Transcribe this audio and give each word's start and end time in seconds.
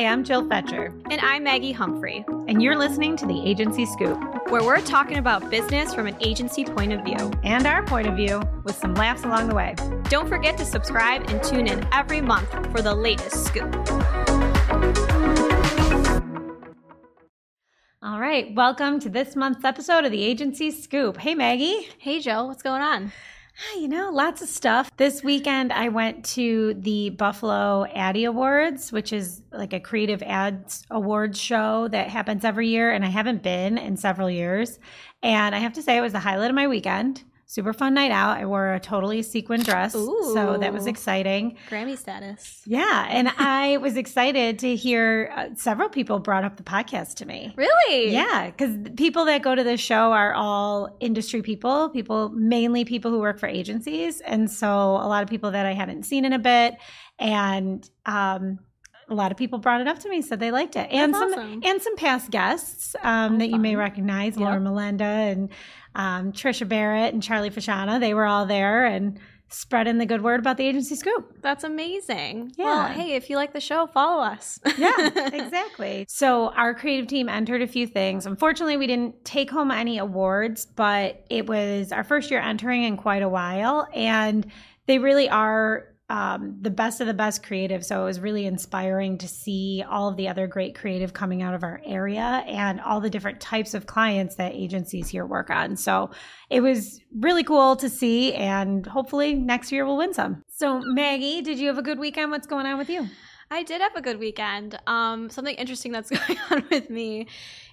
Hi, 0.00 0.06
I'm 0.06 0.24
Jill 0.24 0.48
Fetcher. 0.48 0.94
And 1.10 1.20
I'm 1.20 1.44
Maggie 1.44 1.72
Humphrey. 1.72 2.24
And 2.48 2.62
you're 2.62 2.78
listening 2.78 3.18
to 3.18 3.26
the 3.26 3.46
Agency 3.46 3.84
Scoop, 3.84 4.18
where 4.48 4.64
we're 4.64 4.80
talking 4.80 5.18
about 5.18 5.50
business 5.50 5.92
from 5.94 6.06
an 6.06 6.16
agency 6.20 6.64
point 6.64 6.94
of 6.94 7.04
view. 7.04 7.30
And 7.44 7.66
our 7.66 7.84
point 7.84 8.06
of 8.06 8.16
view, 8.16 8.40
with 8.64 8.76
some 8.76 8.94
laughs 8.94 9.24
along 9.24 9.50
the 9.50 9.54
way. 9.54 9.74
Don't 10.04 10.26
forget 10.26 10.56
to 10.56 10.64
subscribe 10.64 11.28
and 11.28 11.44
tune 11.44 11.66
in 11.66 11.86
every 11.92 12.22
month 12.22 12.48
for 12.72 12.80
the 12.80 12.94
latest 12.94 13.44
scoop. 13.44 13.70
All 18.02 18.20
right, 18.20 18.54
welcome 18.54 19.00
to 19.00 19.10
this 19.10 19.36
month's 19.36 19.66
episode 19.66 20.06
of 20.06 20.12
the 20.12 20.24
Agency 20.24 20.70
Scoop. 20.70 21.18
Hey, 21.18 21.34
Maggie. 21.34 21.90
Hey, 21.98 22.20
Jill. 22.20 22.48
What's 22.48 22.62
going 22.62 22.80
on? 22.80 23.12
You 23.76 23.88
know, 23.88 24.10
lots 24.10 24.42
of 24.42 24.48
stuff. 24.48 24.90
This 24.96 25.22
weekend, 25.22 25.72
I 25.72 25.88
went 25.88 26.24
to 26.26 26.74
the 26.74 27.10
Buffalo 27.10 27.86
Addy 27.94 28.24
Awards, 28.24 28.90
which 28.90 29.12
is 29.12 29.42
like 29.52 29.72
a 29.72 29.80
creative 29.80 30.22
ads 30.22 30.84
awards 30.90 31.40
show 31.40 31.88
that 31.88 32.08
happens 32.08 32.44
every 32.44 32.68
year. 32.68 32.90
And 32.90 33.04
I 33.04 33.08
haven't 33.08 33.42
been 33.42 33.78
in 33.78 33.96
several 33.96 34.30
years. 34.30 34.78
And 35.22 35.54
I 35.54 35.58
have 35.58 35.74
to 35.74 35.82
say, 35.82 35.96
it 35.96 36.00
was 36.00 36.12
the 36.12 36.20
highlight 36.20 36.50
of 36.50 36.56
my 36.56 36.66
weekend 36.66 37.22
super 37.50 37.72
fun 37.72 37.94
night 37.94 38.12
out. 38.12 38.38
I 38.38 38.46
wore 38.46 38.74
a 38.74 38.78
totally 38.78 39.22
sequin 39.22 39.64
dress. 39.64 39.96
Ooh, 39.96 40.30
so 40.34 40.56
that 40.58 40.72
was 40.72 40.86
exciting. 40.86 41.56
Grammy 41.68 41.98
status. 41.98 42.62
Yeah. 42.64 43.08
And 43.10 43.28
I 43.38 43.78
was 43.78 43.96
excited 43.96 44.60
to 44.60 44.76
hear 44.76 45.32
uh, 45.34 45.48
several 45.56 45.88
people 45.88 46.20
brought 46.20 46.44
up 46.44 46.58
the 46.58 46.62
podcast 46.62 47.14
to 47.16 47.26
me. 47.26 47.52
Really? 47.56 48.12
Yeah. 48.12 48.52
Because 48.52 48.76
people 48.96 49.24
that 49.24 49.42
go 49.42 49.56
to 49.56 49.64
this 49.64 49.80
show 49.80 50.12
are 50.12 50.32
all 50.32 50.96
industry 51.00 51.42
people, 51.42 51.88
people, 51.88 52.28
mainly 52.28 52.84
people 52.84 53.10
who 53.10 53.18
work 53.18 53.40
for 53.40 53.48
agencies. 53.48 54.20
And 54.20 54.48
so 54.48 54.68
a 54.68 55.08
lot 55.08 55.24
of 55.24 55.28
people 55.28 55.50
that 55.50 55.66
I 55.66 55.72
hadn't 55.72 56.04
seen 56.04 56.24
in 56.24 56.32
a 56.32 56.38
bit. 56.38 56.76
And, 57.18 57.88
um, 58.06 58.60
a 59.10 59.14
lot 59.14 59.30
of 59.32 59.36
people 59.38 59.58
brought 59.58 59.80
it 59.80 59.88
up 59.88 59.98
to 60.00 60.08
me, 60.08 60.22
said 60.22 60.40
they 60.40 60.50
liked 60.50 60.76
it, 60.76 60.88
and 60.90 61.12
That's 61.12 61.20
some 61.20 61.32
awesome. 61.32 61.60
and 61.64 61.82
some 61.82 61.96
past 61.96 62.30
guests 62.30 62.94
um, 63.02 63.38
that 63.38 63.44
fun. 63.46 63.50
you 63.50 63.58
may 63.58 63.76
recognize, 63.76 64.36
yep. 64.36 64.40
Laura 64.46 64.60
Melinda 64.60 65.04
and 65.04 65.48
um, 65.94 66.32
Trisha 66.32 66.68
Barrett 66.68 67.12
and 67.12 67.22
Charlie 67.22 67.50
Fashana. 67.50 67.98
They 68.00 68.14
were 68.14 68.26
all 68.26 68.46
there 68.46 68.86
and 68.86 69.18
spreading 69.52 69.98
the 69.98 70.06
good 70.06 70.22
word 70.22 70.38
about 70.38 70.56
the 70.56 70.64
agency 70.64 70.94
scoop. 70.94 71.36
That's 71.42 71.64
amazing. 71.64 72.52
Yeah. 72.56 72.64
Well, 72.66 72.88
hey, 72.88 73.14
if 73.14 73.28
you 73.28 73.34
like 73.34 73.52
the 73.52 73.60
show, 73.60 73.88
follow 73.88 74.22
us. 74.22 74.60
yeah, 74.78 74.94
exactly. 75.32 76.06
So 76.08 76.50
our 76.50 76.72
creative 76.72 77.08
team 77.08 77.28
entered 77.28 77.60
a 77.60 77.66
few 77.66 77.88
things. 77.88 78.26
Unfortunately, 78.26 78.76
we 78.76 78.86
didn't 78.86 79.24
take 79.24 79.50
home 79.50 79.72
any 79.72 79.98
awards, 79.98 80.66
but 80.66 81.24
it 81.30 81.48
was 81.48 81.90
our 81.90 82.04
first 82.04 82.30
year 82.30 82.38
entering 82.40 82.84
in 82.84 82.96
quite 82.96 83.22
a 83.22 83.28
while. 83.28 83.88
And 83.92 84.46
they 84.86 84.98
really 85.00 85.28
are 85.28 85.86
um, 86.10 86.56
the 86.60 86.70
best 86.70 87.00
of 87.00 87.06
the 87.06 87.14
best 87.14 87.44
creative. 87.44 87.86
So 87.86 88.02
it 88.02 88.04
was 88.04 88.18
really 88.18 88.44
inspiring 88.44 89.16
to 89.18 89.28
see 89.28 89.84
all 89.88 90.08
of 90.08 90.16
the 90.16 90.26
other 90.26 90.48
great 90.48 90.74
creative 90.74 91.12
coming 91.12 91.40
out 91.40 91.54
of 91.54 91.62
our 91.62 91.80
area 91.86 92.42
and 92.48 92.80
all 92.80 93.00
the 93.00 93.08
different 93.08 93.40
types 93.40 93.74
of 93.74 93.86
clients 93.86 94.34
that 94.34 94.52
agencies 94.52 95.08
here 95.08 95.24
work 95.24 95.50
on. 95.50 95.76
So 95.76 96.10
it 96.50 96.62
was 96.62 97.00
really 97.14 97.44
cool 97.44 97.76
to 97.76 97.88
see, 97.88 98.34
and 98.34 98.84
hopefully 98.84 99.34
next 99.34 99.70
year 99.70 99.86
we'll 99.86 99.98
win 99.98 100.12
some. 100.12 100.42
So, 100.48 100.80
Maggie, 100.80 101.42
did 101.42 101.60
you 101.60 101.68
have 101.68 101.78
a 101.78 101.82
good 101.82 102.00
weekend? 102.00 102.32
What's 102.32 102.48
going 102.48 102.66
on 102.66 102.76
with 102.76 102.90
you? 102.90 103.08
I 103.52 103.62
did 103.62 103.80
have 103.80 103.94
a 103.94 104.02
good 104.02 104.18
weekend. 104.18 104.80
Um, 104.88 105.30
something 105.30 105.54
interesting 105.54 105.92
that's 105.92 106.10
going 106.26 106.40
on 106.50 106.64
with 106.72 106.90
me 106.90 107.28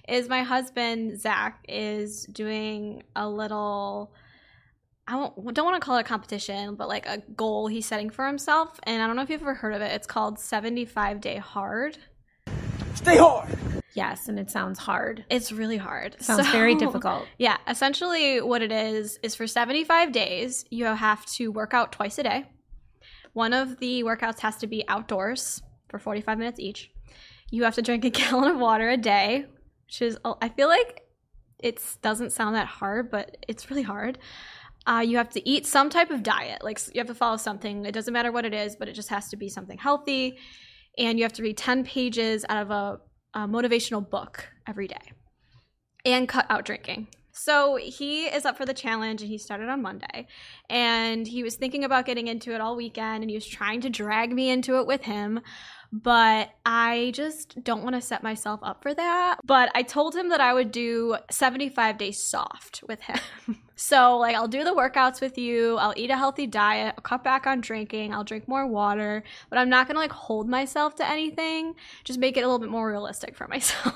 is 0.06 0.28
my 0.28 0.44
husband, 0.44 1.20
Zach, 1.20 1.64
is 1.68 2.24
doing 2.26 3.02
a 3.16 3.28
little 3.28 4.12
I 5.08 5.12
don't, 5.12 5.54
don't 5.54 5.64
want 5.64 5.80
to 5.80 5.84
call 5.84 5.96
it 5.96 6.02
a 6.02 6.04
competition, 6.04 6.74
but 6.74 6.86
like 6.86 7.06
a 7.06 7.22
goal 7.34 7.66
he's 7.66 7.86
setting 7.86 8.10
for 8.10 8.26
himself. 8.26 8.78
And 8.82 9.02
I 9.02 9.06
don't 9.06 9.16
know 9.16 9.22
if 9.22 9.30
you've 9.30 9.40
ever 9.40 9.54
heard 9.54 9.72
of 9.72 9.80
it. 9.80 9.90
It's 9.92 10.06
called 10.06 10.38
75 10.38 11.22
Day 11.22 11.38
Hard. 11.38 11.96
Stay 12.94 13.16
hard. 13.16 13.56
Yes, 13.94 14.28
and 14.28 14.38
it 14.38 14.50
sounds 14.50 14.78
hard. 14.78 15.24
It's 15.30 15.50
really 15.50 15.78
hard. 15.78 16.16
Sounds 16.20 16.44
so, 16.44 16.52
very 16.52 16.74
difficult. 16.74 17.26
Yeah, 17.38 17.56
essentially 17.66 18.42
what 18.42 18.60
it 18.60 18.70
is 18.70 19.18
is 19.22 19.34
for 19.34 19.46
75 19.46 20.12
days, 20.12 20.66
you 20.68 20.84
have 20.84 21.24
to 21.36 21.48
work 21.48 21.72
out 21.72 21.90
twice 21.90 22.18
a 22.18 22.24
day. 22.24 22.44
One 23.32 23.54
of 23.54 23.78
the 23.78 24.02
workouts 24.02 24.40
has 24.40 24.58
to 24.58 24.66
be 24.66 24.84
outdoors 24.88 25.62
for 25.88 25.98
45 25.98 26.36
minutes 26.36 26.60
each. 26.60 26.90
You 27.50 27.64
have 27.64 27.76
to 27.76 27.82
drink 27.82 28.04
a 28.04 28.10
gallon 28.10 28.50
of 28.50 28.58
water 28.58 28.90
a 28.90 28.98
day, 28.98 29.46
which 29.86 30.02
is 30.02 30.18
I 30.42 30.50
feel 30.50 30.68
like 30.68 31.08
it 31.60 31.82
doesn't 32.02 32.32
sound 32.32 32.56
that 32.56 32.66
hard, 32.66 33.10
but 33.10 33.38
it's 33.48 33.70
really 33.70 33.82
hard. 33.82 34.18
Uh, 34.86 35.00
you 35.00 35.16
have 35.18 35.30
to 35.30 35.48
eat 35.48 35.66
some 35.66 35.90
type 35.90 36.10
of 36.10 36.22
diet. 36.22 36.62
Like 36.64 36.80
you 36.94 36.98
have 36.98 37.08
to 37.08 37.14
follow 37.14 37.36
something. 37.36 37.84
It 37.84 37.92
doesn't 37.92 38.12
matter 38.12 38.32
what 38.32 38.44
it 38.44 38.54
is, 38.54 38.76
but 38.76 38.88
it 38.88 38.94
just 38.94 39.10
has 39.10 39.28
to 39.28 39.36
be 39.36 39.48
something 39.48 39.78
healthy. 39.78 40.38
And 40.96 41.18
you 41.18 41.24
have 41.24 41.34
to 41.34 41.42
read 41.42 41.56
10 41.56 41.84
pages 41.84 42.44
out 42.48 42.62
of 42.62 42.70
a, 42.70 43.00
a 43.34 43.46
motivational 43.46 44.08
book 44.08 44.48
every 44.66 44.88
day 44.88 45.12
and 46.04 46.28
cut 46.28 46.46
out 46.48 46.64
drinking. 46.64 47.08
So 47.32 47.76
he 47.76 48.24
is 48.24 48.44
up 48.44 48.56
for 48.56 48.66
the 48.66 48.74
challenge 48.74 49.22
and 49.22 49.30
he 49.30 49.38
started 49.38 49.68
on 49.68 49.80
Monday. 49.80 50.26
And 50.68 51.26
he 51.26 51.44
was 51.44 51.54
thinking 51.54 51.84
about 51.84 52.04
getting 52.04 52.26
into 52.26 52.52
it 52.52 52.60
all 52.60 52.74
weekend 52.74 53.22
and 53.22 53.30
he 53.30 53.36
was 53.36 53.46
trying 53.46 53.80
to 53.82 53.90
drag 53.90 54.32
me 54.32 54.50
into 54.50 54.80
it 54.80 54.88
with 54.88 55.02
him 55.02 55.40
but 55.92 56.50
I 56.66 57.12
just 57.14 57.62
don't 57.64 57.82
want 57.82 57.94
to 57.94 58.00
set 58.00 58.22
myself 58.22 58.60
up 58.62 58.82
for 58.82 58.92
that. 58.94 59.38
But 59.44 59.70
I 59.74 59.82
told 59.82 60.14
him 60.14 60.28
that 60.28 60.40
I 60.40 60.52
would 60.52 60.70
do 60.70 61.16
75 61.30 61.98
days 61.98 62.22
soft 62.22 62.82
with 62.86 63.00
him. 63.02 63.18
so, 63.76 64.18
like, 64.18 64.36
I'll 64.36 64.48
do 64.48 64.64
the 64.64 64.74
workouts 64.74 65.20
with 65.20 65.38
you, 65.38 65.76
I'll 65.76 65.94
eat 65.96 66.10
a 66.10 66.16
healthy 66.16 66.46
diet, 66.46 66.94
I'll 66.96 67.02
cut 67.02 67.24
back 67.24 67.46
on 67.46 67.60
drinking, 67.60 68.12
I'll 68.12 68.24
drink 68.24 68.46
more 68.48 68.66
water, 68.66 69.24
but 69.50 69.58
I'm 69.58 69.70
not 69.70 69.86
going 69.86 69.94
to 69.94 70.00
like 70.00 70.12
hold 70.12 70.48
myself 70.48 70.94
to 70.96 71.08
anything, 71.08 71.74
just 72.04 72.18
make 72.18 72.36
it 72.36 72.40
a 72.40 72.46
little 72.46 72.58
bit 72.58 72.70
more 72.70 72.88
realistic 72.88 73.36
for 73.36 73.48
myself. 73.48 73.94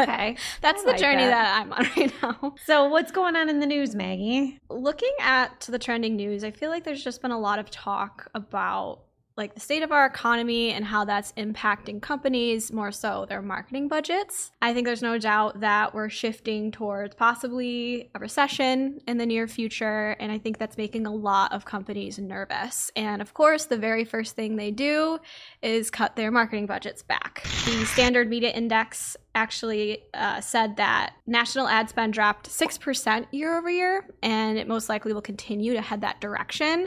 Okay. 0.00 0.36
That's 0.60 0.82
I 0.82 0.84
the 0.84 0.90
like 0.90 1.00
journey 1.00 1.24
that. 1.24 1.30
that. 1.30 1.60
I'm 1.60 1.72
on 1.72 1.88
right 1.96 2.12
now. 2.22 2.54
So, 2.64 2.88
what's 2.88 3.12
going 3.12 3.36
on 3.36 3.48
in 3.48 3.60
the 3.60 3.66
news, 3.66 3.94
Maggie? 3.94 4.58
Looking 4.68 5.12
at 5.20 5.60
the 5.60 5.78
trending 5.78 6.16
news, 6.16 6.42
I 6.42 6.50
feel 6.50 6.70
like 6.70 6.84
there's 6.84 7.02
just 7.02 7.22
been 7.22 7.30
a 7.30 7.38
lot 7.38 7.58
of 7.60 7.70
talk 7.70 8.28
about 8.34 9.02
like 9.38 9.54
the 9.54 9.60
state 9.60 9.82
of 9.82 9.92
our 9.92 10.04
economy 10.04 10.72
and 10.72 10.84
how 10.84 11.04
that's 11.04 11.32
impacting 11.32 12.02
companies, 12.02 12.72
more 12.72 12.90
so 12.90 13.24
their 13.28 13.40
marketing 13.40 13.86
budgets. 13.86 14.50
I 14.60 14.74
think 14.74 14.84
there's 14.84 15.00
no 15.00 15.16
doubt 15.16 15.60
that 15.60 15.94
we're 15.94 16.08
shifting 16.08 16.72
towards 16.72 17.14
possibly 17.14 18.10
a 18.14 18.18
recession 18.18 19.00
in 19.06 19.16
the 19.16 19.24
near 19.24 19.46
future, 19.46 20.16
and 20.18 20.32
I 20.32 20.38
think 20.38 20.58
that's 20.58 20.76
making 20.76 21.06
a 21.06 21.14
lot 21.14 21.52
of 21.52 21.64
companies 21.64 22.18
nervous. 22.18 22.90
And 22.96 23.22
of 23.22 23.32
course, 23.32 23.66
the 23.66 23.78
very 23.78 24.04
first 24.04 24.34
thing 24.34 24.56
they 24.56 24.72
do 24.72 25.20
is 25.62 25.88
cut 25.90 26.16
their 26.16 26.32
marketing 26.32 26.66
budgets 26.66 27.02
back. 27.02 27.44
The 27.64 27.86
Standard 27.86 28.28
Media 28.28 28.50
Index 28.50 29.16
actually 29.36 30.02
uh, 30.14 30.40
said 30.40 30.76
that 30.76 31.12
national 31.28 31.68
ad 31.68 31.88
spend 31.88 32.12
dropped 32.12 32.50
6% 32.50 33.26
year 33.30 33.56
over 33.56 33.70
year, 33.70 34.04
and 34.20 34.58
it 34.58 34.66
most 34.66 34.88
likely 34.88 35.12
will 35.12 35.22
continue 35.22 35.74
to 35.74 35.80
head 35.80 36.00
that 36.00 36.20
direction. 36.20 36.86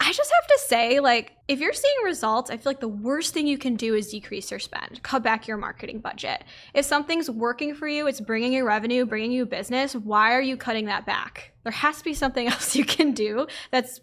I 0.00 0.12
just 0.12 0.32
have 0.32 0.46
to 0.46 0.60
say, 0.66 1.00
like, 1.00 1.32
if 1.48 1.60
you're 1.60 1.72
seeing 1.72 1.94
results, 2.04 2.50
I 2.50 2.56
feel 2.56 2.70
like 2.70 2.80
the 2.80 2.88
worst 2.88 3.34
thing 3.34 3.46
you 3.46 3.58
can 3.58 3.76
do 3.76 3.94
is 3.94 4.10
decrease 4.10 4.50
your 4.50 4.60
spend, 4.60 5.02
cut 5.02 5.22
back 5.22 5.46
your 5.46 5.56
marketing 5.56 6.00
budget. 6.00 6.44
If 6.74 6.84
something's 6.84 7.30
working 7.30 7.74
for 7.74 7.88
you, 7.88 8.06
it's 8.06 8.20
bringing 8.20 8.52
you 8.52 8.66
revenue, 8.66 9.04
bringing 9.04 9.32
you 9.32 9.46
business, 9.46 9.94
why 9.94 10.34
are 10.34 10.42
you 10.42 10.56
cutting 10.56 10.86
that 10.86 11.06
back? 11.06 11.52
There 11.64 11.72
has 11.72 11.98
to 11.98 12.04
be 12.04 12.14
something 12.14 12.46
else 12.48 12.76
you 12.76 12.84
can 12.84 13.12
do 13.12 13.46
that's 13.70 14.00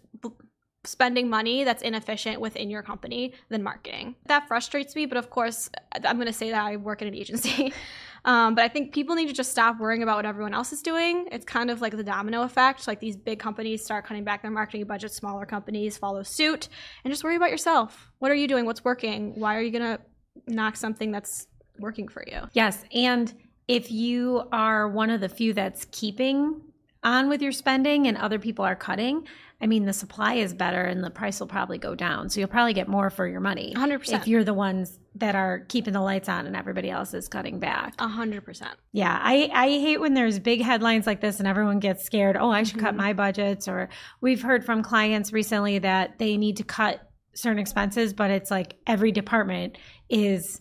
spending 0.84 1.28
money 1.28 1.64
that's 1.64 1.82
inefficient 1.82 2.40
within 2.40 2.70
your 2.70 2.82
company 2.82 3.34
than 3.50 3.62
marketing. 3.62 4.16
That 4.26 4.48
frustrates 4.48 4.96
me, 4.96 5.06
but 5.06 5.18
of 5.18 5.28
course, 5.28 5.68
I'm 5.92 6.16
going 6.16 6.26
to 6.26 6.32
say 6.32 6.50
that 6.50 6.64
I 6.64 6.76
work 6.76 7.02
in 7.02 7.08
an 7.08 7.14
agency. 7.14 7.72
Um, 8.24 8.54
but 8.54 8.64
I 8.64 8.68
think 8.68 8.92
people 8.92 9.14
need 9.14 9.28
to 9.28 9.32
just 9.32 9.50
stop 9.50 9.78
worrying 9.78 10.02
about 10.02 10.16
what 10.16 10.26
everyone 10.26 10.54
else 10.54 10.72
is 10.72 10.82
doing. 10.82 11.26
It's 11.32 11.44
kind 11.44 11.70
of 11.70 11.80
like 11.80 11.96
the 11.96 12.04
domino 12.04 12.42
effect. 12.42 12.86
Like 12.86 13.00
these 13.00 13.16
big 13.16 13.38
companies 13.38 13.84
start 13.84 14.04
cutting 14.04 14.24
back 14.24 14.42
their 14.42 14.50
marketing 14.50 14.84
budget, 14.84 15.12
smaller 15.12 15.46
companies 15.46 15.96
follow 15.96 16.22
suit, 16.22 16.68
and 17.04 17.12
just 17.12 17.24
worry 17.24 17.36
about 17.36 17.50
yourself. 17.50 18.10
What 18.18 18.30
are 18.30 18.34
you 18.34 18.48
doing? 18.48 18.66
What's 18.66 18.84
working? 18.84 19.38
Why 19.38 19.56
are 19.56 19.62
you 19.62 19.70
going 19.70 19.96
to 19.96 20.00
knock 20.46 20.76
something 20.76 21.10
that's 21.10 21.46
working 21.78 22.08
for 22.08 22.24
you? 22.26 22.40
Yes. 22.52 22.84
And 22.92 23.32
if 23.68 23.90
you 23.90 24.42
are 24.52 24.88
one 24.88 25.10
of 25.10 25.20
the 25.20 25.28
few 25.28 25.52
that's 25.52 25.86
keeping 25.90 26.60
on 27.02 27.28
with 27.28 27.40
your 27.40 27.52
spending 27.52 28.06
and 28.06 28.16
other 28.16 28.38
people 28.38 28.64
are 28.64 28.76
cutting, 28.76 29.26
I 29.62 29.66
mean, 29.66 29.84
the 29.84 29.92
supply 29.92 30.34
is 30.34 30.54
better 30.54 30.80
and 30.82 31.04
the 31.04 31.10
price 31.10 31.38
will 31.38 31.46
probably 31.46 31.76
go 31.76 31.94
down. 31.94 32.30
So 32.30 32.40
you'll 32.40 32.48
probably 32.48 32.72
get 32.72 32.88
more 32.88 33.10
for 33.10 33.26
your 33.26 33.40
money. 33.40 33.74
100%. 33.76 34.12
If 34.14 34.26
you're 34.26 34.44
the 34.44 34.54
ones 34.54 34.98
that 35.16 35.34
are 35.34 35.60
keeping 35.68 35.92
the 35.92 36.00
lights 36.00 36.28
on 36.28 36.46
and 36.46 36.56
everybody 36.56 36.88
else 36.88 37.12
is 37.12 37.28
cutting 37.28 37.58
back. 37.58 37.96
100%. 37.98 38.68
Yeah. 38.92 39.18
I, 39.20 39.50
I 39.52 39.68
hate 39.68 40.00
when 40.00 40.14
there's 40.14 40.38
big 40.38 40.62
headlines 40.62 41.06
like 41.06 41.20
this 41.20 41.40
and 41.40 41.48
everyone 41.48 41.78
gets 41.78 42.04
scared. 42.04 42.38
Oh, 42.38 42.50
I 42.50 42.62
should 42.62 42.76
mm-hmm. 42.76 42.86
cut 42.86 42.96
my 42.96 43.12
budgets. 43.12 43.68
Or 43.68 43.90
we've 44.22 44.40
heard 44.40 44.64
from 44.64 44.82
clients 44.82 45.32
recently 45.32 45.78
that 45.80 46.18
they 46.18 46.38
need 46.38 46.56
to 46.56 46.64
cut 46.64 47.10
certain 47.34 47.58
expenses, 47.58 48.14
but 48.14 48.30
it's 48.30 48.50
like 48.50 48.76
every 48.86 49.12
department 49.12 49.76
is 50.08 50.60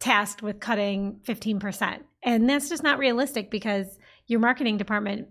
tasked 0.00 0.42
with 0.42 0.58
cutting 0.58 1.20
15%. 1.24 2.00
And 2.24 2.48
that's 2.48 2.68
just 2.68 2.82
not 2.82 2.98
realistic 2.98 3.50
because 3.50 3.98
your 4.26 4.40
marketing 4.40 4.78
department 4.78 5.28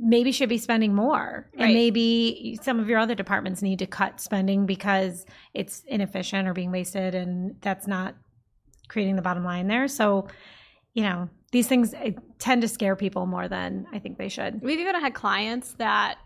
maybe 0.00 0.32
should 0.32 0.48
be 0.48 0.58
spending 0.58 0.94
more 0.94 1.48
right. 1.54 1.64
and 1.64 1.74
maybe 1.74 2.58
some 2.62 2.80
of 2.80 2.88
your 2.88 2.98
other 2.98 3.14
departments 3.14 3.62
need 3.62 3.78
to 3.78 3.86
cut 3.86 4.20
spending 4.20 4.66
because 4.66 5.24
it's 5.52 5.84
inefficient 5.86 6.48
or 6.48 6.52
being 6.52 6.72
wasted 6.72 7.14
and 7.14 7.56
that's 7.60 7.86
not 7.86 8.14
creating 8.88 9.16
the 9.16 9.22
bottom 9.22 9.44
line 9.44 9.66
there. 9.68 9.88
So, 9.88 10.28
you 10.94 11.02
know, 11.02 11.28
these 11.52 11.68
things 11.68 11.94
tend 12.38 12.62
to 12.62 12.68
scare 12.68 12.96
people 12.96 13.26
more 13.26 13.48
than 13.48 13.86
I 13.92 13.98
think 13.98 14.18
they 14.18 14.28
should. 14.28 14.60
We've 14.62 14.80
even 14.80 15.00
had 15.00 15.14
clients 15.14 15.74
that 15.74 16.18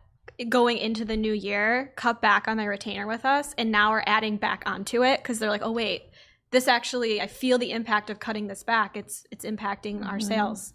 going 0.48 0.78
into 0.78 1.04
the 1.04 1.16
new 1.16 1.32
year 1.32 1.92
cut 1.96 2.22
back 2.22 2.48
on 2.48 2.56
their 2.56 2.70
retainer 2.70 3.06
with 3.06 3.24
us 3.24 3.54
and 3.58 3.72
now 3.72 3.90
we're 3.90 4.04
adding 4.06 4.36
back 4.36 4.62
onto 4.66 5.04
it 5.04 5.18
because 5.18 5.38
they're 5.38 5.50
like, 5.50 5.62
oh 5.64 5.72
wait, 5.72 6.02
this 6.50 6.68
actually 6.68 7.20
I 7.20 7.26
feel 7.26 7.58
the 7.58 7.72
impact 7.72 8.08
of 8.08 8.18
cutting 8.18 8.46
this 8.46 8.62
back. 8.62 8.96
It's 8.96 9.26
it's 9.30 9.44
impacting 9.44 9.98
mm-hmm. 9.98 10.08
our 10.08 10.20
sales. 10.20 10.72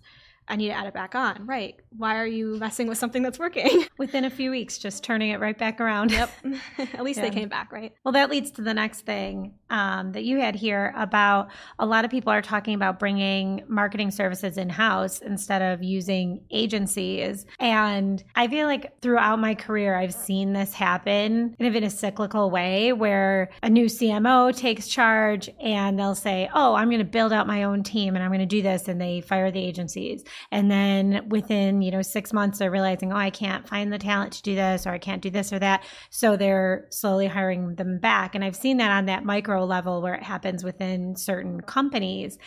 I 0.48 0.56
need 0.56 0.68
to 0.68 0.74
add 0.74 0.88
it 0.88 0.94
back 0.94 1.16
on. 1.16 1.46
Right. 1.46 1.80
Why 1.96 2.18
are 2.18 2.28
you 2.28 2.58
messing 2.58 2.88
with 2.88 2.98
something 2.98 3.24
that's 3.24 3.40
working? 3.40 3.86
Within 3.98 4.26
a 4.26 4.30
few 4.30 4.52
weeks, 4.52 4.78
just 4.78 5.04
turning 5.04 5.32
it 5.32 5.40
right 5.40 5.58
back 5.58 5.80
around. 5.80 6.12
Yep. 6.12 6.30
At 6.78 7.04
least 7.04 7.18
yeah. 7.18 7.30
they 7.30 7.36
came 7.36 7.50
back, 7.50 7.72
right? 7.72 7.94
Well, 8.04 8.12
that 8.14 8.30
leads 8.30 8.52
to 8.52 8.62
the 8.62 8.74
next 8.74 9.02
thing 9.02 9.54
um, 9.70 10.12
that 10.12 10.24
you 10.24 10.40
had 10.40 10.56
here 10.56 10.94
about 10.98 11.50
a 11.80 11.86
lot 11.86 12.06
of 12.06 12.12
people 12.12 12.32
are 12.32 12.42
talking 12.42 12.76
about 12.76 13.00
bringing 13.00 13.64
marketing 13.68 14.12
services 14.12 14.58
in 14.58 14.70
house 14.70 15.20
instead 15.20 15.62
of 15.62 15.84
using 15.84 16.44
agencies. 16.52 17.46
And 17.60 18.24
I 18.36 18.48
feel 18.48 18.68
like 18.68 19.02
throughout 19.02 19.40
my 19.40 19.56
career, 19.56 19.96
I've 19.96 20.14
seen 20.14 20.54
this 20.54 20.74
happen 20.74 21.56
kind 21.58 21.68
of 21.68 21.76
in 21.76 21.84
a 21.84 21.90
cyclical 21.90 22.52
way 22.52 22.94
where 22.94 23.50
a 23.62 23.70
new 23.70 23.86
CMO 23.86 24.56
takes 24.56 24.88
charge 24.88 25.50
and 25.62 25.98
they'll 25.98 26.16
say, 26.16 26.50
Oh, 26.54 26.76
I'm 26.76 26.90
going 26.90 27.00
to 27.00 27.06
build 27.06 27.34
out 27.34 27.48
my 27.48 27.64
own 27.64 27.84
team 27.84 28.16
and 28.16 28.24
I'm 28.24 28.30
going 28.30 28.40
to 28.40 28.46
do 28.46 28.62
this. 28.62 28.88
And 28.88 29.00
they 29.00 29.22
fire 29.22 29.52
the 29.52 29.64
agencies. 29.64 30.24
And 30.52 30.70
then 30.70 31.28
within, 31.30 31.82
you 31.82 31.92
know, 31.92 32.02
six 32.02 32.34
months, 32.34 32.60
they're 32.60 32.72
realizing, 32.72 33.14
oh, 33.14 33.18
I 33.18 33.30
can't 33.30 33.68
find 33.68 33.92
the 33.92 33.98
talent 33.98 34.34
to 34.34 34.42
do 34.42 34.56
this, 34.56 34.88
or 34.88 34.92
I 34.92 34.98
can't 34.98 35.22
do 35.22 35.30
this 35.30 35.52
or 35.54 35.60
that. 35.60 35.84
So 36.10 36.36
they're 36.36 36.88
slowly 36.92 37.28
hiring 37.28 37.76
them 37.76 38.00
back. 38.00 38.36
And 38.36 38.44
I've 38.44 38.56
seen 38.56 38.78
that 38.78 38.92
on 38.92 39.06
that 39.06 39.26
micro 39.26 39.66
level 39.66 40.02
where 40.02 40.16
it 40.16 40.24
happens 40.24 40.64
within 40.64 41.16
certain 41.16 41.62
companies. 41.62 42.38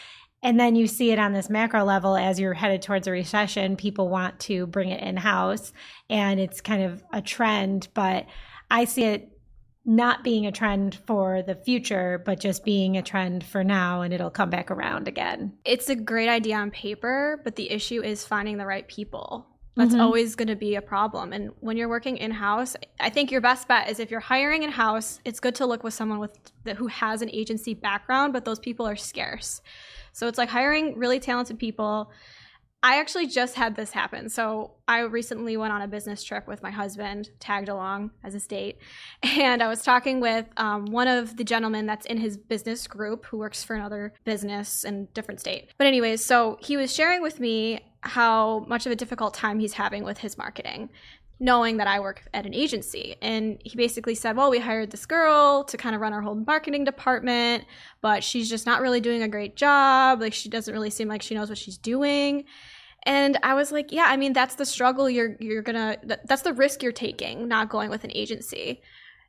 And 0.42 0.60
then 0.60 0.76
you 0.76 0.86
see 0.86 1.10
it 1.10 1.18
on 1.18 1.32
this 1.32 1.50
macro 1.50 1.82
level 1.82 2.16
as 2.16 2.38
you're 2.38 2.54
headed 2.54 2.82
towards 2.82 3.06
a 3.06 3.10
recession. 3.10 3.74
People 3.76 4.08
want 4.08 4.38
to 4.40 4.66
bring 4.66 4.90
it 4.90 5.02
in 5.02 5.16
house, 5.16 5.72
and 6.08 6.38
it's 6.38 6.60
kind 6.60 6.82
of 6.82 7.02
a 7.12 7.22
trend. 7.22 7.88
But 7.94 8.26
I 8.70 8.84
see 8.84 9.04
it 9.04 9.35
not 9.86 10.24
being 10.24 10.46
a 10.46 10.52
trend 10.52 10.96
for 11.06 11.42
the 11.42 11.54
future, 11.54 12.20
but 12.26 12.40
just 12.40 12.64
being 12.64 12.96
a 12.96 13.02
trend 13.02 13.44
for 13.44 13.62
now, 13.62 14.02
and 14.02 14.12
it'll 14.12 14.30
come 14.30 14.50
back 14.50 14.70
around 14.70 15.06
again. 15.06 15.52
It's 15.64 15.88
a 15.88 15.94
great 15.94 16.28
idea 16.28 16.56
on 16.56 16.72
paper, 16.72 17.40
but 17.44 17.54
the 17.54 17.70
issue 17.70 18.02
is 18.02 18.26
finding 18.26 18.58
the 18.58 18.66
right 18.66 18.86
people. 18.88 19.46
That's 19.76 19.92
mm-hmm. 19.92 20.00
always 20.00 20.34
going 20.34 20.48
to 20.48 20.56
be 20.56 20.74
a 20.74 20.82
problem. 20.82 21.32
And 21.32 21.52
when 21.60 21.76
you're 21.76 21.88
working 21.88 22.16
in 22.16 22.30
house, 22.30 22.76
I 22.98 23.10
think 23.10 23.30
your 23.30 23.42
best 23.42 23.68
bet 23.68 23.88
is 23.88 24.00
if 24.00 24.10
you're 24.10 24.20
hiring 24.20 24.62
in 24.62 24.70
house, 24.70 25.20
it's 25.24 25.38
good 25.38 25.54
to 25.56 25.66
look 25.66 25.84
with 25.84 25.94
someone 25.94 26.18
with 26.18 26.36
the, 26.64 26.74
who 26.74 26.86
has 26.86 27.22
an 27.22 27.30
agency 27.30 27.74
background, 27.74 28.32
but 28.32 28.44
those 28.44 28.58
people 28.58 28.88
are 28.88 28.96
scarce. 28.96 29.60
So 30.12 30.26
it's 30.28 30.38
like 30.38 30.48
hiring 30.48 30.98
really 30.98 31.20
talented 31.20 31.58
people 31.58 32.10
I 32.86 33.00
actually 33.00 33.26
just 33.26 33.56
had 33.56 33.74
this 33.74 33.90
happen. 33.90 34.28
So 34.28 34.74
I 34.86 35.00
recently 35.00 35.56
went 35.56 35.72
on 35.72 35.82
a 35.82 35.88
business 35.88 36.22
trip 36.22 36.46
with 36.46 36.62
my 36.62 36.70
husband, 36.70 37.30
tagged 37.40 37.68
along 37.68 38.12
as 38.22 38.36
a 38.36 38.38
state, 38.38 38.78
and 39.24 39.60
I 39.60 39.66
was 39.66 39.82
talking 39.82 40.20
with 40.20 40.46
um, 40.56 40.86
one 40.86 41.08
of 41.08 41.36
the 41.36 41.42
gentlemen 41.42 41.86
that's 41.86 42.06
in 42.06 42.18
his 42.18 42.36
business 42.36 42.86
group 42.86 43.26
who 43.26 43.38
works 43.38 43.64
for 43.64 43.74
another 43.74 44.14
business 44.22 44.84
in 44.84 44.94
a 44.94 45.14
different 45.14 45.40
state. 45.40 45.70
But 45.78 45.88
anyways, 45.88 46.24
so 46.24 46.58
he 46.60 46.76
was 46.76 46.94
sharing 46.94 47.22
with 47.22 47.40
me 47.40 47.80
how 48.02 48.60
much 48.68 48.86
of 48.86 48.92
a 48.92 48.96
difficult 48.96 49.34
time 49.34 49.58
he's 49.58 49.72
having 49.72 50.04
with 50.04 50.18
his 50.18 50.38
marketing 50.38 50.90
knowing 51.38 51.76
that 51.76 51.86
I 51.86 52.00
work 52.00 52.22
at 52.32 52.46
an 52.46 52.54
agency. 52.54 53.16
And 53.20 53.60
he 53.62 53.76
basically 53.76 54.14
said, 54.14 54.36
Well, 54.36 54.50
we 54.50 54.58
hired 54.58 54.90
this 54.90 55.04
girl 55.04 55.64
to 55.64 55.76
kind 55.76 55.94
of 55.94 56.00
run 56.00 56.14
our 56.14 56.22
whole 56.22 56.34
marketing 56.34 56.84
department, 56.84 57.64
but 58.00 58.24
she's 58.24 58.48
just 58.48 58.64
not 58.64 58.80
really 58.80 59.00
doing 59.00 59.22
a 59.22 59.28
great 59.28 59.54
job. 59.54 60.20
Like, 60.20 60.32
she 60.32 60.48
doesn't 60.48 60.72
really 60.72 60.88
seem 60.88 61.08
like 61.08 61.20
she 61.20 61.34
knows 61.34 61.50
what 61.50 61.58
she's 61.58 61.76
doing. 61.76 62.44
And 63.06 63.38
I 63.44 63.54
was 63.54 63.70
like, 63.70 63.92
yeah, 63.92 64.06
I 64.08 64.16
mean, 64.16 64.32
that's 64.32 64.56
the 64.56 64.66
struggle 64.66 65.08
you're 65.08 65.36
you're 65.38 65.62
gonna 65.62 65.96
that's 66.24 66.42
the 66.42 66.52
risk 66.52 66.82
you're 66.82 66.92
taking, 66.92 67.46
not 67.46 67.70
going 67.70 67.88
with 67.88 68.02
an 68.02 68.10
agency. 68.12 68.82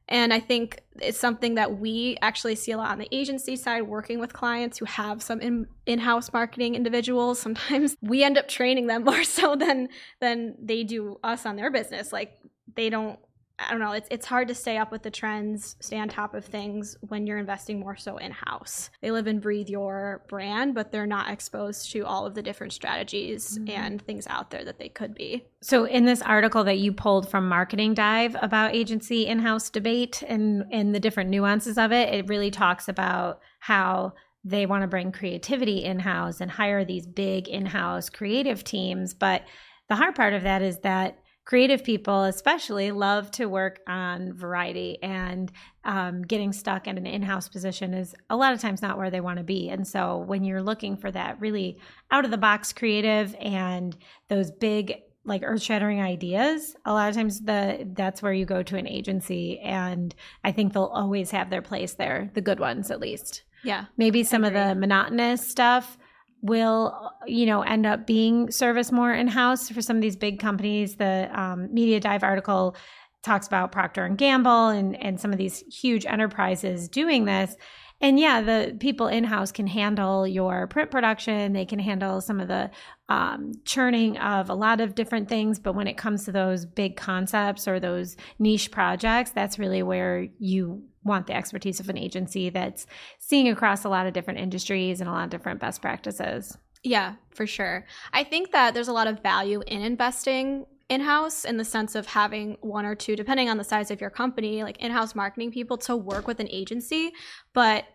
And 0.09 0.33
I 0.33 0.39
think 0.39 0.81
it's 1.01 1.19
something 1.19 1.55
that 1.55 1.79
we 1.79 2.17
actually 2.21 2.55
see 2.55 2.71
a 2.71 2.77
lot 2.77 2.91
on 2.91 2.97
the 2.97 3.13
agency 3.13 3.55
side, 3.57 3.83
working 3.83 4.19
with 4.19 4.31
clients 4.31 4.77
who 4.77 4.85
have 4.85 5.21
some 5.21 5.41
in, 5.41 5.67
in-house 5.85 6.31
marketing 6.31 6.75
individuals. 6.75 7.39
Sometimes 7.47 7.95
we 8.01 8.23
end 8.23 8.37
up 8.37 8.47
training 8.47 8.87
them 8.87 9.03
more 9.05 9.23
so 9.23 9.55
than 9.55 9.89
than 10.19 10.55
they 10.59 10.83
do 10.83 11.19
us 11.23 11.45
on 11.45 11.55
their 11.55 11.69
business. 11.69 12.11
Like 12.11 12.37
they 12.75 12.89
don't 12.89 13.19
I 13.59 13.71
don't 13.71 13.79
know, 13.79 13.93
it's 13.93 14.07
it's 14.11 14.25
hard 14.25 14.47
to 14.49 14.55
stay 14.55 14.77
up 14.77 14.91
with 14.91 15.01
the 15.01 15.09
trends, 15.09 15.77
stay 15.79 15.97
on 15.97 16.09
top 16.09 16.35
of 16.35 16.45
things 16.45 16.95
when 17.01 17.25
you're 17.25 17.39
investing 17.39 17.79
more 17.79 17.95
so 17.95 18.17
in 18.17 18.31
house. 18.31 18.91
They 19.01 19.09
live 19.09 19.25
and 19.25 19.41
breathe 19.41 19.67
your 19.67 20.23
brand, 20.29 20.75
but 20.75 20.91
they're 20.91 21.07
not 21.07 21.31
exposed 21.31 21.91
to 21.91 22.05
all 22.05 22.27
of 22.27 22.35
the 22.35 22.43
different 22.43 22.73
strategies 22.73 23.57
mm-hmm. 23.57 23.69
and 23.69 24.01
things 24.01 24.27
out 24.27 24.51
there 24.51 24.63
that 24.63 24.77
they 24.77 24.89
could 24.89 25.15
be. 25.15 25.47
So 25.61 25.85
in 25.85 26.05
this 26.05 26.21
article 26.21 26.63
that 26.65 26.77
you 26.77 26.93
pulled 26.93 27.31
from 27.31 27.49
Marketing 27.49 27.95
Dive 27.95 28.35
about 28.41 28.75
agency 28.75 29.25
in-house 29.25 29.71
debate 29.71 30.21
and 30.27 30.63
and 30.71 30.93
the 30.93 30.99
different 30.99 31.31
nuances 31.31 31.79
of 31.79 31.91
it, 31.91 32.13
it 32.13 32.29
really 32.29 32.51
talks 32.51 32.87
about 32.87 33.39
how 33.59 34.13
they 34.43 34.67
want 34.67 34.83
to 34.83 34.87
bring 34.87 35.11
creativity 35.11 35.83
in-house 35.83 36.41
and 36.41 36.51
hire 36.51 36.85
these 36.85 37.07
big 37.07 37.47
in-house 37.47 38.09
creative 38.09 38.63
teams, 38.63 39.15
but 39.15 39.41
the 39.89 39.95
hard 39.95 40.15
part 40.15 40.33
of 40.33 40.43
that 40.43 40.61
is 40.61 40.77
that 40.79 41.17
creative 41.47 41.81
people 41.81 42.23
especially 42.23 42.91
love 42.91 43.31
to 43.31 43.45
work 43.45 43.79
on 43.87 44.33
variety 44.33 45.01
and 45.01 45.49
um, 45.85 46.21
getting 46.21 46.51
stuck 46.51 46.87
in 46.87 46.97
an 46.97 47.05
in-house 47.05 47.47
position 47.47 47.93
is 47.93 48.13
a 48.29 48.35
lot 48.35 48.51
of 48.51 48.59
times 48.59 48.81
not 48.81 48.97
where 48.97 49.09
they 49.09 49.21
want 49.21 49.37
to 49.37 49.45
be. 49.45 49.69
And 49.69 49.87
so 49.87 50.17
when 50.17 50.43
you're 50.43 50.61
looking 50.61 50.97
for 50.97 51.09
that 51.09 51.39
really 51.39 51.79
out 52.11 52.25
of 52.25 52.31
the 52.31 52.37
box 52.37 52.73
creative 52.73 53.33
and 53.39 53.95
those 54.27 54.51
big 54.51 55.01
like 55.23 55.41
earth-shattering 55.43 56.01
ideas 56.01 56.73
a 56.85 56.93
lot 56.93 57.09
of 57.09 57.15
times 57.15 57.41
the 57.41 57.85
that's 57.93 58.21
where 58.21 58.31
you 58.31 58.45
go 58.45 58.63
to 58.63 58.77
an 58.77 58.87
agency 58.87 59.59
and 59.59 60.15
i 60.45 60.53
think 60.53 60.71
they'll 60.71 60.85
always 60.85 61.31
have 61.31 61.49
their 61.49 61.61
place 61.61 61.95
there 61.95 62.31
the 62.33 62.39
good 62.39 62.61
ones 62.61 62.89
at 62.89 63.01
least. 63.01 63.43
Yeah 63.65 63.85
maybe 63.97 64.23
some 64.23 64.45
of 64.45 64.53
the 64.53 64.73
monotonous 64.73 65.45
stuff 65.45 65.97
will 66.41 67.11
you 67.25 67.45
know 67.45 67.61
end 67.61 67.85
up 67.85 68.05
being 68.05 68.51
service 68.51 68.91
more 68.91 69.13
in 69.13 69.27
house 69.27 69.69
for 69.69 69.81
some 69.81 69.95
of 69.95 70.01
these 70.01 70.15
big 70.15 70.39
companies. 70.39 70.95
The 70.95 71.29
um, 71.33 71.73
Media 71.73 71.99
Dive 71.99 72.23
article 72.23 72.75
talks 73.23 73.47
about 73.47 73.71
Procter 73.71 74.05
and 74.05 74.17
Gamble 74.17 74.69
and 74.69 74.95
and 75.01 75.19
some 75.19 75.31
of 75.31 75.37
these 75.37 75.59
huge 75.71 76.05
enterprises 76.05 76.87
doing 76.87 77.25
this. 77.25 77.55
And 77.99 78.19
yeah, 78.19 78.41
the 78.41 78.77
people 78.79 79.07
in 79.07 79.23
house 79.23 79.51
can 79.51 79.65
handle 79.65 80.27
your 80.27 80.67
print 80.67 80.91
production. 80.91 81.53
They 81.53 81.65
can 81.65 81.79
handle 81.79 82.21
some 82.21 82.39
of 82.39 82.47
the 82.47 82.69
um, 83.09 83.53
churning 83.65 84.17
of 84.17 84.49
a 84.49 84.53
lot 84.53 84.81
of 84.81 84.93
different 84.93 85.29
things. 85.29 85.57
But 85.57 85.73
when 85.73 85.87
it 85.87 85.97
comes 85.97 86.25
to 86.25 86.31
those 86.31 86.65
big 86.65 86.95
concepts 86.95 87.67
or 87.67 87.79
those 87.79 88.15
niche 88.37 88.69
projects, 88.69 89.31
that's 89.31 89.57
really 89.57 89.81
where 89.81 90.27
you 90.37 90.83
want 91.03 91.25
the 91.25 91.35
expertise 91.35 91.79
of 91.79 91.89
an 91.89 91.97
agency 91.97 92.49
that's 92.49 92.85
seeing 93.17 93.47
across 93.47 93.83
a 93.83 93.89
lot 93.89 94.05
of 94.05 94.13
different 94.13 94.39
industries 94.39 95.01
and 95.01 95.09
a 95.09 95.13
lot 95.13 95.23
of 95.23 95.29
different 95.31 95.59
best 95.59 95.81
practices. 95.81 96.55
Yeah, 96.83 97.15
for 97.31 97.47
sure. 97.47 97.85
I 98.13 98.23
think 98.23 98.51
that 98.51 98.73
there's 98.73 98.87
a 98.87 98.93
lot 98.93 99.07
of 99.07 99.23
value 99.23 99.63
in 99.65 99.81
investing 99.81 100.65
in 100.89 101.01
house 101.01 101.43
in 101.43 101.57
the 101.57 101.65
sense 101.65 101.95
of 101.95 102.07
having 102.07 102.57
one 102.61 102.85
or 102.85 102.95
two, 102.95 103.15
depending 103.15 103.49
on 103.49 103.57
the 103.57 103.63
size 103.63 103.91
of 103.91 103.99
your 103.99 104.09
company, 104.09 104.63
like 104.63 104.77
in 104.77 104.91
house 104.91 105.15
marketing 105.15 105.51
people 105.51 105.77
to 105.77 105.95
work 105.95 106.27
with 106.27 106.39
an 106.39 106.47
agency. 106.49 107.11
But 107.53 107.85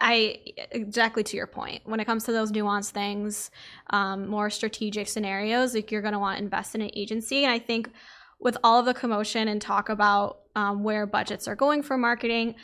I 0.00 0.40
exactly 0.70 1.22
to 1.24 1.36
your 1.36 1.46
point. 1.46 1.82
When 1.84 2.00
it 2.00 2.04
comes 2.04 2.24
to 2.24 2.32
those 2.32 2.52
nuanced 2.52 2.90
things, 2.90 3.50
um, 3.90 4.28
more 4.28 4.50
strategic 4.50 5.08
scenarios, 5.08 5.74
like 5.74 5.90
you're 5.90 6.02
going 6.02 6.12
to 6.12 6.18
want 6.18 6.38
to 6.38 6.42
invest 6.42 6.74
in 6.74 6.82
an 6.82 6.90
agency. 6.94 7.44
And 7.44 7.52
I 7.52 7.58
think 7.58 7.90
with 8.38 8.56
all 8.64 8.80
of 8.80 8.86
the 8.86 8.94
commotion 8.94 9.48
and 9.48 9.60
talk 9.60 9.88
about 9.88 10.40
um, 10.56 10.82
where 10.82 11.06
budgets 11.06 11.46
are 11.46 11.56
going 11.56 11.82
for 11.82 11.96
marketing, 11.96 12.54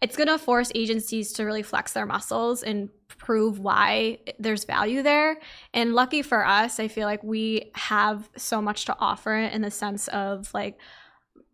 it's 0.00 0.16
going 0.16 0.28
to 0.28 0.38
force 0.38 0.70
agencies 0.74 1.32
to 1.34 1.44
really 1.44 1.62
flex 1.62 1.92
their 1.92 2.06
muscles 2.06 2.62
and 2.62 2.90
prove 3.08 3.58
why 3.58 4.18
there's 4.38 4.64
value 4.64 5.02
there. 5.02 5.38
And 5.72 5.94
lucky 5.94 6.22
for 6.22 6.46
us, 6.46 6.78
I 6.78 6.88
feel 6.88 7.06
like 7.06 7.22
we 7.24 7.70
have 7.74 8.28
so 8.36 8.60
much 8.60 8.84
to 8.86 8.96
offer 8.98 9.34
in 9.34 9.62
the 9.62 9.70
sense 9.70 10.08
of 10.08 10.52
like 10.52 10.78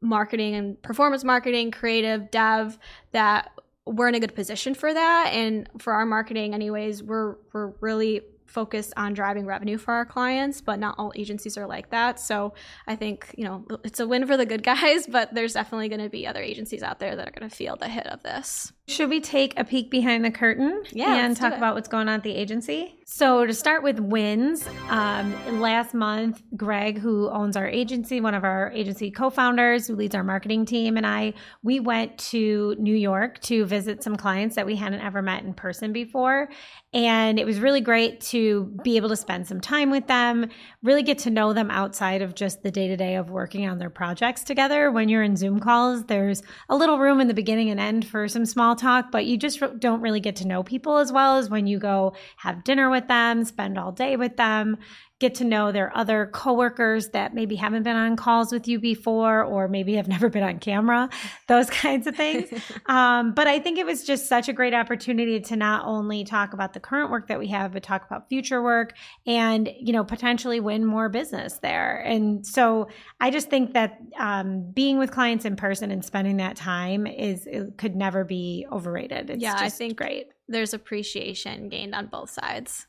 marketing 0.01 0.55
and 0.55 0.83
performance 0.83 1.23
marketing, 1.23 1.71
creative, 1.71 2.31
dev 2.31 2.79
that 3.13 3.53
we're 3.87 4.09
in 4.09 4.15
a 4.15 4.21
good 4.21 4.35
position 4.35 4.75
for 4.75 4.93
that 4.93 5.31
and 5.33 5.69
for 5.79 5.93
our 5.93 6.07
marketing 6.07 6.55
anyways 6.55 7.03
we're 7.03 7.35
we're 7.53 7.73
really 7.81 8.21
focused 8.53 8.93
on 8.97 9.15
driving 9.15 9.47
revenue 9.47 9.79
for 9.79 9.95
our 9.95 10.05
clients, 10.05 10.61
but 10.61 10.79
not 10.79 10.95
all 10.99 11.13
agencies 11.17 11.57
are 11.57 11.67
like 11.67 11.91
that. 11.91 12.21
So 12.21 12.53
I 12.87 12.97
think, 12.97 13.35
you 13.37 13.45
know, 13.45 13.67
it's 13.83 13.99
a 13.99 14.07
win 14.07 14.27
for 14.27 14.37
the 14.37 14.47
good 14.47 14.63
guys, 14.63 15.07
but 15.11 15.35
there's 15.35 15.55
definitely 15.55 15.89
going 15.89 16.03
to 16.03 16.11
be 16.11 16.27
other 16.27 16.43
agencies 16.43 16.83
out 16.83 16.99
there 16.99 17.17
that 17.17 17.29
are 17.29 17.33
going 17.33 17.49
to 17.49 17.55
feel 17.55 17.77
the 17.77 17.89
hit 17.89 18.07
of 18.07 18.23
this. 18.23 18.73
Should 18.93 19.09
we 19.09 19.21
take 19.21 19.59
a 19.59 19.65
peek 19.65 19.91
behind 19.91 20.23
the 20.25 20.31
curtain 20.31 20.83
Yeah, 20.93 21.25
and 21.25 21.35
talk 21.35 21.55
about 21.55 21.75
what's 21.75 21.89
going 21.89 22.09
on 22.09 22.17
at 22.17 22.23
the 22.23 22.35
agency? 22.35 22.95
So, 23.05 23.45
to 23.45 23.53
start 23.53 23.83
with 23.83 23.99
wins, 24.01 24.67
um, 24.89 25.61
last 25.61 25.93
month, 25.93 26.43
Greg, 26.57 26.99
who 26.99 27.29
owns 27.31 27.57
our 27.57 27.67
agency, 27.67 28.21
one 28.21 28.35
of 28.35 28.45
our 28.45 28.71
agency 28.73 29.11
co 29.11 29.29
founders 29.29 29.87
who 29.87 29.97
leads 29.97 30.15
our 30.15 30.23
marketing 30.23 30.67
team, 30.67 30.97
and 30.97 31.07
I, 31.07 31.35
we 31.63 31.81
went 31.81 32.17
to 32.31 32.77
New 32.79 32.95
York 32.95 33.41
to 33.41 33.65
visit 33.65 34.03
some 34.03 34.17
clients 34.17 34.57
that 34.57 34.67
we 34.67 34.77
hadn't 34.77 35.01
ever 35.01 35.21
met 35.21 35.43
in 35.43 35.53
person 35.53 35.93
before. 35.93 36.49
And 36.95 37.39
it 37.39 37.47
was 37.47 37.59
really 37.59 37.81
great 37.81 38.21
to 38.23 38.65
be 38.85 38.97
able 38.99 39.09
to 39.09 39.17
spend 39.17 39.47
some 39.47 39.61
time 39.61 39.91
with 39.91 40.07
them, 40.07 40.51
really 40.83 41.03
get 41.03 41.19
to 41.21 41.31
know 41.31 41.55
them 41.55 41.71
outside 41.71 42.21
of 42.21 42.35
just 42.35 42.63
the 42.63 42.71
day 42.71 42.89
to 42.89 42.97
day 42.97 43.17
of 43.17 43.31
working 43.31 43.67
on 43.67 43.79
their 43.79 43.91
projects 43.91 44.43
together. 44.43 44.91
When 44.91 45.09
you're 45.09 45.23
in 45.23 45.37
Zoom 45.37 45.59
calls, 45.59 46.05
there's 46.05 46.43
a 46.69 46.77
little 46.77 46.99
room 46.99 47.21
in 47.21 47.29
the 47.29 47.35
beginning 47.35 47.71
and 47.71 47.81
end 47.81 48.07
for 48.07 48.29
some 48.29 48.45
small 48.45 48.77
talk, 48.83 49.11
but 49.11 49.27
you 49.27 49.37
just 49.37 49.63
don't 49.79 50.01
really 50.01 50.21
get 50.21 50.37
to 50.37 50.47
know 50.47 50.63
people 50.63 50.99
as 50.99 51.13
well 51.13 51.39
as 51.39 51.49
when 51.49 51.67
you 51.67 51.79
go 51.79 52.15
have 52.37 52.65
dinner 52.65 52.91
with 52.91 53.09
them, 53.09 53.45
spend 53.45 53.79
all 53.79 53.93
day 53.93 54.17
with 54.17 54.37
them, 54.37 54.79
get 55.23 55.37
to 55.37 55.45
know 55.45 55.71
their 55.71 55.97
other 55.97 56.29
coworkers 56.33 57.11
that 57.11 57.33
maybe 57.33 57.55
haven't 57.55 57.85
been 57.85 57.95
on 57.95 58.17
calls 58.17 58.51
with 58.51 58.67
you 58.67 58.81
before 58.81 59.45
or 59.45 59.69
maybe 59.69 59.95
have 59.95 60.09
never 60.17 60.29
been 60.29 60.43
on 60.43 60.59
camera, 60.59 61.09
those 61.47 61.71
kinds 61.85 62.07
of 62.09 62.17
things. 62.17 62.49
um, 62.87 63.33
but 63.33 63.47
I 63.47 63.61
think 63.61 63.79
it 63.79 63.87
was 63.87 64.05
just 64.05 64.27
such 64.27 64.49
a 64.49 64.53
great 64.53 64.75
opportunity 64.75 65.39
to 65.41 65.55
not 65.57 65.87
only 65.87 66.25
talk 66.25 66.53
about 66.53 66.73
the 66.73 66.81
current 66.81 67.11
work 67.13 67.29
that 67.29 67.39
we 67.39 67.47
have, 67.49 67.73
but 67.73 67.85
talk 67.85 68.05
about 68.05 68.29
future 68.29 68.61
work 68.61 68.95
and, 69.25 69.71
you 69.81 69.93
know, 69.93 70.03
potentially 70.03 70.59
win 70.59 70.85
more 70.85 71.09
business 71.09 71.59
there. 71.59 71.99
And 72.01 72.45
so 72.45 72.89
I 73.21 73.31
just 73.31 73.49
think 73.49 73.75
that 73.75 73.99
um, 74.19 74.73
being 74.73 74.99
with 74.99 75.13
clients 75.13 75.45
in 75.45 75.55
person 75.55 75.93
and 75.93 76.05
spending 76.05 76.39
that 76.39 76.57
time 76.57 77.07
is, 77.07 77.47
it 77.47 77.79
could 77.79 77.95
never 77.95 78.25
be 78.25 78.67
overrated. 78.73 79.31
It's 79.31 79.41
Yeah, 79.43 79.55
I 79.57 79.69
think- 79.71 79.97
great. 79.97 80.27
There's 80.49 80.75
appreciation 80.75 81.69
gained 81.69 81.95
on 81.95 82.09
both 82.09 82.29
sides. 82.29 82.87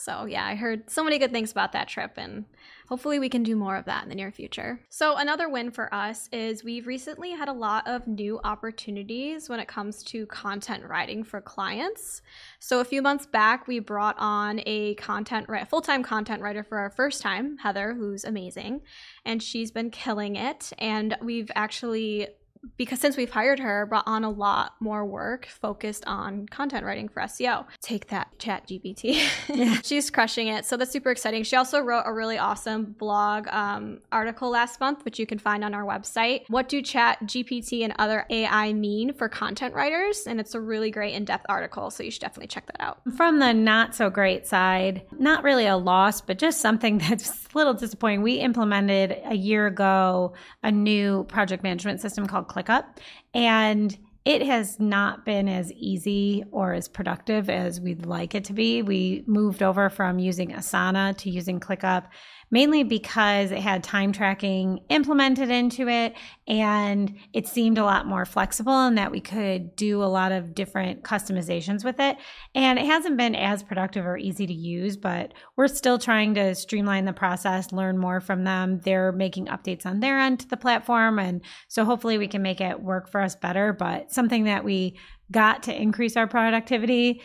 So, 0.00 0.24
yeah, 0.24 0.44
I 0.44 0.54
heard 0.54 0.88
so 0.90 1.04
many 1.04 1.18
good 1.18 1.30
things 1.30 1.52
about 1.52 1.72
that 1.72 1.88
trip, 1.88 2.12
and 2.16 2.46
hopefully, 2.88 3.18
we 3.18 3.28
can 3.28 3.42
do 3.42 3.54
more 3.54 3.76
of 3.76 3.84
that 3.84 4.02
in 4.02 4.08
the 4.08 4.14
near 4.14 4.32
future. 4.32 4.80
So, 4.88 5.16
another 5.16 5.48
win 5.48 5.70
for 5.70 5.92
us 5.94 6.28
is 6.32 6.64
we've 6.64 6.86
recently 6.86 7.32
had 7.32 7.48
a 7.48 7.52
lot 7.52 7.86
of 7.86 8.06
new 8.06 8.40
opportunities 8.42 9.48
when 9.48 9.60
it 9.60 9.68
comes 9.68 10.02
to 10.04 10.26
content 10.26 10.84
writing 10.84 11.22
for 11.22 11.40
clients. 11.40 12.22
So, 12.58 12.80
a 12.80 12.84
few 12.84 13.02
months 13.02 13.26
back, 13.26 13.68
we 13.68 13.78
brought 13.78 14.16
on 14.18 14.62
a 14.66 14.94
content 14.94 15.48
ri- 15.48 15.66
full-time 15.66 16.02
content 16.02 16.42
writer 16.42 16.64
for 16.64 16.78
our 16.78 16.90
first 16.90 17.20
time, 17.20 17.58
Heather, 17.58 17.94
who's 17.94 18.24
amazing, 18.24 18.80
and 19.24 19.42
she's 19.42 19.70
been 19.70 19.90
killing 19.90 20.36
it. 20.36 20.72
And 20.78 21.16
we've 21.22 21.50
actually 21.54 22.28
because 22.76 23.00
since 23.00 23.16
we've 23.16 23.30
hired 23.30 23.58
her, 23.58 23.86
brought 23.86 24.06
on 24.06 24.24
a 24.24 24.30
lot 24.30 24.74
more 24.80 25.04
work 25.04 25.46
focused 25.46 26.04
on 26.06 26.46
content 26.46 26.84
writing 26.84 27.08
for 27.08 27.22
SEO. 27.22 27.66
Take 27.80 28.08
that, 28.08 28.38
Chat 28.38 28.66
GPT. 28.68 29.82
She's 29.84 30.10
crushing 30.10 30.48
it. 30.48 30.64
So 30.64 30.76
that's 30.76 30.90
super 30.90 31.10
exciting. 31.10 31.42
She 31.44 31.56
also 31.56 31.80
wrote 31.80 32.02
a 32.06 32.12
really 32.12 32.38
awesome 32.38 32.94
blog 32.98 33.48
um, 33.48 34.00
article 34.12 34.50
last 34.50 34.80
month, 34.80 35.04
which 35.04 35.18
you 35.18 35.26
can 35.26 35.38
find 35.38 35.64
on 35.64 35.74
our 35.74 35.84
website. 35.84 36.42
What 36.48 36.68
do 36.68 36.82
Chat 36.82 37.18
GPT 37.24 37.82
and 37.82 37.94
other 37.98 38.26
AI 38.30 38.72
mean 38.72 39.12
for 39.12 39.28
content 39.28 39.74
writers? 39.74 40.26
And 40.26 40.40
it's 40.40 40.54
a 40.54 40.60
really 40.60 40.90
great 40.90 41.14
in 41.14 41.24
depth 41.24 41.46
article. 41.48 41.90
So 41.90 42.02
you 42.02 42.10
should 42.10 42.20
definitely 42.20 42.48
check 42.48 42.66
that 42.66 42.80
out. 42.80 43.00
From 43.16 43.38
the 43.38 43.52
not 43.52 43.94
so 43.94 44.10
great 44.10 44.46
side, 44.46 45.02
not 45.18 45.44
really 45.44 45.66
a 45.66 45.76
loss, 45.76 46.20
but 46.20 46.38
just 46.38 46.60
something 46.60 46.98
that's 47.08 47.30
a 47.30 47.58
little 47.58 47.74
disappointing. 47.74 48.22
We 48.22 48.34
implemented 48.34 49.18
a 49.24 49.34
year 49.34 49.66
ago 49.66 50.34
a 50.62 50.70
new 50.70 51.24
project 51.24 51.62
management 51.62 52.00
system 52.00 52.26
called 52.26 52.48
ClickUp, 52.50 52.84
and 53.32 53.96
it 54.24 54.42
has 54.42 54.78
not 54.78 55.24
been 55.24 55.48
as 55.48 55.72
easy 55.72 56.44
or 56.50 56.74
as 56.74 56.88
productive 56.88 57.48
as 57.48 57.80
we'd 57.80 58.04
like 58.04 58.34
it 58.34 58.44
to 58.44 58.52
be. 58.52 58.82
We 58.82 59.24
moved 59.26 59.62
over 59.62 59.88
from 59.88 60.18
using 60.18 60.50
Asana 60.50 61.16
to 61.18 61.30
using 61.30 61.58
ClickUp 61.58 62.04
mainly 62.50 62.82
because 62.82 63.50
it 63.50 63.60
had 63.60 63.82
time 63.82 64.12
tracking 64.12 64.80
implemented 64.88 65.50
into 65.50 65.88
it 65.88 66.14
and 66.48 67.14
it 67.32 67.46
seemed 67.46 67.78
a 67.78 67.84
lot 67.84 68.06
more 68.06 68.24
flexible 68.24 68.86
and 68.86 68.98
that 68.98 69.12
we 69.12 69.20
could 69.20 69.76
do 69.76 70.02
a 70.02 70.04
lot 70.04 70.32
of 70.32 70.54
different 70.54 71.02
customizations 71.02 71.84
with 71.84 72.00
it. 72.00 72.16
And 72.54 72.78
it 72.78 72.86
hasn't 72.86 73.16
been 73.16 73.36
as 73.36 73.62
productive 73.62 74.04
or 74.04 74.16
easy 74.16 74.46
to 74.46 74.52
use, 74.52 74.96
but 74.96 75.32
we're 75.56 75.68
still 75.68 75.98
trying 75.98 76.34
to 76.34 76.54
streamline 76.54 77.04
the 77.04 77.12
process, 77.12 77.72
learn 77.72 77.98
more 77.98 78.20
from 78.20 78.44
them. 78.44 78.80
They're 78.84 79.12
making 79.12 79.46
updates 79.46 79.86
on 79.86 80.00
their 80.00 80.18
end 80.18 80.40
to 80.40 80.48
the 80.48 80.56
platform. 80.56 81.18
And 81.18 81.42
so 81.68 81.84
hopefully 81.84 82.18
we 82.18 82.28
can 82.28 82.42
make 82.42 82.60
it 82.60 82.82
work 82.82 83.08
for 83.08 83.20
us 83.20 83.36
better. 83.36 83.72
But 83.72 84.12
something 84.12 84.44
that 84.44 84.64
we 84.64 84.98
got 85.30 85.62
to 85.64 85.80
increase 85.80 86.16
our 86.16 86.26
productivity 86.26 87.22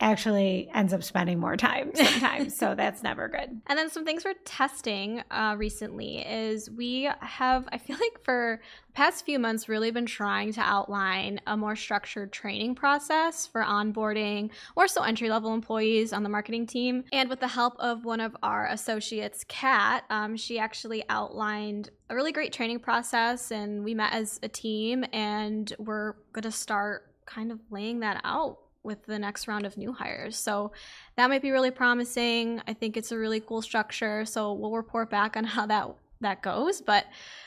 actually 0.00 0.68
ends 0.74 0.92
up 0.92 1.02
spending 1.02 1.38
more 1.38 1.56
time 1.56 1.90
sometimes. 1.94 2.56
so 2.56 2.74
that's 2.74 3.02
never 3.02 3.28
good. 3.28 3.60
And 3.66 3.78
then 3.78 3.88
some 3.88 4.04
things 4.04 4.24
we're 4.24 4.34
testing 4.44 5.22
uh, 5.30 5.54
recently 5.56 6.18
is 6.18 6.68
we 6.70 7.08
have, 7.20 7.68
I 7.70 7.78
feel 7.78 7.96
like 8.00 8.22
for 8.24 8.60
the 8.88 8.92
past 8.92 9.24
few 9.24 9.38
months, 9.38 9.68
really 9.68 9.90
been 9.90 10.06
trying 10.06 10.52
to 10.54 10.60
outline 10.60 11.40
a 11.46 11.56
more 11.56 11.76
structured 11.76 12.32
training 12.32 12.74
process 12.74 13.46
for 13.46 13.62
onboarding 13.62 14.50
or 14.76 14.88
so 14.88 15.02
entry 15.02 15.30
level 15.30 15.54
employees 15.54 16.12
on 16.12 16.22
the 16.22 16.28
marketing 16.28 16.66
team. 16.66 17.04
And 17.12 17.30
with 17.30 17.40
the 17.40 17.48
help 17.48 17.74
of 17.78 18.04
one 18.04 18.20
of 18.20 18.36
our 18.42 18.66
associates, 18.68 19.44
Kat, 19.46 20.04
um, 20.10 20.36
she 20.36 20.58
actually 20.58 21.04
outlined 21.08 21.90
a 22.10 22.14
really 22.14 22.32
great 22.32 22.52
training 22.52 22.80
process. 22.80 23.52
And 23.52 23.84
we 23.84 23.94
met 23.94 24.12
as 24.12 24.40
a 24.42 24.48
team 24.48 25.04
and 25.12 25.72
we're 25.78 26.14
going 26.32 26.42
to 26.42 26.52
start 26.52 27.10
kind 27.26 27.50
of 27.50 27.60
laying 27.70 28.00
that 28.00 28.20
out 28.24 28.58
with 28.84 29.04
the 29.06 29.18
next 29.18 29.48
round 29.48 29.66
of 29.66 29.76
new 29.76 29.92
hires. 29.92 30.36
So 30.36 30.72
that 31.16 31.28
might 31.28 31.42
be 31.42 31.50
really 31.50 31.70
promising. 31.70 32.60
I 32.68 32.74
think 32.74 32.96
it's 32.96 33.10
a 33.10 33.18
really 33.18 33.40
cool 33.40 33.62
structure. 33.62 34.24
So 34.24 34.52
we'll 34.52 34.72
report 34.72 35.10
back 35.10 35.36
on 35.36 35.44
how 35.44 35.66
that 35.66 35.88
that 36.20 36.42
goes, 36.42 36.80
but 36.80 37.04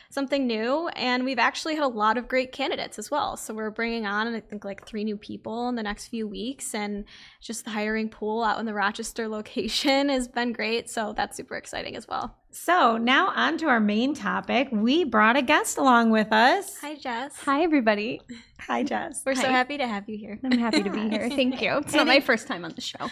something 0.09 0.47
new 0.47 0.87
and 0.89 1.25
we've 1.25 1.39
actually 1.39 1.75
had 1.75 1.83
a 1.83 1.87
lot 1.87 2.17
of 2.17 2.27
great 2.27 2.51
candidates 2.51 2.99
as 2.99 3.11
well. 3.11 3.35
So 3.35 3.53
we're 3.53 3.71
bringing 3.71 4.05
on 4.05 4.33
I 4.33 4.39
think 4.39 4.63
like 4.63 4.85
3 4.85 5.03
new 5.03 5.17
people 5.17 5.67
in 5.69 5.75
the 5.75 5.83
next 5.83 6.07
few 6.07 6.27
weeks 6.27 6.73
and 6.73 7.05
just 7.41 7.65
the 7.65 7.71
hiring 7.71 8.09
pool 8.09 8.43
out 8.43 8.59
in 8.59 8.65
the 8.65 8.73
Rochester 8.73 9.27
location 9.37 10.09
has 10.09 10.27
been 10.27 10.53
great. 10.53 10.89
So 10.89 11.13
that's 11.13 11.35
super 11.35 11.55
exciting 11.55 11.95
as 11.95 12.07
well. 12.07 12.35
So 12.51 12.97
now 12.97 13.29
on 13.35 13.57
to 13.59 13.67
our 13.67 13.79
main 13.79 14.13
topic. 14.13 14.69
We 14.71 15.03
brought 15.03 15.37
a 15.37 15.41
guest 15.41 15.77
along 15.77 16.09
with 16.09 16.31
us. 16.31 16.77
Hi 16.81 16.95
Jess. 16.95 17.35
Hi, 17.39 17.61
everybody. 17.61 18.21
Hi, 18.61 18.83
Jess. 18.83 19.21
We're 19.25 19.35
so 19.35 19.47
happy 19.47 19.77
to 19.77 19.87
have 19.87 20.09
you 20.09 20.17
here. 20.17 20.39
I'm 20.43 20.57
happy 20.57 20.83
to 20.83 20.89
be 20.89 21.07
here. 21.09 21.29
Thank 21.29 21.61
you. 21.61 21.77
It's 21.77 21.93
not 21.93 22.07
my 22.07 22.19
first 22.19 22.47
time 22.47 22.65
on 22.65 22.73
the 22.73 22.81
show. 22.81 23.09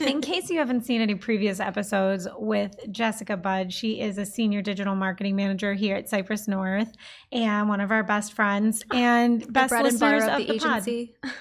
In 0.00 0.20
case 0.20 0.50
you 0.50 0.58
haven't 0.58 0.84
seen 0.84 1.00
any 1.00 1.14
previous 1.14 1.60
episodes 1.60 2.26
with 2.38 2.74
Jessica 2.90 3.36
Budde, 3.36 3.72
she 3.72 4.00
is 4.00 4.18
a 4.18 4.24
senior 4.24 4.62
digital 4.62 4.96
marketing 4.96 5.36
manager 5.36 5.74
here 5.74 5.94
at 5.96 6.08
Cypress 6.08 6.48
North 6.48 6.92
and 7.30 7.68
one 7.68 7.80
of 7.80 7.90
our 7.92 8.02
best 8.02 8.32
friends 8.32 8.82
and 8.92 9.40
best 9.52 9.68
bread 9.68 9.84
and 9.84 9.92
listeners 9.92 10.24
butter 10.24 10.32
of 10.32 10.40
of 10.40 10.46
the, 10.48 10.52
the 10.54 11.20
pod. 11.22 11.32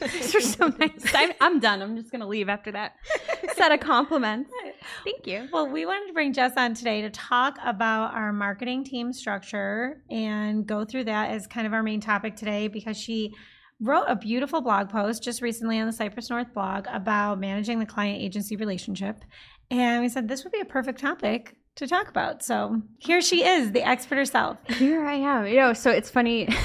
These 0.00 0.34
are 0.34 0.40
so 0.40 0.66
nice. 0.78 1.14
I'm, 1.14 1.32
I'm 1.40 1.60
done. 1.60 1.82
I'm 1.82 1.96
just 1.96 2.10
going 2.10 2.20
to 2.20 2.26
leave 2.26 2.48
after 2.48 2.72
that 2.72 2.96
set 3.54 3.72
of 3.72 3.80
compliments. 3.80 4.50
Thank 5.04 5.26
you. 5.26 5.48
Well, 5.52 5.68
we 5.68 5.86
wanted 5.86 6.08
to 6.08 6.12
bring 6.12 6.32
Jess 6.32 6.52
on 6.56 6.74
today 6.74 7.02
to 7.02 7.10
talk 7.10 7.58
about 7.64 8.14
our 8.14 8.32
marketing 8.32 8.84
team 8.84 9.12
structure 9.12 10.02
and 10.10 10.66
go 10.66 10.84
through 10.84 11.04
that 11.04 11.30
as 11.30 11.46
kind 11.46 11.66
of 11.66 11.72
our 11.72 11.82
main 11.82 12.00
topic 12.00 12.36
today 12.36 12.68
because 12.68 12.96
she 12.96 13.34
wrote 13.80 14.04
a 14.06 14.16
beautiful 14.16 14.60
blog 14.60 14.88
post 14.88 15.22
just 15.22 15.42
recently 15.42 15.78
on 15.80 15.86
the 15.86 15.92
Cypress 15.92 16.30
North 16.30 16.52
blog 16.54 16.86
about 16.90 17.38
managing 17.38 17.78
the 17.78 17.86
client 17.86 18.20
agency 18.22 18.56
relationship. 18.56 19.24
And 19.70 20.02
we 20.02 20.08
said 20.08 20.28
this 20.28 20.44
would 20.44 20.52
be 20.52 20.60
a 20.60 20.64
perfect 20.64 21.00
topic 21.00 21.56
to 21.76 21.86
talk 21.86 22.08
about. 22.08 22.42
So 22.42 22.82
here 22.98 23.20
she 23.20 23.44
is, 23.44 23.72
the 23.72 23.86
expert 23.86 24.16
herself. 24.16 24.58
Here 24.68 25.04
I 25.04 25.14
am. 25.14 25.46
You 25.46 25.56
know, 25.56 25.72
so 25.72 25.90
it's 25.90 26.10
funny. 26.10 26.48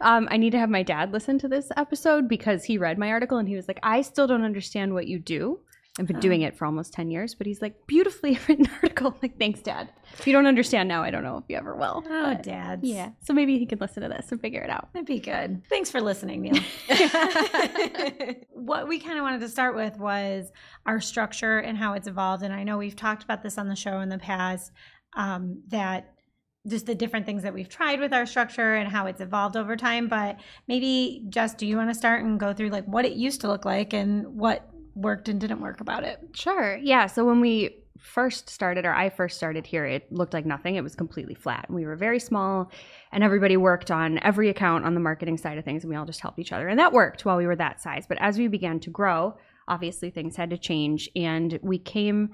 um, 0.00 0.28
I 0.30 0.36
need 0.36 0.50
to 0.50 0.58
have 0.58 0.70
my 0.70 0.82
dad 0.82 1.12
listen 1.12 1.38
to 1.40 1.48
this 1.48 1.70
episode 1.76 2.28
because 2.28 2.64
he 2.64 2.78
read 2.78 2.98
my 2.98 3.10
article 3.10 3.38
and 3.38 3.48
he 3.48 3.56
was 3.56 3.68
like, 3.68 3.78
I 3.82 4.02
still 4.02 4.26
don't 4.26 4.44
understand 4.44 4.94
what 4.94 5.06
you 5.06 5.18
do. 5.18 5.60
I've 5.98 6.06
been 6.06 6.20
doing 6.20 6.40
it 6.40 6.56
for 6.56 6.64
almost 6.64 6.94
10 6.94 7.10
years, 7.10 7.34
but 7.34 7.46
he's 7.46 7.60
like, 7.60 7.86
beautifully 7.86 8.38
written 8.48 8.66
article. 8.82 9.08
I'm 9.08 9.14
like, 9.22 9.38
thanks, 9.38 9.60
dad. 9.60 9.90
If 10.18 10.26
you 10.26 10.32
don't 10.32 10.46
understand 10.46 10.88
now, 10.88 11.02
I 11.02 11.10
don't 11.10 11.22
know 11.22 11.36
if 11.36 11.44
you 11.48 11.56
ever 11.56 11.76
will. 11.76 12.02
Oh, 12.08 12.34
dads. 12.34 12.82
Yeah. 12.82 13.10
So 13.20 13.34
maybe 13.34 13.58
he 13.58 13.66
can 13.66 13.78
listen 13.78 14.02
to 14.02 14.08
this 14.08 14.32
and 14.32 14.40
figure 14.40 14.62
it 14.62 14.70
out. 14.70 14.88
That'd 14.94 15.06
be 15.06 15.20
good. 15.20 15.62
Thanks 15.68 15.90
for 15.90 16.00
listening, 16.00 16.40
Neil. 16.40 16.62
what 18.52 18.88
we 18.88 19.00
kind 19.00 19.18
of 19.18 19.22
wanted 19.22 19.40
to 19.40 19.50
start 19.50 19.74
with 19.74 19.98
was 19.98 20.50
our 20.86 20.98
structure 20.98 21.58
and 21.58 21.76
how 21.76 21.92
it's 21.92 22.08
evolved. 22.08 22.42
And 22.42 22.54
I 22.54 22.64
know 22.64 22.78
we've 22.78 22.96
talked 22.96 23.22
about 23.22 23.42
this 23.42 23.58
on 23.58 23.68
the 23.68 23.76
show 23.76 24.00
in 24.00 24.08
the 24.08 24.18
past 24.18 24.72
um, 25.14 25.62
that 25.68 26.14
just 26.66 26.86
the 26.86 26.94
different 26.94 27.26
things 27.26 27.42
that 27.42 27.52
we've 27.52 27.68
tried 27.68 27.98
with 27.98 28.12
our 28.12 28.24
structure 28.24 28.74
and 28.74 28.90
how 28.90 29.06
it's 29.06 29.20
evolved 29.20 29.56
over 29.56 29.76
time. 29.76 30.08
But 30.08 30.38
maybe, 30.68 31.24
Jess, 31.28 31.54
do 31.54 31.66
you 31.66 31.76
want 31.76 31.90
to 31.90 31.94
start 31.94 32.22
and 32.22 32.38
go 32.38 32.52
through 32.52 32.68
like 32.68 32.84
what 32.84 33.04
it 33.04 33.12
used 33.12 33.40
to 33.40 33.48
look 33.48 33.64
like 33.64 33.92
and 33.92 34.38
what 34.38 34.68
worked 34.94 35.28
and 35.28 35.40
didn't 35.40 35.60
work 35.60 35.80
about 35.80 36.04
it? 36.04 36.20
Sure. 36.34 36.76
Yeah. 36.76 37.06
So 37.06 37.24
when 37.24 37.40
we 37.40 37.78
first 37.98 38.50
started, 38.50 38.84
or 38.84 38.92
I 38.92 39.10
first 39.10 39.36
started 39.36 39.66
here, 39.66 39.84
it 39.86 40.10
looked 40.12 40.34
like 40.34 40.44
nothing. 40.44 40.74
It 40.74 40.82
was 40.82 40.96
completely 40.96 41.34
flat. 41.34 41.66
We 41.70 41.86
were 41.86 41.96
very 41.96 42.18
small, 42.18 42.70
and 43.12 43.22
everybody 43.22 43.56
worked 43.56 43.90
on 43.90 44.18
every 44.22 44.48
account 44.48 44.84
on 44.84 44.94
the 44.94 45.00
marketing 45.00 45.38
side 45.38 45.56
of 45.56 45.64
things, 45.64 45.84
and 45.84 45.90
we 45.90 45.96
all 45.96 46.04
just 46.04 46.20
helped 46.20 46.38
each 46.38 46.52
other. 46.52 46.68
And 46.68 46.78
that 46.78 46.92
worked 46.92 47.24
while 47.24 47.36
we 47.36 47.46
were 47.46 47.56
that 47.56 47.80
size. 47.80 48.04
But 48.08 48.18
as 48.20 48.38
we 48.38 48.48
began 48.48 48.80
to 48.80 48.90
grow, 48.90 49.36
obviously 49.68 50.10
things 50.10 50.36
had 50.36 50.50
to 50.50 50.58
change, 50.58 51.08
and 51.14 51.58
we 51.62 51.78
came 51.78 52.30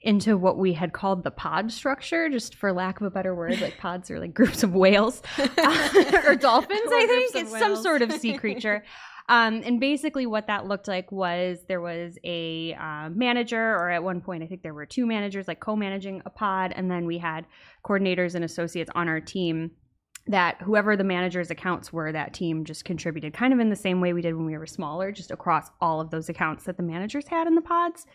into 0.00 0.36
what 0.36 0.58
we 0.58 0.72
had 0.72 0.92
called 0.92 1.24
the 1.24 1.30
pod 1.30 1.72
structure, 1.72 2.28
just 2.28 2.54
for 2.54 2.72
lack 2.72 3.00
of 3.00 3.06
a 3.06 3.10
better 3.10 3.34
word. 3.34 3.60
Like 3.60 3.78
pods 3.78 4.10
are 4.10 4.20
like 4.20 4.34
groups 4.34 4.62
of 4.62 4.74
whales 4.74 5.22
or 5.38 6.36
dolphins, 6.36 6.80
I 6.92 7.06
think. 7.06 7.34
It's 7.34 7.58
some 7.58 7.76
sort 7.76 8.02
of 8.02 8.12
sea 8.12 8.36
creature. 8.36 8.84
Um, 9.28 9.60
and 9.64 9.78
basically, 9.78 10.24
what 10.24 10.46
that 10.46 10.66
looked 10.66 10.88
like 10.88 11.12
was 11.12 11.58
there 11.68 11.82
was 11.82 12.16
a 12.24 12.74
uh, 12.74 13.10
manager, 13.10 13.74
or 13.74 13.90
at 13.90 14.02
one 14.02 14.22
point, 14.22 14.42
I 14.42 14.46
think 14.46 14.62
there 14.62 14.72
were 14.72 14.86
two 14.86 15.04
managers, 15.04 15.46
like 15.46 15.60
co 15.60 15.76
managing 15.76 16.22
a 16.24 16.30
pod. 16.30 16.72
And 16.74 16.90
then 16.90 17.04
we 17.04 17.18
had 17.18 17.44
coordinators 17.84 18.34
and 18.34 18.44
associates 18.44 18.90
on 18.94 19.08
our 19.08 19.20
team 19.20 19.72
that 20.28 20.60
whoever 20.62 20.96
the 20.96 21.04
manager's 21.04 21.50
accounts 21.50 21.92
were, 21.92 22.12
that 22.12 22.34
team 22.34 22.64
just 22.64 22.84
contributed 22.84 23.32
kind 23.32 23.52
of 23.52 23.60
in 23.60 23.70
the 23.70 23.76
same 23.76 24.00
way 24.00 24.12
we 24.12 24.22
did 24.22 24.34
when 24.34 24.46
we 24.46 24.56
were 24.56 24.66
smaller, 24.66 25.10
just 25.10 25.30
across 25.30 25.70
all 25.80 26.00
of 26.00 26.10
those 26.10 26.28
accounts 26.28 26.64
that 26.64 26.76
the 26.76 26.82
managers 26.82 27.26
had 27.26 27.46
in 27.46 27.54
the 27.54 27.62
pods. 27.62 28.06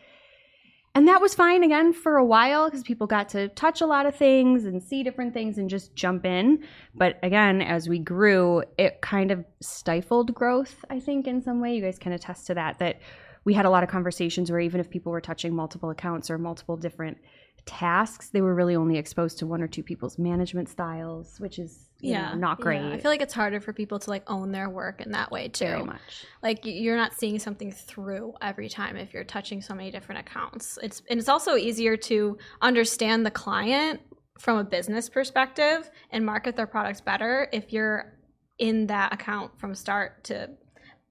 And 0.96 1.08
that 1.08 1.22
was 1.22 1.34
fine 1.34 1.64
again 1.64 1.92
for 1.92 2.18
a 2.18 2.26
while 2.26 2.66
because 2.66 2.84
people 2.84 3.08
got 3.08 3.30
to 3.30 3.48
touch 3.50 3.82
a 3.82 3.88
lot 3.88 4.06
of 4.06 4.16
things 4.16 4.66
and 4.66 4.82
see 4.82 5.02
different 5.02 5.34
things 5.34 5.58
and 5.58 5.68
just 5.68 5.96
jump 5.96 6.24
in. 6.24 6.64
But 6.94 7.18
again, 7.24 7.64
as 7.64 7.90
we 7.90 7.98
grew, 7.98 8.64
it 8.78 9.02
kind 9.02 9.32
of 9.32 9.44
stifled 9.60 10.36
growth, 10.36 10.86
I 10.92 11.00
think, 11.00 11.26
in 11.26 11.42
some 11.42 11.62
way. 11.62 11.76
You 11.76 11.82
guys 11.82 11.98
can 11.98 12.12
attest 12.12 12.46
to 12.48 12.54
that, 12.54 12.78
that 12.78 13.02
we 13.44 13.56
had 13.56 13.66
a 13.66 13.72
lot 13.72 13.84
of 13.84 13.90
conversations 13.90 14.52
where 14.52 14.60
even 14.60 14.80
if 14.80 14.90
people 14.90 15.12
were 15.12 15.22
touching 15.22 15.56
multiple 15.56 15.90
accounts 15.90 16.30
or 16.30 16.38
multiple 16.38 16.78
different 16.78 17.18
tasks, 17.66 18.30
they 18.30 18.42
were 18.42 18.54
really 18.54 18.76
only 18.76 18.98
exposed 18.98 19.40
to 19.40 19.48
one 19.48 19.64
or 19.64 19.68
two 19.68 19.84
people's 19.84 20.20
management 20.20 20.70
styles, 20.70 21.40
which 21.40 21.58
is 21.58 21.90
yeah 22.04 22.32
know, 22.32 22.38
not 22.38 22.60
great. 22.60 22.82
Yeah. 22.82 22.94
I 22.94 23.00
feel 23.00 23.12
like 23.12 23.22
it's 23.22 23.34
harder 23.34 23.60
for 23.60 23.74
people 23.74 24.00
to 24.00 24.10
like 24.10 24.24
own 24.30 24.52
their 24.52 24.70
work 24.70 25.02
in 25.02 25.12
that 25.12 25.32
way 25.32 25.48
too. 25.48 25.66
Very 25.66 25.84
much. 25.84 26.26
Like 26.42 26.60
you're 26.64 26.98
not 26.98 27.14
seeing 27.14 27.40
something 27.40 27.72
through 27.72 28.34
every 28.42 28.70
time 28.70 28.98
if 28.98 29.14
you're 29.14 29.24
touching 29.24 29.62
so 29.62 29.74
many 29.74 29.92
different 29.92 30.22
accounts. 30.22 30.78
It's 30.82 31.02
and 31.10 31.20
it's 31.20 31.30
also 31.30 31.56
easier 31.56 31.98
to 31.98 32.38
understand 32.62 33.26
the 33.26 33.32
client 33.32 34.02
from 34.40 34.58
a 34.58 34.64
business 34.64 35.10
perspective 35.10 35.90
and 36.12 36.26
market 36.26 36.56
their 36.56 36.68
products 36.68 37.02
better 37.02 37.48
if 37.54 37.72
you're 37.72 38.18
in 38.60 38.88
that 38.88 39.14
account 39.14 39.60
from 39.60 39.74
start 39.74 40.24
to 40.26 40.50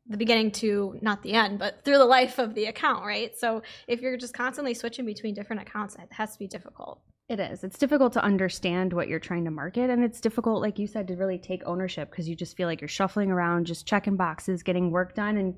the 0.09 0.17
beginning 0.17 0.51
to 0.51 0.99
not 1.01 1.23
the 1.23 1.33
end, 1.33 1.59
but 1.59 1.85
through 1.85 1.99
the 1.99 2.05
life 2.05 2.39
of 2.39 2.55
the 2.55 2.67
account, 2.67 3.05
right? 3.05 3.37
So 3.39 3.63
if 3.87 4.01
you're 4.01 4.17
just 4.17 4.35
constantly 4.35 4.75
switching 4.75 5.07
between 5.07 5.35
different 5.35 5.63
accounts, 5.63 5.95
it 5.95 6.09
has 6.11 6.33
to 6.33 6.39
be 6.39 6.47
difficult. 6.47 7.01
It 7.33 7.41
is. 7.41 7.65
It's 7.65 7.79
difficult 7.79 8.13
to 8.13 8.23
understand 8.23 8.93
what 8.93 9.09
you're 9.09 9.19
trying 9.19 9.47
to 9.47 9.51
market. 9.51 9.89
And 9.89 10.05
it's 10.05 10.21
difficult, 10.21 10.61
like 10.61 10.79
you 10.79 10.87
said, 10.87 11.09
to 11.09 11.17
really 11.17 11.39
take 11.39 11.63
ownership 11.65 12.11
because 12.11 12.29
you 12.29 12.37
just 12.37 12.55
feel 12.59 12.69
like 12.69 12.83
you're 12.83 12.89
shuffling 12.89 13.31
around, 13.31 13.65
just 13.65 13.87
checking 13.87 14.17
boxes, 14.17 14.63
getting 14.63 14.91
work 14.91 15.15
done. 15.15 15.39
And 15.39 15.55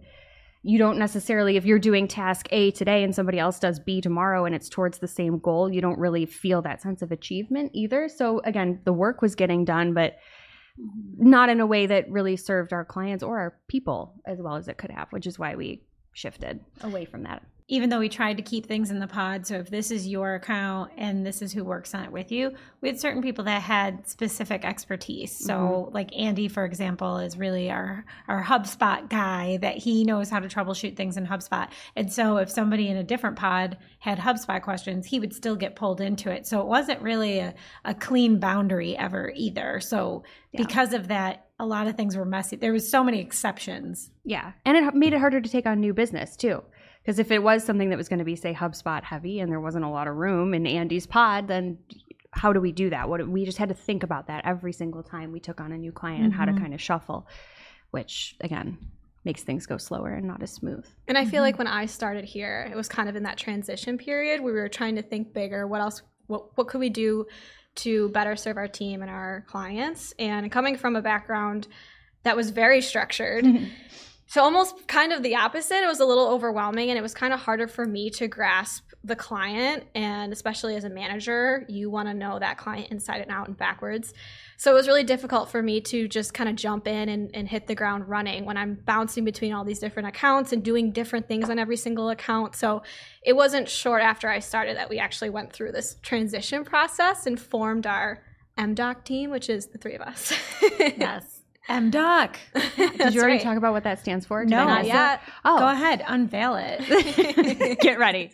you 0.62 0.78
don't 0.78 0.98
necessarily, 1.00 1.56
if 1.56 1.64
you're 1.64 1.80
doing 1.80 2.06
task 2.06 2.46
A 2.52 2.70
today 2.70 3.02
and 3.02 3.12
somebody 3.12 3.40
else 3.40 3.58
does 3.58 3.80
B 3.80 4.00
tomorrow 4.00 4.44
and 4.44 4.54
it's 4.54 4.68
towards 4.68 4.98
the 4.98 5.08
same 5.08 5.40
goal, 5.40 5.68
you 5.68 5.80
don't 5.80 5.98
really 5.98 6.26
feel 6.26 6.62
that 6.62 6.80
sense 6.80 7.02
of 7.02 7.10
achievement 7.10 7.72
either. 7.74 8.08
So 8.08 8.40
again, 8.44 8.78
the 8.84 8.92
work 8.92 9.20
was 9.20 9.34
getting 9.34 9.64
done, 9.64 9.94
but 9.94 10.14
not 11.18 11.48
in 11.48 11.58
a 11.58 11.66
way 11.66 11.86
that 11.86 12.08
really 12.08 12.36
served 12.36 12.72
our 12.72 12.84
clients 12.84 13.24
or 13.24 13.40
our 13.40 13.58
people 13.66 14.14
as 14.26 14.38
well 14.40 14.54
as 14.54 14.68
it 14.68 14.78
could 14.78 14.92
have, 14.92 15.08
which 15.10 15.26
is 15.26 15.40
why 15.40 15.56
we 15.56 15.82
shifted 16.12 16.60
away 16.82 17.04
from 17.04 17.24
that 17.24 17.42
even 17.66 17.88
though 17.88 17.98
we 17.98 18.08
tried 18.08 18.36
to 18.36 18.42
keep 18.42 18.66
things 18.66 18.90
in 18.90 18.98
the 18.98 19.06
pod 19.06 19.46
so 19.46 19.56
if 19.56 19.70
this 19.70 19.90
is 19.90 20.06
your 20.06 20.34
account 20.34 20.90
and 20.96 21.24
this 21.24 21.40
is 21.40 21.52
who 21.52 21.64
works 21.64 21.94
on 21.94 22.04
it 22.04 22.12
with 22.12 22.30
you 22.30 22.52
we 22.84 22.90
had 22.90 23.00
certain 23.00 23.22
people 23.22 23.44
that 23.44 23.62
had 23.62 24.06
specific 24.06 24.62
expertise. 24.62 25.34
So 25.34 25.54
mm-hmm. 25.54 25.94
like 25.94 26.14
andy 26.14 26.48
for 26.48 26.66
example 26.66 27.16
is 27.16 27.38
really 27.38 27.70
our 27.70 28.04
our 28.28 28.44
hubspot 28.44 29.08
guy 29.08 29.56
that 29.62 29.78
he 29.78 30.04
knows 30.04 30.28
how 30.28 30.38
to 30.38 30.48
troubleshoot 30.48 30.94
things 30.94 31.16
in 31.16 31.26
hubspot. 31.26 31.68
And 31.96 32.12
so 32.12 32.36
if 32.36 32.50
somebody 32.50 32.88
in 32.88 32.98
a 32.98 33.02
different 33.02 33.36
pod 33.36 33.78
had 34.00 34.18
hubspot 34.18 34.60
questions 34.60 35.06
he 35.06 35.18
would 35.18 35.32
still 35.32 35.56
get 35.56 35.76
pulled 35.76 36.02
into 36.02 36.30
it. 36.30 36.46
So 36.46 36.60
it 36.60 36.66
wasn't 36.66 37.00
really 37.00 37.38
a, 37.38 37.54
a 37.86 37.94
clean 37.94 38.38
boundary 38.38 38.94
ever 38.98 39.32
either. 39.34 39.80
So 39.80 40.24
yeah. 40.52 40.60
because 40.62 40.92
of 40.92 41.08
that 41.08 41.46
a 41.58 41.64
lot 41.64 41.86
of 41.86 41.96
things 41.96 42.16
were 42.16 42.26
messy. 42.26 42.56
There 42.56 42.72
was 42.72 42.90
so 42.90 43.02
many 43.02 43.20
exceptions. 43.20 44.10
Yeah. 44.24 44.52
And 44.66 44.76
it 44.76 44.94
made 44.94 45.14
it 45.14 45.20
harder 45.20 45.40
to 45.40 45.48
take 45.48 45.64
on 45.64 45.80
new 45.80 45.94
business 45.94 46.36
too 46.36 46.62
because 47.04 47.18
if 47.18 47.30
it 47.30 47.42
was 47.42 47.62
something 47.62 47.90
that 47.90 47.98
was 47.98 48.08
going 48.08 48.18
to 48.18 48.24
be, 48.24 48.34
say, 48.34 48.54
HubSpot 48.54 49.02
heavy 49.02 49.40
and 49.40 49.52
there 49.52 49.60
wasn't 49.60 49.84
a 49.84 49.88
lot 49.88 50.08
of 50.08 50.16
room 50.16 50.54
in 50.54 50.66
Andy's 50.66 51.06
pod, 51.06 51.48
then 51.48 51.78
how 52.30 52.52
do 52.52 52.60
we 52.60 52.72
do 52.72 52.88
that? 52.90 53.08
What 53.08 53.28
we 53.28 53.44
just 53.44 53.58
had 53.58 53.68
to 53.68 53.74
think 53.74 54.02
about 54.02 54.26
that 54.28 54.44
every 54.46 54.72
single 54.72 55.02
time 55.02 55.30
we 55.30 55.38
took 55.38 55.60
on 55.60 55.70
a 55.70 55.76
new 55.76 55.92
client 55.92 56.20
mm-hmm. 56.20 56.24
and 56.26 56.34
how 56.34 56.46
to 56.46 56.52
mm-hmm. 56.52 56.62
kind 56.62 56.74
of 56.74 56.80
shuffle, 56.80 57.28
which 57.90 58.36
again 58.40 58.78
makes 59.24 59.42
things 59.42 59.66
go 59.66 59.76
slower 59.76 60.14
and 60.14 60.26
not 60.26 60.42
as 60.42 60.50
smooth. 60.50 60.86
And 61.06 61.16
I 61.16 61.24
feel 61.24 61.34
mm-hmm. 61.34 61.42
like 61.42 61.58
when 61.58 61.66
I 61.66 61.86
started 61.86 62.24
here, 62.24 62.68
it 62.70 62.76
was 62.76 62.88
kind 62.88 63.08
of 63.08 63.16
in 63.16 63.22
that 63.24 63.36
transition 63.36 63.98
period. 63.98 64.40
Where 64.40 64.54
we 64.54 64.60
were 64.60 64.68
trying 64.68 64.96
to 64.96 65.02
think 65.02 65.34
bigger. 65.34 65.66
What 65.66 65.82
else? 65.82 66.00
What 66.26 66.56
what 66.56 66.68
could 66.68 66.80
we 66.80 66.88
do 66.88 67.26
to 67.76 68.08
better 68.10 68.34
serve 68.34 68.56
our 68.56 68.68
team 68.68 69.02
and 69.02 69.10
our 69.10 69.44
clients? 69.46 70.14
And 70.18 70.50
coming 70.50 70.78
from 70.78 70.96
a 70.96 71.02
background 71.02 71.68
that 72.22 72.34
was 72.34 72.48
very 72.48 72.80
structured. 72.80 73.46
So 74.26 74.42
almost 74.42 74.88
kind 74.88 75.12
of 75.12 75.22
the 75.22 75.36
opposite. 75.36 75.82
It 75.82 75.86
was 75.86 76.00
a 76.00 76.04
little 76.04 76.28
overwhelming 76.28 76.90
and 76.90 76.98
it 76.98 77.02
was 77.02 77.14
kind 77.14 77.32
of 77.32 77.40
harder 77.40 77.68
for 77.68 77.86
me 77.86 78.10
to 78.10 78.26
grasp 78.26 78.84
the 79.04 79.14
client 79.14 79.84
and 79.94 80.32
especially 80.32 80.76
as 80.76 80.84
a 80.84 80.88
manager, 80.88 81.64
you 81.68 81.90
want 81.90 82.08
to 82.08 82.14
know 82.14 82.38
that 82.38 82.56
client 82.56 82.90
inside 82.90 83.20
and 83.20 83.30
out 83.30 83.48
and 83.48 83.56
backwards. 83.56 84.14
So 84.56 84.70
it 84.70 84.74
was 84.74 84.88
really 84.88 85.04
difficult 85.04 85.50
for 85.50 85.62
me 85.62 85.80
to 85.82 86.08
just 86.08 86.32
kind 86.32 86.48
of 86.48 86.56
jump 86.56 86.86
in 86.86 87.10
and, 87.10 87.30
and 87.34 87.46
hit 87.46 87.66
the 87.66 87.74
ground 87.74 88.08
running 88.08 88.46
when 88.46 88.56
I'm 88.56 88.74
bouncing 88.86 89.24
between 89.24 89.52
all 89.52 89.62
these 89.62 89.78
different 89.78 90.08
accounts 90.08 90.52
and 90.52 90.62
doing 90.62 90.90
different 90.90 91.28
things 91.28 91.50
on 91.50 91.58
every 91.58 91.76
single 91.76 92.08
account. 92.08 92.56
So 92.56 92.82
it 93.22 93.34
wasn't 93.34 93.68
short 93.68 94.02
after 94.02 94.28
I 94.28 94.38
started 94.38 94.78
that 94.78 94.88
we 94.88 94.98
actually 94.98 95.30
went 95.30 95.52
through 95.52 95.72
this 95.72 95.96
transition 96.02 96.64
process 96.64 97.26
and 97.26 97.38
formed 97.38 97.86
our 97.86 98.22
MDoc 98.56 99.04
team, 99.04 99.30
which 99.30 99.50
is 99.50 99.66
the 99.66 99.78
three 99.78 99.94
of 99.94 100.00
us. 100.00 100.32
yes. 100.78 101.33
MDoc. 101.68 102.36
Did 102.76 103.14
you 103.14 103.20
already 103.20 103.36
right. 103.36 103.40
talk 103.40 103.56
about 103.56 103.72
what 103.72 103.84
that 103.84 104.00
stands 104.00 104.26
for? 104.26 104.44
Did 104.44 104.50
no, 104.50 104.64
not 104.64 104.86
yet. 104.86 105.22
Oh. 105.44 105.58
Go 105.58 105.68
ahead, 105.68 106.04
unveil 106.06 106.56
it. 106.56 107.78
Get 107.80 107.98
ready. 107.98 108.32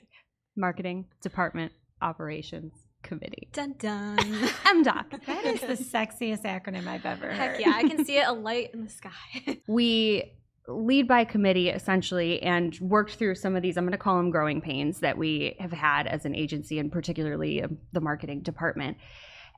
Marketing 0.57 1.07
Department 1.23 1.73
Operations 2.03 2.73
Committee. 3.03 3.49
Dun 3.53 3.75
dun. 3.79 4.17
MDoc. 4.19 5.25
That 5.27 5.45
is 5.45 5.61
the 5.61 5.99
sexiest 5.99 6.43
acronym 6.43 6.87
I've 6.87 7.07
ever 7.07 7.29
heard. 7.29 7.37
Heck 7.37 7.61
yeah, 7.61 7.73
I 7.75 7.89
can 7.89 8.05
see 8.05 8.19
it 8.19 8.27
a 8.27 8.33
light 8.33 8.71
in 8.75 8.85
the 8.85 8.91
sky. 8.91 9.61
we 9.67 10.33
lead 10.69 11.09
by 11.09 11.25
committee 11.25 11.69
essentially 11.69 12.43
and 12.43 12.79
worked 12.81 13.15
through 13.15 13.35
some 13.35 13.57
of 13.57 13.63
these 13.63 13.77
i'm 13.77 13.85
going 13.85 13.93
to 13.93 13.99
call 13.99 14.17
them 14.17 14.31
growing 14.31 14.61
pains 14.61 15.01
that 15.01 15.19
we 15.19 15.57
have 15.59 15.73
had 15.73 16.07
as 16.07 16.25
an 16.25 16.35
agency 16.35 16.79
and 16.79 16.93
particularly 16.93 17.63
um, 17.63 17.79
the 17.93 18.01
marketing 18.01 18.41
department 18.41 18.97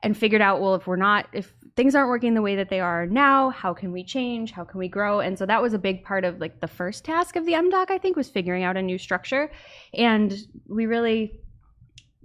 and 0.03 0.17
figured 0.17 0.41
out 0.41 0.61
well 0.61 0.75
if 0.75 0.85
we're 0.85 0.95
not 0.95 1.27
if 1.33 1.53
things 1.75 1.95
aren't 1.95 2.09
working 2.09 2.35
the 2.35 2.41
way 2.41 2.55
that 2.55 2.69
they 2.69 2.79
are 2.79 3.07
now 3.07 3.49
how 3.49 3.73
can 3.73 3.91
we 3.91 4.03
change? 4.03 4.51
How 4.51 4.63
can 4.63 4.77
we 4.77 4.87
grow? 4.87 5.21
And 5.21 5.39
so 5.39 5.45
that 5.45 5.61
was 5.61 5.73
a 5.73 5.79
big 5.79 6.03
part 6.03 6.23
of 6.23 6.39
like 6.39 6.59
the 6.59 6.67
first 6.67 7.03
task 7.05 7.35
of 7.35 7.45
the 7.45 7.53
mdoc 7.53 7.89
i 7.89 7.97
think 7.97 8.15
was 8.15 8.29
figuring 8.29 8.63
out 8.63 8.77
a 8.77 8.81
new 8.81 8.97
structure. 8.97 9.51
And 9.93 10.35
we 10.67 10.85
really 10.85 11.39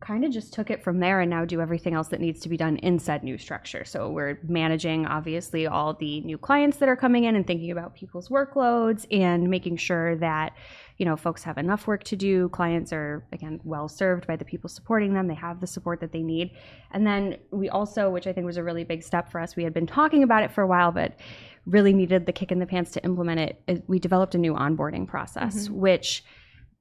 kind 0.01 0.25
of 0.25 0.31
just 0.31 0.53
took 0.53 0.71
it 0.71 0.83
from 0.83 1.01
there 1.01 1.21
and 1.21 1.31
now 1.31 1.45
do 1.45 1.61
everything 1.61 1.95
else 1.95 2.09
that 2.09 2.21
needs 2.21 2.41
to 2.41 2.49
be 2.49 2.57
done 2.57 2.77
in 2.79 2.99
said 2.99 3.23
new 3.23 3.39
structure. 3.39 3.85
So 3.85 4.11
we're 4.11 4.39
managing 4.47 5.07
obviously 5.07 5.67
all 5.67 5.95
the 5.95 6.21
new 6.23 6.39
clients 6.39 6.79
that 6.79 6.89
are 6.89 6.97
coming 6.97 7.25
in 7.25 7.37
and 7.37 7.47
thinking 7.47 7.71
about 7.71 7.95
people's 7.95 8.29
workloads 8.29 9.07
and 9.11 9.49
making 9.49 9.77
sure 9.77 10.17
that 10.17 10.55
you 10.97 11.05
know 11.05 11.17
folks 11.17 11.45
have 11.45 11.59
enough 11.59 11.87
work 11.87 12.05
to 12.05 12.17
do. 12.17 12.49
Clients 12.49 12.93
are 12.93 13.25
again 13.33 13.61
well 13.65 13.89
served 13.89 14.27
by 14.27 14.37
the 14.37 14.45
people 14.45 14.69
supporting 14.69 15.15
them. 15.15 15.27
They 15.27 15.35
have 15.35 15.61
the 15.61 15.67
support 15.67 16.01
that 16.01 16.13
they 16.13 16.23
need. 16.23 16.51
And 16.91 17.07
then 17.07 17.37
we 17.51 17.69
also 17.69 18.11
which 18.11 18.27
i 18.27 18.33
think 18.33 18.47
was 18.47 18.57
a 18.57 18.65
really 18.65 18.85
big 18.85 19.03
step 19.03 19.31
for 19.31 19.41
us 19.41 19.57
we 19.57 19.65
had 19.65 19.75
been 19.75 19.87
talking 19.87 20.23
about 20.23 20.43
it 20.43 20.51
for 20.51 20.63
a 20.63 20.67
while 20.67 20.93
but 20.93 21.15
really 21.67 21.93
needed 21.93 22.27
the 22.27 22.33
kick 22.33 22.51
in 22.51 22.59
the 22.59 22.67
pants 22.67 22.93
to 22.93 23.05
implement 23.05 23.41
it 23.41 23.85
we 23.87 23.99
developed 23.99 24.35
a 24.35 24.39
new 24.39 24.55
onboarding 24.55 25.07
process 25.07 25.65
mm-hmm. 25.65 25.81
which 25.81 26.25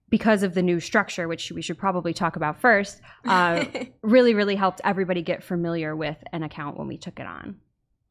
because 0.10 0.44
of 0.44 0.54
the 0.54 0.64
new 0.64 0.80
structure, 0.80 1.28
which 1.28 1.52
we 1.52 1.62
should 1.62 1.78
probably 1.78 2.14
talk 2.14 2.36
about 2.36 2.62
first, 2.62 3.02
uh, 3.26 3.66
really, 4.02 4.34
really 4.34 4.56
helped 4.56 4.82
everybody 4.84 5.22
get 5.22 5.44
familiar 5.44 5.96
with 5.96 6.18
an 6.32 6.44
account 6.44 6.78
when 6.78 6.88
we 6.88 6.98
took 6.98 7.20
it 7.20 7.28
on. 7.28 7.58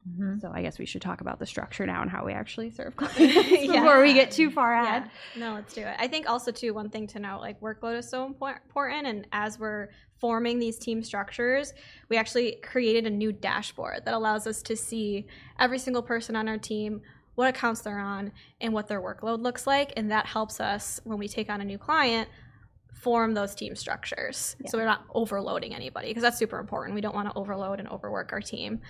Mm-hmm. 0.07 0.39
So 0.39 0.51
I 0.53 0.61
guess 0.61 0.79
we 0.79 0.85
should 0.85 1.01
talk 1.01 1.21
about 1.21 1.39
the 1.39 1.45
structure 1.45 1.85
now 1.85 2.01
and 2.01 2.09
how 2.09 2.25
we 2.25 2.33
actually 2.33 2.71
serve 2.71 2.95
clients 2.95 3.19
yeah. 3.19 3.81
before 3.81 4.01
we 4.01 4.13
get 4.13 4.31
too 4.31 4.49
far 4.49 4.73
ahead. 4.73 5.09
Yeah. 5.35 5.47
No, 5.47 5.55
let's 5.55 5.73
do 5.73 5.81
it. 5.81 5.95
I 5.99 6.07
think 6.07 6.29
also 6.29 6.51
too 6.51 6.73
one 6.73 6.89
thing 6.89 7.07
to 7.07 7.19
note, 7.19 7.41
like 7.41 7.59
workload 7.59 7.97
is 7.97 8.09
so 8.09 8.25
important, 8.25 9.07
and 9.07 9.27
as 9.31 9.59
we're 9.59 9.89
forming 10.19 10.59
these 10.59 10.77
team 10.77 11.03
structures, 11.03 11.73
we 12.09 12.17
actually 12.17 12.57
created 12.63 13.05
a 13.05 13.09
new 13.09 13.31
dashboard 13.31 14.03
that 14.05 14.13
allows 14.13 14.47
us 14.47 14.61
to 14.63 14.75
see 14.75 15.27
every 15.59 15.77
single 15.77 16.01
person 16.01 16.35
on 16.35 16.47
our 16.47 16.57
team, 16.57 17.01
what 17.37 17.47
accounts 17.47 17.81
they're 17.81 17.99
on, 17.99 18.31
and 18.59 18.73
what 18.73 18.87
their 18.87 18.99
workload 18.99 19.41
looks 19.41 19.67
like, 19.67 19.93
and 19.95 20.09
that 20.09 20.25
helps 20.25 20.59
us 20.59 20.99
when 21.03 21.19
we 21.19 21.27
take 21.27 21.51
on 21.51 21.61
a 21.61 21.65
new 21.65 21.77
client 21.77 22.27
form 22.95 23.35
those 23.35 23.53
team 23.53 23.75
structures. 23.75 24.55
So 24.65 24.79
we're 24.79 24.85
not 24.85 25.05
overloading 25.13 25.75
anybody 25.75 26.07
because 26.07 26.23
that's 26.23 26.39
super 26.39 26.57
important. 26.57 26.95
We 26.95 27.01
don't 27.01 27.13
want 27.13 27.29
to 27.29 27.37
overload 27.37 27.79
and 27.79 27.87
overwork 27.89 28.33
our 28.33 28.41
team. 28.41 28.81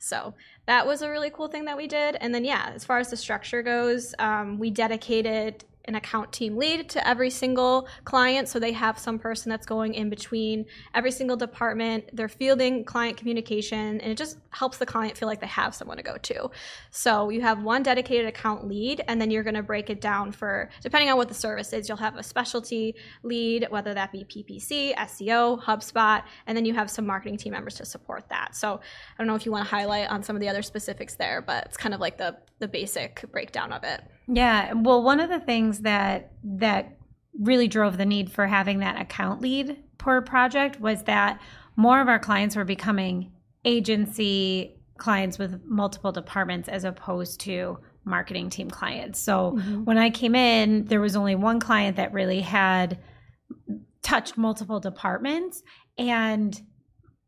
So 0.00 0.34
that 0.66 0.84
was 0.84 1.02
a 1.02 1.08
really 1.08 1.30
cool 1.30 1.46
thing 1.46 1.66
that 1.66 1.76
we 1.76 1.86
did. 1.86 2.16
And 2.20 2.34
then 2.34 2.44
yeah 2.44 2.72
as 2.74 2.84
far 2.84 2.98
as 2.98 3.08
the 3.08 3.16
structure 3.16 3.62
goes 3.62 4.16
um, 4.18 4.58
we 4.58 4.70
dedicated 4.70 5.64
an 5.86 5.94
account 5.94 6.32
team 6.32 6.56
lead 6.56 6.88
to 6.88 7.06
every 7.06 7.30
single 7.30 7.88
client 8.04 8.48
so 8.48 8.58
they 8.58 8.72
have 8.72 8.98
some 8.98 9.18
person 9.18 9.50
that's 9.50 9.66
going 9.66 9.94
in 9.94 10.08
between 10.08 10.64
every 10.94 11.10
single 11.10 11.36
department 11.36 12.04
they're 12.12 12.28
fielding 12.28 12.84
client 12.84 13.16
communication 13.16 14.00
and 14.00 14.12
it 14.12 14.16
just 14.16 14.36
helps 14.50 14.78
the 14.78 14.86
client 14.86 15.16
feel 15.16 15.28
like 15.28 15.40
they 15.40 15.46
have 15.46 15.74
someone 15.74 15.96
to 15.96 16.02
go 16.02 16.16
to. 16.18 16.50
So 16.90 17.30
you 17.30 17.40
have 17.40 17.62
one 17.62 17.82
dedicated 17.82 18.26
account 18.26 18.66
lead 18.66 19.02
and 19.08 19.20
then 19.20 19.30
you're 19.30 19.42
going 19.42 19.54
to 19.54 19.62
break 19.62 19.90
it 19.90 20.00
down 20.00 20.32
for 20.32 20.70
depending 20.82 21.10
on 21.10 21.16
what 21.16 21.28
the 21.28 21.34
service 21.34 21.72
is 21.72 21.88
you'll 21.88 21.98
have 21.98 22.16
a 22.16 22.22
specialty 22.22 22.94
lead 23.22 23.66
whether 23.70 23.94
that 23.94 24.12
be 24.12 24.24
ppc 24.24 24.94
seo 24.94 25.62
hubspot 25.62 26.24
and 26.46 26.56
then 26.56 26.64
you 26.64 26.74
have 26.74 26.90
some 26.90 27.06
marketing 27.06 27.36
team 27.36 27.52
members 27.52 27.74
to 27.76 27.84
support 27.84 28.28
that. 28.28 28.54
So 28.54 28.74
i 28.74 29.14
don't 29.18 29.26
know 29.26 29.34
if 29.34 29.46
you 29.46 29.52
want 29.52 29.66
to 29.66 29.70
highlight 29.70 30.08
on 30.10 30.22
some 30.22 30.36
of 30.36 30.40
the 30.40 30.48
other 30.48 30.62
specifics 30.62 31.16
there 31.16 31.42
but 31.42 31.66
it's 31.66 31.76
kind 31.76 31.94
of 31.94 32.00
like 32.00 32.18
the 32.18 32.36
the 32.62 32.68
basic 32.68 33.24
breakdown 33.32 33.72
of 33.72 33.82
it 33.82 34.00
Yeah, 34.28 34.72
well, 34.74 35.02
one 35.02 35.20
of 35.20 35.28
the 35.28 35.40
things 35.40 35.80
that 35.80 36.32
that 36.44 36.96
really 37.38 37.66
drove 37.66 37.98
the 37.98 38.06
need 38.06 38.30
for 38.30 38.46
having 38.46 38.78
that 38.78 39.00
account 39.00 39.40
lead 39.40 39.82
per 39.98 40.20
project 40.20 40.80
was 40.80 41.02
that 41.04 41.40
more 41.76 42.00
of 42.00 42.08
our 42.08 42.18
clients 42.18 42.54
were 42.54 42.64
becoming 42.64 43.32
agency 43.64 44.78
clients 44.96 45.38
with 45.38 45.60
multiple 45.64 46.12
departments 46.12 46.68
as 46.68 46.84
opposed 46.84 47.40
to 47.40 47.78
marketing 48.04 48.48
team 48.48 48.70
clients. 48.70 49.18
So 49.18 49.52
mm-hmm. 49.52 49.84
when 49.84 49.98
I 49.98 50.10
came 50.10 50.34
in, 50.34 50.84
there 50.84 51.00
was 51.00 51.16
only 51.16 51.34
one 51.34 51.58
client 51.58 51.96
that 51.96 52.12
really 52.12 52.40
had 52.40 52.98
touched 54.02 54.36
multiple 54.36 54.78
departments 54.78 55.62
and 55.98 56.60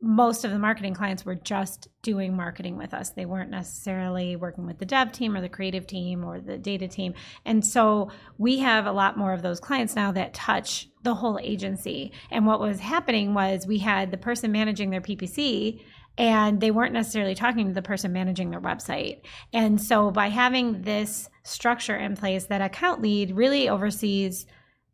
most 0.00 0.44
of 0.44 0.50
the 0.50 0.59
marketing 0.59 0.92
clients 0.92 1.24
were 1.24 1.35
just 1.35 1.88
doing 2.02 2.37
marketing 2.37 2.76
with 2.76 2.92
us. 2.92 3.11
They 3.11 3.24
weren't 3.24 3.50
necessarily 3.50 4.37
working 4.37 4.66
with 4.66 4.78
the 4.78 4.85
dev 4.85 5.12
team 5.12 5.35
or 5.35 5.40
the 5.40 5.48
creative 5.48 5.87
team 5.87 6.24
or 6.24 6.40
the 6.40 6.59
data 6.59 6.88
team. 6.88 7.14
And 7.44 7.64
so 7.64 8.11
we 8.37 8.59
have 8.59 8.87
a 8.87 8.92
lot 8.92 9.16
more 9.16 9.33
of 9.33 9.42
those 9.42 9.61
clients 9.61 9.96
now 9.96 10.12
that 10.12 10.35
touch 10.35 10.88
the 11.02 11.14
whole 11.14 11.38
agency. 11.42 12.12
And 12.30 12.46
what 12.46 12.61
was 12.61 12.80
happening 12.80 13.33
was 13.33 13.66
we 13.66 13.78
had 13.78 14.11
the 14.11 14.18
person 14.18 14.52
managing 14.52 14.90
their 14.90 15.00
PPC 15.00 15.80
and 16.16 16.61
they 16.61 16.70
weren't 16.70 16.92
necessarily 16.92 17.35
talking 17.35 17.66
to 17.66 17.72
the 17.72 17.83
person 17.83 18.12
managing 18.12 18.50
their 18.50 18.61
website. 18.61 19.22
And 19.52 19.80
so 19.80 20.11
by 20.11 20.28
having 20.28 20.83
this 20.83 21.28
structure 21.44 21.96
in 21.96 22.16
place, 22.16 22.46
that 22.46 22.61
account 22.61 23.02
lead 23.02 23.35
really 23.35 23.68
oversees 23.68 24.46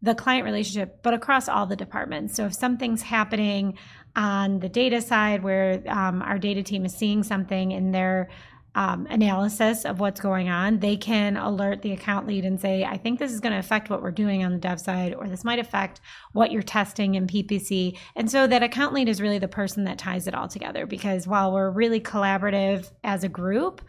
the 0.02 0.14
client 0.14 0.44
relationship, 0.44 1.02
but 1.02 1.12
across 1.12 1.46
all 1.46 1.66
the 1.66 1.76
departments. 1.76 2.34
So 2.34 2.46
if 2.46 2.54
something's 2.54 3.02
happening 3.02 3.76
on 4.16 4.61
the 4.61 4.68
data 4.68 5.01
side 5.01 5.42
where 5.42 5.83
um, 5.88 6.23
our 6.23 6.38
data 6.38 6.62
team 6.62 6.85
is 6.85 6.94
seeing 6.94 7.23
something 7.23 7.73
in 7.73 7.92
their 7.92 8.29
um, 8.75 9.07
analysis 9.11 9.85
of 9.85 9.99
what's 9.99 10.20
going 10.20 10.49
on, 10.49 10.79
they 10.79 10.96
can 10.96 11.37
alert 11.37 11.83
the 11.83 11.92
account 11.92 12.27
lead 12.27 12.44
and 12.44 12.61
say, 12.61 12.85
I 12.85 12.96
think 12.96 13.18
this 13.18 13.33
is 13.33 13.40
going 13.40 13.53
to 13.53 13.59
affect 13.59 13.90
what 13.90 14.01
we're 14.01 14.12
doing 14.12 14.44
on 14.44 14.53
the 14.53 14.59
dev 14.59 14.81
side, 14.81 15.14
or 15.14 15.29
this 15.29 15.44
might 15.44 15.59
affect 15.59 16.01
what 16.33 16.53
you're 16.53 16.62
testing 16.62 17.16
in 17.16 17.27
PPC. 17.27 17.99
And 18.14 18.31
so 18.31 18.46
that 18.46 18.62
account 18.62 18.94
lead 18.94 19.09
is 19.09 19.20
really 19.20 19.38
the 19.38 19.49
person 19.49 19.85
that 19.85 19.99
ties 19.99 20.27
it 20.27 20.35
all 20.35 20.49
together 20.49 20.87
because 20.87 21.27
while 21.27 21.53
we're 21.53 21.70
really 21.70 22.01
collaborative 22.01 22.90
as 23.03 23.25
a 23.25 23.29
group, 23.29 23.83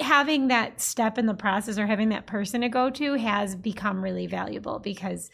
having 0.00 0.48
that 0.48 0.80
step 0.80 1.18
in 1.18 1.26
the 1.26 1.34
process 1.34 1.78
or 1.78 1.86
having 1.86 2.08
that 2.08 2.26
person 2.26 2.62
to 2.62 2.68
go 2.68 2.88
to 2.90 3.14
has 3.14 3.54
become 3.54 4.02
really 4.02 4.26
valuable 4.26 4.78
because 4.78 5.30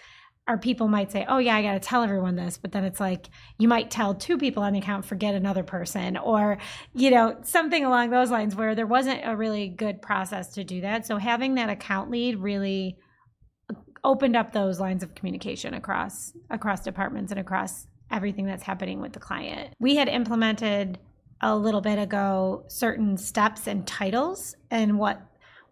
our 0.48 0.56
people 0.56 0.88
might 0.88 1.12
say, 1.12 1.26
"Oh 1.28 1.36
yeah, 1.38 1.54
I 1.54 1.62
got 1.62 1.74
to 1.74 1.80
tell 1.80 2.02
everyone 2.02 2.34
this," 2.34 2.56
but 2.56 2.72
then 2.72 2.82
it's 2.82 2.98
like 2.98 3.28
you 3.58 3.68
might 3.68 3.90
tell 3.90 4.14
two 4.14 4.38
people 4.38 4.62
on 4.62 4.72
the 4.72 4.78
account, 4.78 5.04
forget 5.04 5.34
another 5.34 5.62
person, 5.62 6.16
or 6.16 6.56
you 6.94 7.10
know 7.10 7.36
something 7.42 7.84
along 7.84 8.10
those 8.10 8.30
lines 8.30 8.56
where 8.56 8.74
there 8.74 8.86
wasn't 8.86 9.20
a 9.24 9.36
really 9.36 9.68
good 9.68 10.00
process 10.00 10.54
to 10.54 10.64
do 10.64 10.80
that. 10.80 11.06
So 11.06 11.18
having 11.18 11.54
that 11.56 11.68
account 11.68 12.10
lead 12.10 12.38
really 12.38 12.96
uh, 13.70 13.74
opened 14.02 14.36
up 14.36 14.52
those 14.52 14.80
lines 14.80 15.02
of 15.02 15.14
communication 15.14 15.74
across 15.74 16.32
across 16.50 16.80
departments 16.80 17.30
and 17.30 17.38
across 17.38 17.86
everything 18.10 18.46
that's 18.46 18.62
happening 18.62 19.02
with 19.02 19.12
the 19.12 19.20
client. 19.20 19.74
We 19.78 19.96
had 19.96 20.08
implemented 20.08 20.98
a 21.42 21.54
little 21.54 21.82
bit 21.82 21.98
ago 21.98 22.64
certain 22.68 23.16
steps 23.16 23.66
and 23.66 23.86
titles 23.86 24.56
and 24.70 24.98
what 24.98 25.20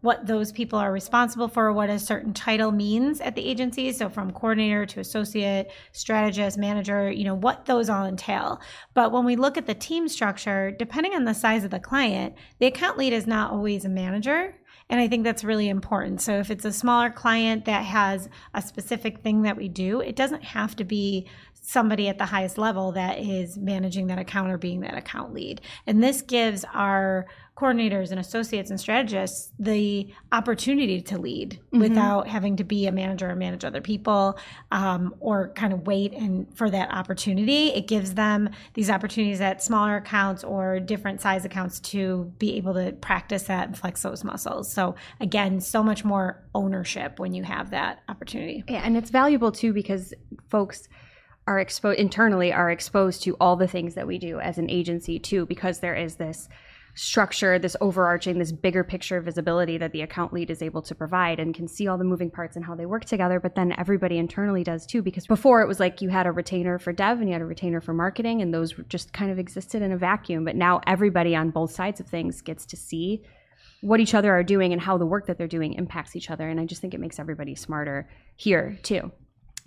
what 0.07 0.27
those 0.27 0.53
people 0.53 0.79
are 0.79 0.93
responsible 0.93 1.49
for, 1.49 1.73
what 1.73 1.91
a 1.91 1.99
certain 1.99 2.33
title 2.33 2.71
means 2.71 3.21
at 3.21 3.35
the 3.35 3.45
agency. 3.45 3.93
So 3.93 4.09
from 4.09 4.33
coordinator 4.33 4.87
to 4.87 5.01
associate, 5.01 5.67
strategist, 5.93 6.57
manager, 6.57 7.11
you 7.11 7.25
know, 7.25 7.35
what 7.35 7.67
those 7.67 7.91
all 7.91 8.07
entail. 8.07 8.61
But 8.95 9.11
when 9.11 9.25
we 9.25 9.35
look 9.35 9.59
at 9.59 9.67
the 9.67 9.75
team 9.75 10.09
structure, 10.09 10.71
depending 10.71 11.15
on 11.15 11.25
the 11.25 11.35
size 11.35 11.65
of 11.65 11.73
the 11.73 11.81
client, 11.81 12.37
the 12.61 12.67
account 12.67 12.97
lead 12.97 13.13
is 13.13 13.27
not 13.27 13.51
always 13.51 13.85
a 13.85 13.89
manager. 13.89 14.55
And 14.89 15.01
I 15.01 15.09
think 15.09 15.25
that's 15.25 15.43
really 15.43 15.69
important. 15.69 16.21
So 16.21 16.39
if 16.39 16.53
it's 16.53 16.65
a 16.65 16.73
smaller 16.73 17.11
client 17.11 17.65
that 17.65 17.85
has 17.85 18.29
a 18.55 18.63
specific 18.63 19.19
thing 19.19 19.43
that 19.43 19.57
we 19.57 19.69
do, 19.69 20.01
it 20.01 20.15
doesn't 20.15 20.45
have 20.45 20.77
to 20.77 20.85
be 20.85 21.27
somebody 21.61 22.09
at 22.09 22.19
the 22.19 22.27
highest 22.27 22.57
level 22.59 22.93
that 22.93 23.19
is 23.19 23.59
managing 23.59 24.07
that 24.07 24.21
account 24.21 24.53
or 24.53 24.59
being 24.59 24.83
that 24.83 24.97
account 24.97 25.35
lead. 25.35 25.61
And 25.85 26.01
this 26.01 26.23
gives 26.23 26.65
our 26.73 27.27
coordinators 27.57 28.11
and 28.11 28.21
associates 28.21 28.71
and 28.71 28.79
strategists 28.79 29.53
the 29.59 30.13
opportunity 30.33 31.01
to 31.01 31.19
lead 31.19 31.59
Mm-hmm. 31.77 31.91
without 31.91 32.27
having 32.27 32.57
to 32.57 32.65
be 32.65 32.87
a 32.87 32.93
manager 32.93 33.29
or 33.29 33.37
manage 33.37 33.65
other 33.65 33.83
people 33.83 34.39
um, 34.73 35.15
or 35.21 35.53
kind 35.55 35.75
of 35.75 35.87
wait 35.87 36.15
and 36.15 36.47
for 36.57 36.71
that 36.71 36.91
opportunity. 36.91 37.69
It 37.69 37.87
gives 37.87 38.15
them 38.15 38.49
these 38.73 38.89
opportunities 38.89 39.43
at 39.43 39.63
smaller 39.63 39.97
accounts 39.97 40.43
or 40.43 40.81
different 40.81 41.21
size 41.21 41.45
accounts 41.45 41.81
to 41.81 42.33
be 42.39 42.57
able 42.57 42.73
to 42.75 42.93
practice 42.93 43.43
that 43.45 43.69
and 43.69 43.77
flex 43.77 44.03
those 44.03 44.25
muscles. 44.25 44.73
So 44.73 44.95
again, 45.21 45.61
so 45.61 45.83
much 45.83 46.03
more 46.03 46.43
ownership 46.55 47.19
when 47.19 47.35
you 47.35 47.43
have 47.43 47.71
that 47.71 48.01
opportunity. 48.09 48.65
Yeah, 48.69 48.81
and 48.83 48.97
it's 48.97 49.11
valuable 49.11 49.53
too 49.53 49.75
because 49.75 50.15
folks 50.49 50.89
are 51.47 51.59
exposed 51.59 51.99
internally 51.99 52.53
are 52.55 52.71
exposed 52.71 53.23
to 53.25 53.35
all 53.39 53.57
the 53.57 53.69
things 53.69 53.95
that 53.95 54.07
we 54.07 54.19
do 54.19 54.41
as 54.41 54.57
an 54.57 54.71
agency 54.71 55.19
too 55.19 55.45
because 55.47 55.81
there 55.81 55.95
is 55.95 56.17
this 56.17 56.49
structure 56.97 57.59
this 57.59 57.77
overarching 57.83 58.39
this 58.39 58.53
bigger 58.53 58.83
picture 58.83 59.21
visibility 59.21 59.77
that 59.77 59.93
the 59.93 60.01
account 60.01 60.33
lead 60.33 60.51
is 60.51 60.63
able 60.63 60.81
to 60.81 60.95
provide 60.95 61.39
and 61.39 61.55
can 61.55 61.69
see 61.69 61.87
all 61.87 61.99
the 61.99 62.05
moving 62.05 62.31
parts 62.31 62.57
and 62.57 62.65
how 62.65 62.75
they 62.75 62.87
work 62.87 63.05
together 63.05 63.39
but 63.39 63.55
then 63.55 63.75
everybody 63.77 64.17
internally 64.17 64.65
does 64.65 64.87
too 64.87 65.03
because 65.03 65.27
before 65.27 65.61
it 65.61 65.69
was 65.69 65.79
like 65.79 66.01
you 66.01 66.09
had 66.09 66.27
a 66.27 66.33
retainer 66.33 66.79
for 66.79 66.95
dev 66.95 67.19
and 67.19 67.29
you 67.29 67.35
had 67.35 67.43
a 67.43 67.47
retainer 67.47 67.83
for 67.83 67.93
marketing 67.93 68.41
and 68.41 68.53
those 68.53 68.73
just 68.89 69.13
kind 69.13 69.31
of 69.31 69.39
existed 69.39 69.83
in 69.83 69.93
a 69.93 69.97
vacuum 69.97 70.43
but 70.43 70.57
now 70.57 70.81
everybody 70.87 71.37
on 71.37 71.51
both 71.51 71.71
sides 71.71 72.01
of 72.01 72.07
things 72.07 72.41
gets 72.41 72.65
to 72.65 72.77
see 72.77 73.23
what 73.83 74.01
each 74.01 74.15
other 74.15 74.33
are 74.33 74.43
doing 74.43 74.73
and 74.73 74.81
how 74.81 74.97
the 74.97 75.05
work 75.05 75.27
that 75.27 75.37
they're 75.37 75.47
doing 75.47 75.75
impacts 75.75 76.17
each 76.17 76.31
other 76.31 76.49
and 76.49 76.59
i 76.59 76.65
just 76.65 76.81
think 76.81 76.95
it 76.95 77.01
makes 77.01 77.19
everybody 77.19 77.55
smarter 77.55 78.09
here 78.37 78.79
too 78.83 79.13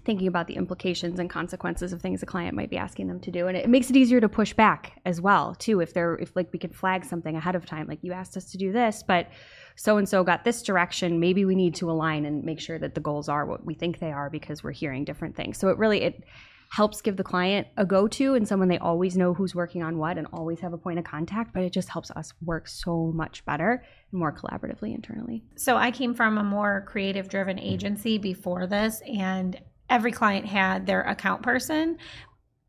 thinking 0.05 0.27
about 0.27 0.47
the 0.47 0.55
implications 0.55 1.19
and 1.19 1.29
consequences 1.29 1.93
of 1.93 2.01
things 2.01 2.23
a 2.23 2.25
client 2.25 2.55
might 2.55 2.69
be 2.69 2.77
asking 2.77 3.07
them 3.07 3.19
to 3.21 3.31
do. 3.31 3.47
And 3.47 3.57
it 3.57 3.69
makes 3.69 3.89
it 3.89 3.95
easier 3.95 4.19
to 4.21 4.29
push 4.29 4.53
back 4.53 4.99
as 5.05 5.21
well 5.21 5.55
too 5.55 5.79
if 5.81 5.93
they're 5.93 6.15
if 6.15 6.35
like 6.35 6.51
we 6.51 6.59
could 6.59 6.75
flag 6.75 7.05
something 7.05 7.35
ahead 7.35 7.55
of 7.55 7.65
time 7.65 7.87
like 7.87 7.99
you 8.01 8.13
asked 8.13 8.37
us 8.37 8.51
to 8.51 8.57
do 8.57 8.71
this 8.71 9.03
but 9.03 9.27
so 9.75 9.97
and 9.97 10.09
so 10.09 10.23
got 10.23 10.43
this 10.43 10.61
direction. 10.61 11.19
Maybe 11.19 11.45
we 11.45 11.55
need 11.55 11.75
to 11.75 11.89
align 11.89 12.25
and 12.25 12.43
make 12.43 12.59
sure 12.59 12.79
that 12.79 12.95
the 12.95 13.01
goals 13.01 13.29
are 13.29 13.45
what 13.45 13.65
we 13.65 13.73
think 13.73 13.99
they 13.99 14.11
are 14.11 14.29
because 14.29 14.63
we're 14.63 14.71
hearing 14.71 15.05
different 15.05 15.35
things. 15.35 15.57
So 15.57 15.69
it 15.69 15.77
really 15.77 16.01
it 16.01 16.23
helps 16.71 17.01
give 17.01 17.17
the 17.17 17.23
client 17.23 17.67
a 17.77 17.85
go-to 17.85 18.35
and 18.35 18.47
someone 18.47 18.67
they 18.67 18.77
always 18.77 19.17
know 19.17 19.33
who's 19.33 19.55
working 19.55 19.81
on 19.81 19.97
what 19.97 20.17
and 20.17 20.27
always 20.31 20.59
have 20.59 20.71
a 20.71 20.77
point 20.77 20.99
of 20.99 21.05
contact 21.05 21.51
but 21.51 21.63
it 21.63 21.73
just 21.73 21.89
helps 21.89 22.11
us 22.11 22.31
work 22.43 22.67
so 22.67 23.11
much 23.15 23.43
better 23.45 23.83
and 24.11 24.19
more 24.19 24.31
collaboratively 24.31 24.93
internally. 24.93 25.43
So 25.55 25.77
I 25.77 25.91
came 25.91 26.13
from 26.13 26.37
a 26.37 26.43
more 26.43 26.85
creative 26.87 27.27
driven 27.27 27.59
agency 27.59 28.17
before 28.17 28.67
this, 28.67 29.01
and 29.07 29.59
every 29.89 30.11
client 30.11 30.45
had 30.45 30.85
their 30.85 31.01
account 31.01 31.41
person. 31.41 31.97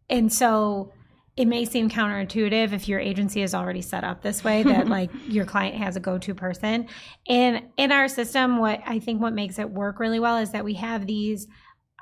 And 0.08 0.32
so 0.32 0.92
it 1.36 1.46
may 1.46 1.64
seem 1.64 1.88
counterintuitive 1.88 2.72
if 2.72 2.88
your 2.88 3.00
agency 3.00 3.42
is 3.42 3.54
already 3.54 3.82
set 3.82 4.04
up 4.04 4.22
this 4.22 4.44
way 4.44 4.62
that 4.62 4.88
like 4.88 5.10
your 5.28 5.44
client 5.44 5.76
has 5.76 5.96
a 5.96 6.00
go-to 6.00 6.34
person. 6.34 6.86
And 7.28 7.62
in 7.76 7.92
our 7.92 8.08
system, 8.08 8.58
what 8.58 8.80
I 8.86 8.98
think 8.98 9.22
what 9.22 9.32
makes 9.32 9.58
it 9.58 9.70
work 9.70 10.00
really 10.00 10.20
well 10.20 10.36
is 10.36 10.52
that 10.52 10.64
we 10.64 10.74
have 10.74 11.06
these 11.06 11.46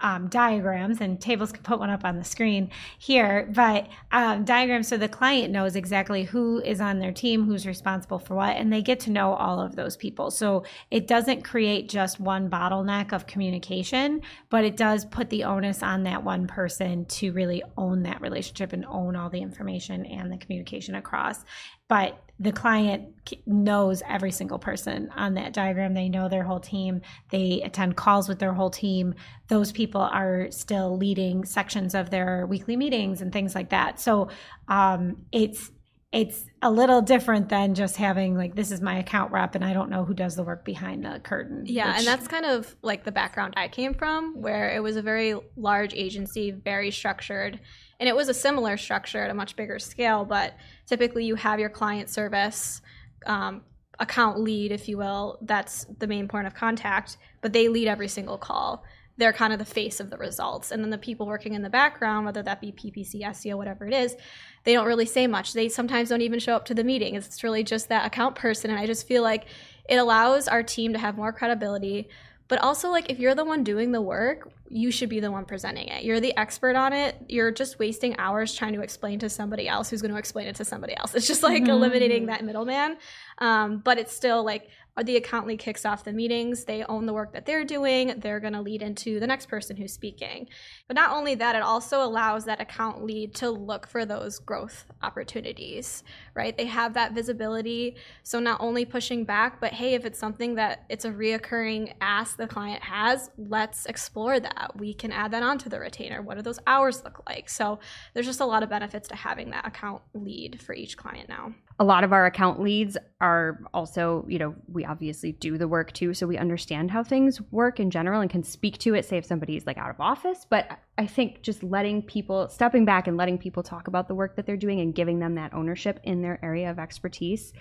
um, 0.00 0.28
diagrams 0.28 1.00
and 1.00 1.20
tables 1.20 1.52
can 1.52 1.62
put 1.62 1.78
one 1.78 1.90
up 1.90 2.04
on 2.04 2.16
the 2.16 2.24
screen 2.24 2.70
here 2.98 3.48
but 3.54 3.88
um, 4.12 4.44
diagrams 4.44 4.88
so 4.88 4.96
the 4.96 5.08
client 5.08 5.52
knows 5.52 5.76
exactly 5.76 6.24
who 6.24 6.60
is 6.60 6.80
on 6.80 6.98
their 6.98 7.12
team 7.12 7.44
who's 7.44 7.66
responsible 7.66 8.18
for 8.18 8.34
what 8.34 8.56
and 8.56 8.72
they 8.72 8.82
get 8.82 9.00
to 9.00 9.10
know 9.10 9.34
all 9.34 9.60
of 9.60 9.76
those 9.76 9.96
people. 9.96 10.30
So 10.30 10.64
it 10.90 11.06
doesn't 11.06 11.42
create 11.42 11.88
just 11.88 12.20
one 12.20 12.50
bottleneck 12.50 13.12
of 13.12 13.26
communication 13.26 14.22
but 14.50 14.64
it 14.64 14.76
does 14.76 15.04
put 15.04 15.30
the 15.30 15.44
onus 15.44 15.82
on 15.82 16.04
that 16.04 16.24
one 16.24 16.46
person 16.46 17.04
to 17.06 17.32
really 17.32 17.62
own 17.76 18.02
that 18.02 18.20
relationship 18.20 18.72
and 18.72 18.84
own 18.86 19.16
all 19.16 19.30
the 19.30 19.40
information 19.40 20.06
and 20.06 20.32
the 20.32 20.38
communication 20.38 20.94
across 20.94 21.44
but 21.88 22.22
the 22.40 22.52
client 22.52 23.08
knows 23.46 24.02
every 24.06 24.30
single 24.30 24.58
person 24.58 25.10
on 25.16 25.34
that 25.34 25.52
diagram. 25.52 25.92
They 25.92 26.08
know 26.08 26.28
their 26.28 26.44
whole 26.44 26.60
team. 26.60 27.00
They 27.30 27.62
attend 27.62 27.96
calls 27.96 28.28
with 28.28 28.38
their 28.38 28.52
whole 28.52 28.70
team. 28.70 29.14
Those 29.48 29.72
people 29.72 30.02
are 30.02 30.48
still 30.50 30.96
leading 30.96 31.44
sections 31.44 31.94
of 31.94 32.10
their 32.10 32.46
weekly 32.46 32.76
meetings 32.76 33.20
and 33.20 33.32
things 33.32 33.56
like 33.56 33.70
that. 33.70 33.98
So 33.98 34.28
um, 34.68 35.16
it's 35.32 35.72
it's 36.10 36.46
a 36.62 36.70
little 36.70 37.02
different 37.02 37.50
than 37.50 37.74
just 37.74 37.96
having 37.96 38.34
like 38.34 38.54
this 38.54 38.70
is 38.70 38.80
my 38.80 38.98
account 38.98 39.30
rep 39.30 39.54
and 39.54 39.62
I 39.62 39.74
don't 39.74 39.90
know 39.90 40.04
who 40.04 40.14
does 40.14 40.36
the 40.36 40.42
work 40.42 40.64
behind 40.64 41.04
the 41.04 41.20
curtain. 41.22 41.64
Yeah, 41.66 41.88
which- 41.88 41.98
and 41.98 42.06
that's 42.06 42.26
kind 42.26 42.46
of 42.46 42.74
like 42.80 43.04
the 43.04 43.12
background 43.12 43.54
I 43.56 43.68
came 43.68 43.92
from, 43.92 44.40
where 44.40 44.74
it 44.74 44.80
was 44.82 44.96
a 44.96 45.02
very 45.02 45.34
large 45.56 45.92
agency, 45.94 46.50
very 46.50 46.90
structured. 46.90 47.60
And 48.00 48.08
it 48.08 48.16
was 48.16 48.28
a 48.28 48.34
similar 48.34 48.76
structure 48.78 49.22
at 49.22 49.30
a 49.30 49.34
much 49.34 49.54
bigger 49.54 49.78
scale, 49.78 50.24
but 50.24 50.54
typically 50.86 51.26
you 51.26 51.34
have 51.34 51.60
your 51.60 51.68
client 51.68 52.08
service 52.08 52.80
um, 53.26 53.62
account 53.98 54.40
lead, 54.40 54.72
if 54.72 54.88
you 54.88 54.96
will. 54.96 55.38
That's 55.42 55.84
the 55.98 56.06
main 56.06 56.26
point 56.26 56.46
of 56.46 56.54
contact, 56.54 57.18
but 57.42 57.52
they 57.52 57.68
lead 57.68 57.86
every 57.88 58.08
single 58.08 58.38
call. 58.38 58.82
They're 59.18 59.32
kind 59.32 59.52
of 59.52 59.58
the 59.58 59.64
face 59.64 60.00
of 60.00 60.10
the 60.10 60.16
results. 60.16 60.70
And 60.70 60.82
then 60.82 60.90
the 60.90 60.98
people 60.98 61.26
working 61.26 61.54
in 61.54 61.62
the 61.62 61.68
background, 61.70 62.24
whether 62.24 62.42
that 62.42 62.60
be 62.60 62.72
PPC, 62.72 63.20
SEO, 63.22 63.56
whatever 63.56 63.86
it 63.86 63.92
is, 63.92 64.16
they 64.64 64.72
don't 64.72 64.86
really 64.86 65.06
say 65.06 65.26
much. 65.26 65.52
They 65.52 65.68
sometimes 65.68 66.08
don't 66.08 66.22
even 66.22 66.38
show 66.38 66.54
up 66.54 66.64
to 66.66 66.74
the 66.74 66.84
meeting. 66.84 67.14
It's 67.16 67.42
really 67.44 67.64
just 67.64 67.88
that 67.88 68.06
account 68.06 68.36
person. 68.36 68.70
And 68.70 68.78
I 68.78 68.86
just 68.86 69.06
feel 69.06 69.22
like 69.22 69.46
it 69.88 69.96
allows 69.96 70.48
our 70.48 70.62
team 70.62 70.92
to 70.92 70.98
have 70.98 71.16
more 71.16 71.32
credibility. 71.32 72.08
But 72.46 72.60
also, 72.62 72.88
like, 72.88 73.10
if 73.10 73.18
you're 73.18 73.34
the 73.34 73.44
one 73.44 73.62
doing 73.62 73.92
the 73.92 74.00
work, 74.00 74.50
you 74.70 74.90
should 74.90 75.10
be 75.10 75.20
the 75.20 75.30
one 75.30 75.44
presenting 75.44 75.88
it. 75.88 76.02
You're 76.02 76.20
the 76.20 76.34
expert 76.38 76.76
on 76.76 76.94
it. 76.94 77.14
You're 77.28 77.50
just 77.50 77.78
wasting 77.78 78.16
hours 78.18 78.54
trying 78.54 78.72
to 78.72 78.80
explain 78.80 79.18
to 79.18 79.28
somebody 79.28 79.68
else 79.68 79.90
who's 79.90 80.00
going 80.00 80.12
to 80.12 80.18
explain 80.18 80.46
it 80.46 80.56
to 80.56 80.64
somebody 80.64 80.96
else. 80.96 81.14
It's 81.14 81.26
just 81.26 81.42
like 81.42 81.64
Mhm. 81.64 81.68
eliminating 81.68 82.26
that 82.26 82.42
middleman. 82.44 82.96
Um, 83.38 83.78
but 83.84 83.98
it's 83.98 84.14
still 84.14 84.44
like 84.44 84.68
the 85.02 85.16
account 85.16 85.46
lead 85.46 85.58
kicks 85.58 85.84
off 85.84 86.04
the 86.04 86.12
meetings. 86.12 86.64
They 86.64 86.82
own 86.84 87.06
the 87.06 87.12
work 87.12 87.32
that 87.32 87.46
they're 87.46 87.64
doing. 87.64 88.14
They're 88.18 88.40
going 88.40 88.52
to 88.52 88.60
lead 88.60 88.82
into 88.82 89.20
the 89.20 89.26
next 89.26 89.46
person 89.46 89.76
who's 89.76 89.92
speaking. 89.92 90.48
But 90.86 90.94
not 90.94 91.10
only 91.10 91.34
that, 91.36 91.54
it 91.54 91.62
also 91.62 92.02
allows 92.02 92.44
that 92.46 92.60
account 92.60 93.04
lead 93.04 93.34
to 93.36 93.50
look 93.50 93.86
for 93.86 94.04
those 94.04 94.38
growth 94.38 94.86
opportunities, 95.02 96.02
right? 96.34 96.56
They 96.56 96.66
have 96.66 96.94
that 96.94 97.12
visibility. 97.12 97.96
So 98.22 98.40
not 98.40 98.60
only 98.60 98.84
pushing 98.84 99.24
back, 99.24 99.60
but 99.60 99.72
hey, 99.72 99.94
if 99.94 100.04
it's 100.04 100.18
something 100.18 100.54
that 100.56 100.84
it's 100.88 101.04
a 101.04 101.10
reoccurring 101.10 101.94
ask 102.00 102.36
the 102.36 102.46
client 102.46 102.82
has, 102.82 103.30
let's 103.36 103.86
explore 103.86 104.40
that. 104.40 104.72
We 104.76 104.94
can 104.94 105.12
add 105.12 105.30
that 105.32 105.42
onto 105.42 105.68
the 105.68 105.80
retainer. 105.80 106.22
What 106.22 106.36
do 106.36 106.42
those 106.42 106.60
hours 106.66 107.04
look 107.04 107.22
like? 107.28 107.48
So 107.48 107.78
there's 108.14 108.26
just 108.26 108.40
a 108.40 108.46
lot 108.46 108.62
of 108.62 108.68
benefits 108.68 109.08
to 109.08 109.16
having 109.16 109.50
that 109.50 109.66
account 109.66 110.02
lead 110.14 110.60
for 110.60 110.74
each 110.74 110.96
client 110.96 111.28
now. 111.28 111.54
A 111.80 111.84
lot 111.84 112.02
of 112.02 112.12
our 112.12 112.26
account 112.26 112.60
leads 112.60 112.96
are 113.20 113.60
also, 113.72 114.24
you 114.28 114.38
know, 114.38 114.54
we 114.66 114.84
obviously 114.84 115.32
do 115.32 115.56
the 115.56 115.68
work 115.68 115.92
too, 115.92 116.12
so 116.12 116.26
we 116.26 116.36
understand 116.36 116.90
how 116.90 117.04
things 117.04 117.40
work 117.52 117.78
in 117.78 117.88
general 117.90 118.20
and 118.20 118.28
can 118.28 118.42
speak 118.42 118.78
to 118.78 118.94
it, 118.94 119.04
say 119.04 119.16
if 119.16 119.24
somebody's 119.24 119.64
like 119.64 119.78
out 119.78 119.90
of 119.90 120.00
office. 120.00 120.44
But 120.48 120.76
I 120.96 121.06
think 121.06 121.42
just 121.42 121.62
letting 121.62 122.02
people, 122.02 122.48
stepping 122.48 122.84
back 122.84 123.06
and 123.06 123.16
letting 123.16 123.38
people 123.38 123.62
talk 123.62 123.86
about 123.86 124.08
the 124.08 124.14
work 124.16 124.34
that 124.34 124.44
they're 124.44 124.56
doing 124.56 124.80
and 124.80 124.92
giving 124.92 125.20
them 125.20 125.36
that 125.36 125.54
ownership 125.54 126.00
in 126.02 126.20
their 126.20 126.40
area 126.42 126.68
of 126.68 126.80
expertise 126.80 127.52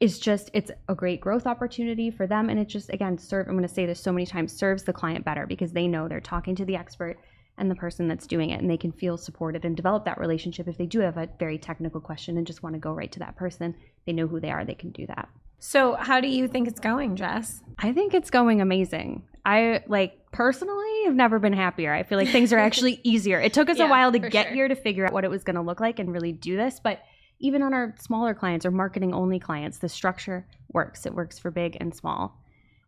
is 0.00 0.18
just, 0.18 0.50
it's 0.52 0.70
a 0.90 0.94
great 0.94 1.22
growth 1.22 1.46
opportunity 1.46 2.10
for 2.10 2.26
them. 2.26 2.50
And 2.50 2.60
it 2.60 2.68
just, 2.68 2.92
again, 2.92 3.16
serve, 3.16 3.48
I'm 3.48 3.56
going 3.56 3.66
to 3.66 3.72
say 3.72 3.86
this 3.86 4.00
so 4.00 4.12
many 4.12 4.26
times, 4.26 4.52
serves 4.52 4.82
the 4.82 4.92
client 4.92 5.24
better 5.24 5.46
because 5.46 5.72
they 5.72 5.88
know 5.88 6.08
they're 6.08 6.20
talking 6.20 6.54
to 6.56 6.66
the 6.66 6.76
expert 6.76 7.18
and 7.58 7.70
the 7.70 7.74
person 7.74 8.06
that's 8.08 8.26
doing 8.26 8.50
it 8.50 8.60
and 8.60 8.70
they 8.70 8.76
can 8.76 8.92
feel 8.92 9.16
supported 9.16 9.64
and 9.64 9.76
develop 9.76 10.04
that 10.04 10.18
relationship 10.18 10.68
if 10.68 10.76
they 10.76 10.86
do 10.86 11.00
have 11.00 11.16
a 11.16 11.28
very 11.38 11.58
technical 11.58 12.00
question 12.00 12.36
and 12.36 12.46
just 12.46 12.62
want 12.62 12.74
to 12.74 12.78
go 12.78 12.92
right 12.92 13.10
to 13.12 13.18
that 13.18 13.36
person. 13.36 13.74
They 14.04 14.12
know 14.12 14.26
who 14.26 14.40
they 14.40 14.50
are 14.50 14.64
they 14.64 14.74
can 14.74 14.90
do 14.90 15.06
that. 15.06 15.28
So 15.58 15.94
how 15.94 16.20
do 16.20 16.28
you 16.28 16.48
think 16.48 16.68
it's 16.68 16.80
going, 16.80 17.16
Jess? 17.16 17.62
i 17.78 17.92
think 17.92 18.12
it's 18.14 18.30
going 18.30 18.60
amazing. 18.60 19.22
I 19.44 19.82
like 19.86 20.30
personally 20.32 21.04
have 21.04 21.14
never 21.14 21.38
been 21.38 21.52
happier. 21.54 21.92
I 21.94 22.02
feel 22.02 22.18
like 22.18 22.28
things 22.28 22.52
are 22.52 22.58
actually 22.58 23.00
easier. 23.04 23.40
It 23.40 23.54
took 23.54 23.70
us 23.70 23.78
Yeah, 23.78 23.86
a 23.86 23.90
while 23.90 24.12
to 24.12 24.18
get 24.18 24.46
sure. 24.46 24.54
here 24.54 24.68
to 24.68 24.74
figure 24.74 25.06
out 25.06 25.12
what 25.12 25.24
it 25.24 25.30
was 25.30 25.44
going 25.44 25.56
to 25.56 25.62
look 25.62 25.80
like 25.80 25.98
and 25.98 26.12
really 26.12 26.32
do 26.32 26.56
this 26.56 26.80
but 26.82 27.00
even 27.38 27.62
on 27.62 27.74
our 27.74 27.94
smaller 27.98 28.32
clients 28.34 28.64
or 28.64 28.70
marketing 28.70 29.12
only 29.14 29.38
clients 29.38 29.78
the 29.78 29.88
structure 29.88 30.46
works. 30.72 31.04
It 31.06 31.14
works 31.14 31.38
for 31.38 31.50
big 31.50 31.76
and 31.80 31.94
small. 31.94 32.36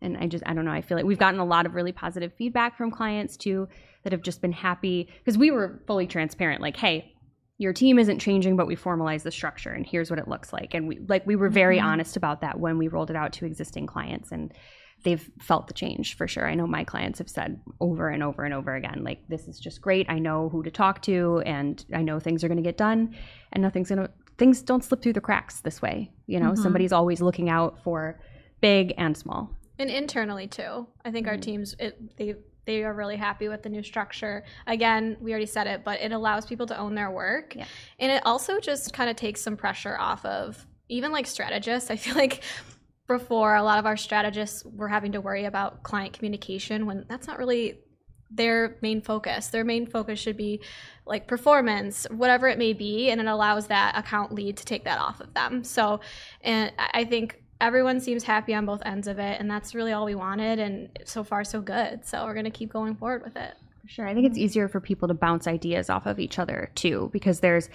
And 0.01 0.17
i 0.19 0.27
just 0.27 0.45
i 0.47 0.53
don't 0.55 0.65
know 0.65 0.71
i 0.71 0.81
feel 0.81 0.97
like 0.97 1.07
we've 1.07 1.19
gotten 1.19 1.41
a 1.41 1.45
lot 1.45 1.67
of 1.67 1.75
really 1.75 1.91
positive 1.93 2.33
feedback 2.35 2.77
from 2.77 2.91
clients 2.91 3.37
too 3.37 3.67
that 4.05 4.13
have 4.13 4.23
just 4.23 4.41
been 4.41 4.53
happy 4.53 5.09
because 5.19 5.37
we 5.39 5.51
were 5.51 5.81
fully 5.87 6.07
transparent 6.07 6.61
like 6.63 6.77
hey 6.77 7.13
your 7.59 7.73
team 7.73 7.99
isn't 7.99 8.21
changing 8.21 8.57
but 8.57 8.67
we 8.67 8.77
formalize 8.77 9.23
the 9.23 9.31
structure 9.31 9.71
and 9.71 9.87
here's 9.87 10.11
what 10.11 10.19
it 10.19 10.29
looks 10.29 10.53
like 10.53 10.75
and 10.75 10.87
we 10.89 10.99
like 11.09 11.27
we 11.27 11.37
were 11.37 11.49
very 11.49 11.79
Mhm. 11.79 11.85
honest 11.85 12.17
about 12.17 12.41
that 12.41 12.59
when 12.61 12.79
we 12.79 12.89
rolled 12.89 13.11
it 13.11 13.17
out 13.17 13.33
to 13.35 13.45
existing 13.47 13.87
clients 13.87 14.31
and 14.31 14.53
they've 15.05 15.31
felt 15.41 15.67
the 15.69 15.75
change 15.75 16.17
for 16.17 16.27
sure 16.29 16.47
i 16.49 16.55
know 16.55 16.67
my 16.67 16.85
clients 16.85 17.19
have 17.19 17.29
said 17.29 17.61
over 17.81 18.09
and 18.09 18.23
over 18.23 18.45
and 18.45 18.55
over 18.55 18.75
again 18.75 19.03
like 19.05 19.21
this 19.29 19.47
is 19.49 19.59
just 19.59 19.81
great 19.81 20.07
i 20.09 20.19
know 20.19 20.49
who 20.49 20.63
to 20.63 20.71
talk 20.71 21.03
to 21.03 21.43
and 21.47 21.85
i 21.95 22.03
know 22.03 22.19
things 22.21 22.43
are 22.45 22.49
going 22.49 22.57
to 22.57 22.63
get 22.63 22.77
done 22.77 23.15
and 23.53 23.63
nothing's 23.63 23.89
going 23.89 23.99
to 24.01 24.11
things 24.39 24.63
don't 24.63 24.85
slip 24.85 25.03
through 25.03 25.13
the 25.13 25.21
cracks 25.21 25.61
this 25.63 25.83
way 25.83 26.11
you 26.27 26.39
know 26.41 26.51
Mhm. 26.53 26.59
somebody's 26.59 26.93
always 26.93 27.21
looking 27.21 27.49
out 27.49 27.79
for 27.83 28.21
big 28.61 28.93
and 28.99 29.17
small 29.17 29.51
and 29.81 29.89
internally 29.91 30.47
too 30.49 30.87
i 31.05 31.11
think 31.11 31.27
our 31.29 31.37
Mhm. 31.37 31.43
teams 31.43 31.75
it, 31.79 32.17
they 32.17 32.35
they 32.69 32.85
are 32.85 32.93
really 32.93 33.17
happy 33.17 33.49
with 33.49 33.63
the 33.63 33.69
new 33.69 33.83
structure. 33.83 34.45
Again 34.67 35.17
we 35.21 35.33
already 35.33 35.47
said 35.47 35.67
it 35.67 35.83
but 35.85 36.01
it 36.01 36.13
allows 36.13 36.45
people 36.45 36.67
to 36.67 36.79
own 36.79 36.95
their 36.95 37.11
work. 37.11 37.57
Yeah. 37.57 37.65
and 37.99 38.13
it 38.13 38.23
also 38.27 38.61
just 38.61 38.93
kind 38.93 39.09
of 39.09 39.17
takes 39.17 39.41
some 39.41 39.57
pressure 39.57 39.97
off 39.99 40.25
of 40.25 40.67
even 40.89 41.11
like 41.11 41.27
strategists. 41.27 41.91
I 41.91 41.97
feel 41.97 42.15
like 42.15 42.43
before 43.07 43.57
a 43.57 43.63
lot 43.63 43.79
of 43.79 43.87
our 43.87 43.97
strategists 43.97 44.65
were 44.67 44.89
having 44.89 45.13
to 45.13 45.21
worry 45.21 45.47
about 45.47 45.83
client 45.83 46.13
communication 46.13 46.85
when 46.85 47.07
that's 47.09 47.27
not 47.27 47.39
really 47.39 47.81
their 48.31 48.77
main 48.83 49.01
focus. 49.01 49.49
Their 49.49 49.65
main 49.65 49.87
focus 49.87 50.19
should 50.19 50.37
be 50.37 50.61
like 51.07 51.27
performance 51.27 52.07
whatever 52.11 52.49
it 52.49 52.59
may 52.59 52.75
be 52.75 53.11
and 53.11 53.19
it 53.19 53.27
allows 53.27 53.69
that 53.69 53.97
account 53.97 54.33
lead 54.35 54.59
to 54.59 54.65
take 54.67 54.85
that 54.85 54.99
off 54.99 55.21
of 55.21 55.33
them. 55.33 55.65
So 55.65 56.01
and 56.43 56.71
I 56.79 56.91
I 57.01 57.05
think 57.07 57.43
everyone 57.61 58.01
seems 58.01 58.23
happy 58.25 58.55
on 58.55 58.65
both 58.67 58.83
ends 58.85 59.09
of 59.09 59.19
it 59.19 59.41
and 59.41 59.51
that's 59.51 59.75
really 59.75 59.93
all 59.93 60.05
we 60.05 60.15
wanted 60.15 60.59
and 60.59 60.89
so 61.05 61.25
far 61.25 61.43
so 61.45 61.61
good 61.61 62.05
so 62.05 62.25
we're 62.25 62.35
going 62.35 62.45
to 62.45 62.51
keep 62.51 62.73
going 62.73 62.95
forward 62.95 63.23
with 63.25 63.37
it 63.37 63.55
For 63.83 63.89
sure. 63.89 64.07
I 64.07 64.15
think 64.15 64.27
it's 64.27 64.39
easier 64.39 64.69
for 64.69 64.81
people 64.81 65.09
to 65.09 65.15
bounce 65.15 65.47
ideas 65.47 65.91
off 65.91 66.07
of 66.07 66.19
each 66.21 66.39
other 66.39 66.71
too, 66.75 67.11
because 67.13 67.41
there's 67.41 67.69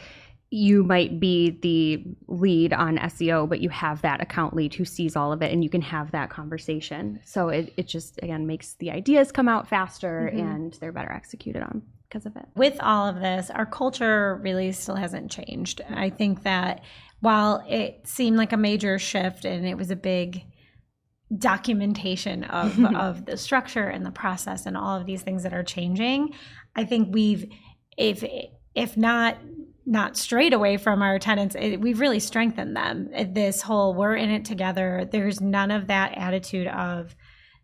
you 0.56 0.84
might 0.84 1.20
be 1.20 1.50
the 1.50 2.04
lead 2.28 2.74
on 2.74 3.00
SEO, 3.00 3.50
but 3.50 3.60
you 3.60 3.70
have 3.70 4.04
that 4.04 4.22
account 4.22 4.56
lead 4.56 4.72
who 4.76 4.86
sees 4.86 5.16
all 5.16 5.34
of 5.34 5.42
it 5.42 5.52
and 5.52 5.64
you 5.64 5.70
can 5.70 5.82
have 5.82 6.12
that 6.12 6.30
conversation. 6.30 7.20
So 7.26 7.50
it, 7.50 7.74
it 7.76 7.88
just 7.88 8.20
again 8.22 8.46
makes 8.46 8.76
the 8.76 8.92
ideas 8.92 9.32
come 9.32 9.48
out 9.50 9.68
faster 9.68 10.30
Mhm. 10.32 10.40
and 10.40 10.74
they're 10.74 10.92
better 10.92 11.12
executed 11.12 11.64
on 11.64 11.82
because 12.08 12.28
of 12.28 12.36
it. 12.36 12.46
With 12.56 12.78
all 12.82 13.08
of 13.08 13.16
this, 13.20 13.50
our 13.50 13.66
culture 13.66 14.40
really 14.44 14.72
still 14.74 14.96
hasn't 14.96 15.32
changed. 15.32 15.82
I 15.90 16.12
think 16.12 16.44
that 16.44 16.82
while 17.24 17.64
it 17.70 18.06
seemed 18.06 18.36
like 18.36 18.52
a 18.52 18.58
major 18.58 19.00
shift 19.00 19.46
and 19.46 19.66
it 19.66 19.78
was 19.78 19.90
a 19.90 19.96
big 19.96 20.44
documentation 21.38 22.44
of 22.44 22.78
of 22.96 23.26
the 23.26 23.38
structure 23.38 23.88
and 23.88 24.06
the 24.06 24.12
process 24.12 24.66
and 24.66 24.76
all 24.76 25.00
of 25.00 25.06
these 25.06 25.22
things 25.22 25.44
that 25.44 25.54
are 25.54 25.64
changing, 25.64 26.34
I 26.76 26.84
think 26.84 27.14
we've 27.14 27.50
if 27.98 28.26
if 28.76 28.98
not 28.98 29.38
not 29.86 30.18
straight 30.18 30.52
away 30.52 30.76
from 30.76 31.02
our 31.02 31.18
tenants, 31.18 31.56
it, 31.58 31.80
we've 31.80 32.02
really 32.02 32.20
strengthened 32.20 32.76
them. 32.76 33.10
This 33.34 33.62
whole 33.62 33.96
we're 33.96 34.16
in 34.16 34.30
it 34.30 34.44
together. 34.44 35.08
There's 35.10 35.40
none 35.40 35.72
of 35.72 35.88
that 35.88 36.18
attitude 36.18 36.68
of 36.68 37.16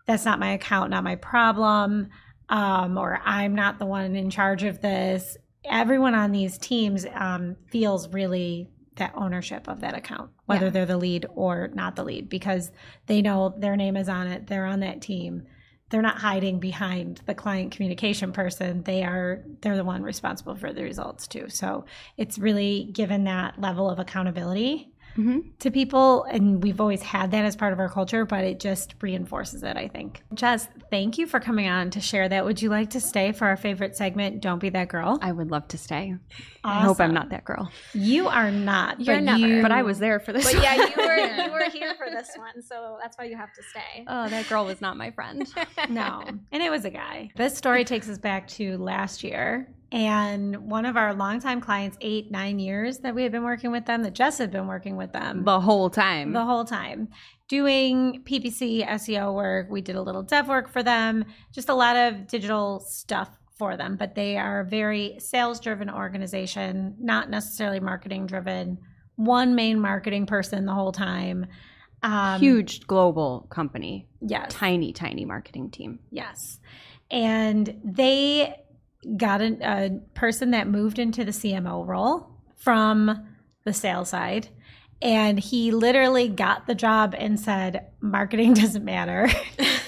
that's 0.07 0.23
not 0.23 0.39
my 0.39 0.53
account, 0.53 0.91
not 0.91 1.03
my 1.03 1.15
problem, 1.15 2.07
um, 2.47 2.97
or 2.97 3.19
I'm 3.25 3.55
not 3.55 3.77
the 3.77 3.85
one 3.85 4.15
in 4.15 4.29
charge 4.29 4.63
of 4.63 4.79
this. 4.79 5.35
Everyone 5.69 6.15
on 6.15 6.31
these 6.31 6.57
teams 6.57 7.05
um, 7.13 7.57
feels 7.69 8.07
really 8.13 8.69
that 8.99 9.13
ownership 9.15 9.67
of 9.67 9.81
that 9.81 9.95
account, 9.95 10.29
whether 10.45 10.65
Yeah. 10.67 10.71
they're 10.71 10.85
the 10.85 10.97
lead 10.97 11.25
or 11.35 11.69
not 11.73 11.95
the 11.95 12.03
lead, 12.03 12.29
because 12.29 12.71
they 13.07 13.21
know 13.21 13.53
their 13.57 13.75
name 13.75 13.97
is 13.97 14.07
on 14.07 14.27
it. 14.27 14.47
They're 14.47 14.65
on 14.65 14.79
that 14.81 15.01
team. 15.01 15.43
They're 15.89 16.03
not 16.03 16.19
hiding 16.19 16.59
behind 16.59 17.21
the 17.25 17.33
client 17.33 17.71
communication 17.71 18.31
person. 18.31 18.83
They 18.83 19.03
are 19.03 19.43
they're 19.61 19.75
the 19.75 19.83
one 19.83 20.03
responsible 20.03 20.55
for 20.55 20.71
the 20.71 20.83
results 20.83 21.27
too. 21.27 21.49
So 21.49 21.85
it's 22.15 22.37
really 22.37 22.89
given 22.93 23.23
that 23.23 23.59
level 23.59 23.89
of 23.89 23.97
accountability 23.97 24.93
Mm-hmm. 25.17 25.39
to 25.59 25.71
people 25.71 26.23
and 26.23 26.63
we've 26.63 26.79
always 26.79 27.01
had 27.01 27.31
that 27.31 27.43
as 27.43 27.55
part 27.55 27.73
of 27.73 27.79
our 27.79 27.89
culture 27.89 28.25
but 28.25 28.43
it 28.45 28.59
just 28.59 28.93
reinforces 29.01 29.63
it 29.63 29.75
i 29.75 29.87
think 29.87 30.21
jess 30.33 30.67
thank 30.91 31.17
you 31.17 31.27
for 31.27 31.39
coming 31.41 31.67
on 31.67 31.89
to 31.89 31.99
share 31.99 32.29
that 32.29 32.45
would 32.45 32.61
you 32.61 32.69
like 32.69 32.91
to 32.91 33.01
stay 33.01 33.31
for 33.33 33.45
our 33.47 33.57
favorite 33.57 33.97
segment 33.97 34.39
don't 34.41 34.59
be 34.59 34.69
that 34.69 34.87
girl 34.87 35.17
I 35.21 35.31
would 35.33 35.51
love 35.51 35.67
to 35.69 35.77
stay. 35.77 36.15
I 36.63 36.81
hope 36.81 36.99
I'm 37.01 37.13
not 37.13 37.29
that 37.29 37.43
girl, 37.43 37.69
you 37.93 38.27
are 38.27 38.51
not 38.51 39.01
You're 39.01 39.15
but 39.17 39.23
never. 39.23 39.39
you- 39.39 39.61
but 39.61 39.71
I 39.71 39.81
was 39.81 39.99
there 39.99 40.19
for 40.19 40.31
this. 40.31 40.51
but 40.51 40.61
yeah 40.61 40.75
you 40.75 40.93
were 40.97 41.45
you 41.45 41.51
were 41.51 41.69
here 41.69 41.95
for 41.95 42.09
this 42.09 42.29
one 42.37 42.61
so 42.61 42.97
that's 43.01 43.17
why 43.17 43.25
you 43.25 43.35
have 43.35 43.51
to 43.53 43.63
stay 43.63 44.05
oh, 44.07 44.29
that 44.29 44.47
girl 44.47 44.65
was 44.65 44.79
not 44.79 44.95
my 44.95 45.11
friend. 45.11 45.45
no 45.89 46.23
and 46.51 46.63
it 46.63 46.69
was 46.69 46.85
a 46.85 46.89
guy 46.89 47.29
this 47.35 47.57
story 47.57 47.83
takes 47.83 48.07
us 48.07 48.17
back 48.17 48.47
to 48.47 48.77
last 48.77 49.23
year 49.23 49.67
And 49.91 50.69
one 50.69 50.85
of 50.85 50.97
our 50.97 51.13
longtime 51.15 51.61
clients, 51.61 51.97
eight, 52.01 52.29
nine 52.31 52.59
years 52.59 52.99
that 52.99 53.15
we 53.15 53.23
had 53.23 53.31
been 53.31 53.43
working 53.43 53.71
with 53.71 53.85
them, 53.85 54.03
that 54.03 54.13
Jess 54.13 54.37
had 54.37 54.51
been 54.51 54.67
working 54.67 54.97
with 54.97 55.13
them 55.13 55.43
The 55.43 55.59
whole 55.59 55.89
time. 55.89 56.31
the 56.33 56.45
whole 56.45 56.65
time 56.65 57.09
doing 57.47 58.21
PPC 58.23 58.85
SEO 58.87 59.33
work. 59.33 59.67
We 59.71 59.81
did 59.81 59.95
a 59.95 60.01
little 60.01 60.21
dev 60.21 60.47
work 60.47 60.71
for 60.71 60.83
them, 60.83 61.25
just 61.51 61.69
a 61.69 61.73
lot 61.73 61.97
of 61.97 62.27
digital 62.27 62.79
stuff 62.81 63.29
for 63.57 63.75
them. 63.75 63.95
But 63.97 64.13
they 64.13 64.37
are 64.37 64.59
a 64.59 64.65
very 64.65 65.15
sales 65.19 65.59
driven 65.59 65.89
organization, 65.89 66.95
not 66.99 67.31
necessarily 67.31 67.79
marketing 67.79 68.27
driven. 68.27 68.77
One 69.15 69.55
main 69.55 69.79
marketing 69.79 70.27
person 70.27 70.65
the 70.67 70.73
whole 70.73 70.91
time. 70.91 71.47
Um, 72.03 72.39
Huge 72.39 72.85
global 72.85 73.47
company. 73.49 74.07
Yes. 74.21 74.53
Tiny, 74.53 74.93
tiny 74.93 75.25
marketing 75.25 75.71
team. 75.71 75.99
Yes. 76.11 76.59
And 77.11 77.81
they 77.83 78.55
got 79.17 79.41
a, 79.41 79.57
a 79.61 79.99
person 80.13 80.51
that 80.51 80.67
moved 80.67 80.99
into 80.99 81.23
the 81.23 81.31
CMO 81.31 81.85
role 81.87 82.29
from 82.57 83.27
the 83.63 83.73
sales 83.73 84.09
side. 84.09 84.49
And 85.01 85.39
he 85.39 85.71
literally 85.71 86.27
got 86.27 86.67
the 86.67 86.75
job 86.75 87.15
and 87.17 87.39
said, 87.39 87.87
marketing 88.01 88.53
doesn't 88.55 88.83
matter. 88.83 89.29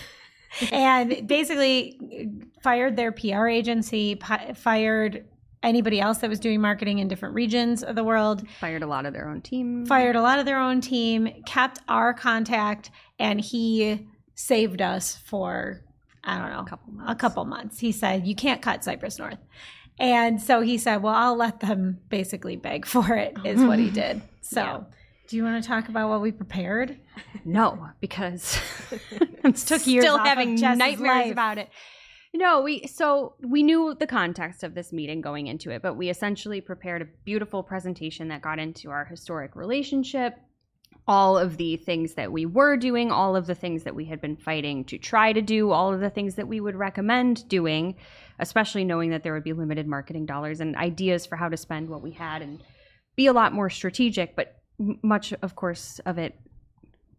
and 0.71 1.28
basically 1.28 2.30
fired 2.63 2.95
their 2.95 3.12
PR 3.12 3.47
agency, 3.47 4.15
pi- 4.15 4.54
fired 4.54 5.26
anybody 5.63 6.00
else 6.00 6.19
that 6.19 6.30
was 6.30 6.39
doing 6.39 6.60
marketing 6.62 7.00
in 7.00 7.08
different 7.08 7.36
regions 7.36 7.84
of 7.84 7.95
the 7.95 8.04
world, 8.04 8.47
Fired 8.60 8.82
a 8.84 8.88
lot 8.88 9.06
of 9.06 9.13
their 9.13 9.30
own 9.30 9.41
team. 9.41 9.86
fired 9.86 10.15
a 10.15 10.21
lot 10.21 10.39
of 10.39 10.45
their 10.45 10.60
own 10.60 10.82
team, 10.82 11.30
kept 11.45 11.80
our 11.88 12.13
contact, 12.13 12.89
and 13.19 13.39
he 13.39 14.08
saved 14.34 14.82
us 14.82 15.17
for, 15.17 15.84
I 16.23 16.38
don't 16.39 16.51
know, 16.51 16.60
a 16.62 16.65
couple 16.65 16.93
a 16.93 16.95
months. 16.97 17.21
couple 17.21 17.45
months. 17.45 17.79
He 17.79 17.91
said, 17.91 18.27
You 18.27 18.36
can't 18.36 18.62
cut 18.62 18.84
Cypress 18.84 19.17
North. 19.19 19.39
And 19.99 20.41
so 20.41 20.62
he 20.62 20.77
said, 20.77 20.97
Well, 21.03 21.13
I'll 21.15 21.36
let 21.36 21.60
them 21.60 21.99
basically 22.10 22.55
beg 22.55 22.86
for 22.93 23.15
it, 23.15 23.36
is 23.45 23.62
what 23.63 23.79
he 23.79 23.89
did. 23.89 24.21
So, 24.43 24.62
Yeah. 24.62 24.79
do 25.27 25.38
you 25.38 25.43
want 25.43 25.63
to 25.63 25.67
talk 25.67 25.88
about 25.88 26.10
what 26.10 26.19
we 26.21 26.31
prepared? 26.31 26.97
No, 27.45 27.88
because 28.01 28.60
I'm 29.43 29.53
Took 29.53 29.86
years 29.88 30.03
still 30.03 30.17
having 30.17 30.55
nightmares 30.55 30.99
life. 30.99 31.31
about 31.31 31.57
it. 31.57 31.69
No, 32.34 32.62
we 32.62 32.88
so 32.88 33.36
we 33.41 33.62
knew 33.62 33.95
the 33.97 34.07
context 34.07 34.63
of 34.63 34.73
this 34.73 34.91
meeting 34.91 35.21
going 35.21 35.47
into 35.47 35.69
it, 35.69 35.81
but 35.81 35.95
we 35.95 36.10
essentially 36.10 36.60
prepared 36.62 37.01
a 37.01 37.05
beautiful 37.23 37.62
presentation 37.62 38.29
that 38.29 38.41
got 38.41 38.57
into 38.57 38.89
our 38.89 39.05
historic 39.05 39.55
relationship, 39.55 40.38
all 41.07 41.37
of 41.37 41.57
the 41.57 41.77
things 41.77 42.13
that 42.13 42.31
we 42.31 42.45
were 42.45 42.77
doing, 42.77 43.11
all 43.11 43.35
of 43.35 43.47
the 43.47 43.55
things 43.55 43.83
that 43.83 43.95
we 43.95 44.05
had 44.05 44.21
been 44.21 44.37
fighting 44.37 44.83
to 44.85 44.97
try 44.97 45.33
to 45.33 45.41
do, 45.41 45.71
all 45.71 45.93
of 45.93 45.99
the 45.99 46.09
things 46.09 46.35
that 46.35 46.47
we 46.47 46.59
would 46.59 46.75
recommend 46.75 47.47
doing, 47.47 47.95
especially 48.39 48.85
knowing 48.85 49.09
that 49.09 49.23
there 49.23 49.33
would 49.33 49.43
be 49.43 49.53
limited 49.53 49.87
marketing 49.87 50.25
dollars 50.25 50.59
and 50.59 50.75
ideas 50.75 51.25
for 51.25 51.35
how 51.35 51.49
to 51.49 51.57
spend 51.57 51.89
what 51.89 52.01
we 52.01 52.11
had 52.11 52.41
and 52.41 52.63
be 53.15 53.25
a 53.25 53.33
lot 53.33 53.53
more 53.53 53.69
strategic, 53.69 54.35
but 54.35 54.57
much 55.03 55.33
of 55.41 55.55
course 55.55 55.99
of 56.05 56.17
it 56.17 56.39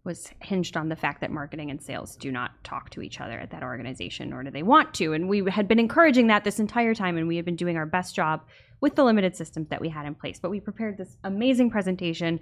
was 0.04 0.30
hinged 0.40 0.76
on 0.76 0.88
the 0.88 0.96
fact 0.96 1.20
that 1.20 1.30
marketing 1.30 1.70
and 1.70 1.80
sales 1.80 2.16
do 2.16 2.32
not 2.32 2.50
talk 2.64 2.90
to 2.90 3.02
each 3.02 3.20
other 3.20 3.38
at 3.38 3.50
that 3.50 3.62
organization, 3.62 4.30
nor 4.30 4.42
do 4.42 4.50
they 4.50 4.64
want 4.64 4.92
to. 4.94 5.12
And 5.12 5.28
we 5.28 5.48
had 5.48 5.68
been 5.68 5.78
encouraging 5.78 6.26
that 6.26 6.42
this 6.42 6.58
entire 6.58 6.94
time, 6.94 7.16
and 7.16 7.28
we 7.28 7.36
had 7.36 7.44
been 7.44 7.56
doing 7.56 7.76
our 7.76 7.86
best 7.86 8.14
job 8.14 8.42
with 8.82 8.96
the 8.96 9.04
limited 9.04 9.34
systems 9.34 9.68
that 9.70 9.80
we 9.80 9.88
had 9.88 10.04
in 10.04 10.14
place. 10.14 10.38
But 10.38 10.50
we 10.50 10.60
prepared 10.60 10.98
this 10.98 11.16
amazing 11.24 11.70
presentation. 11.70 12.40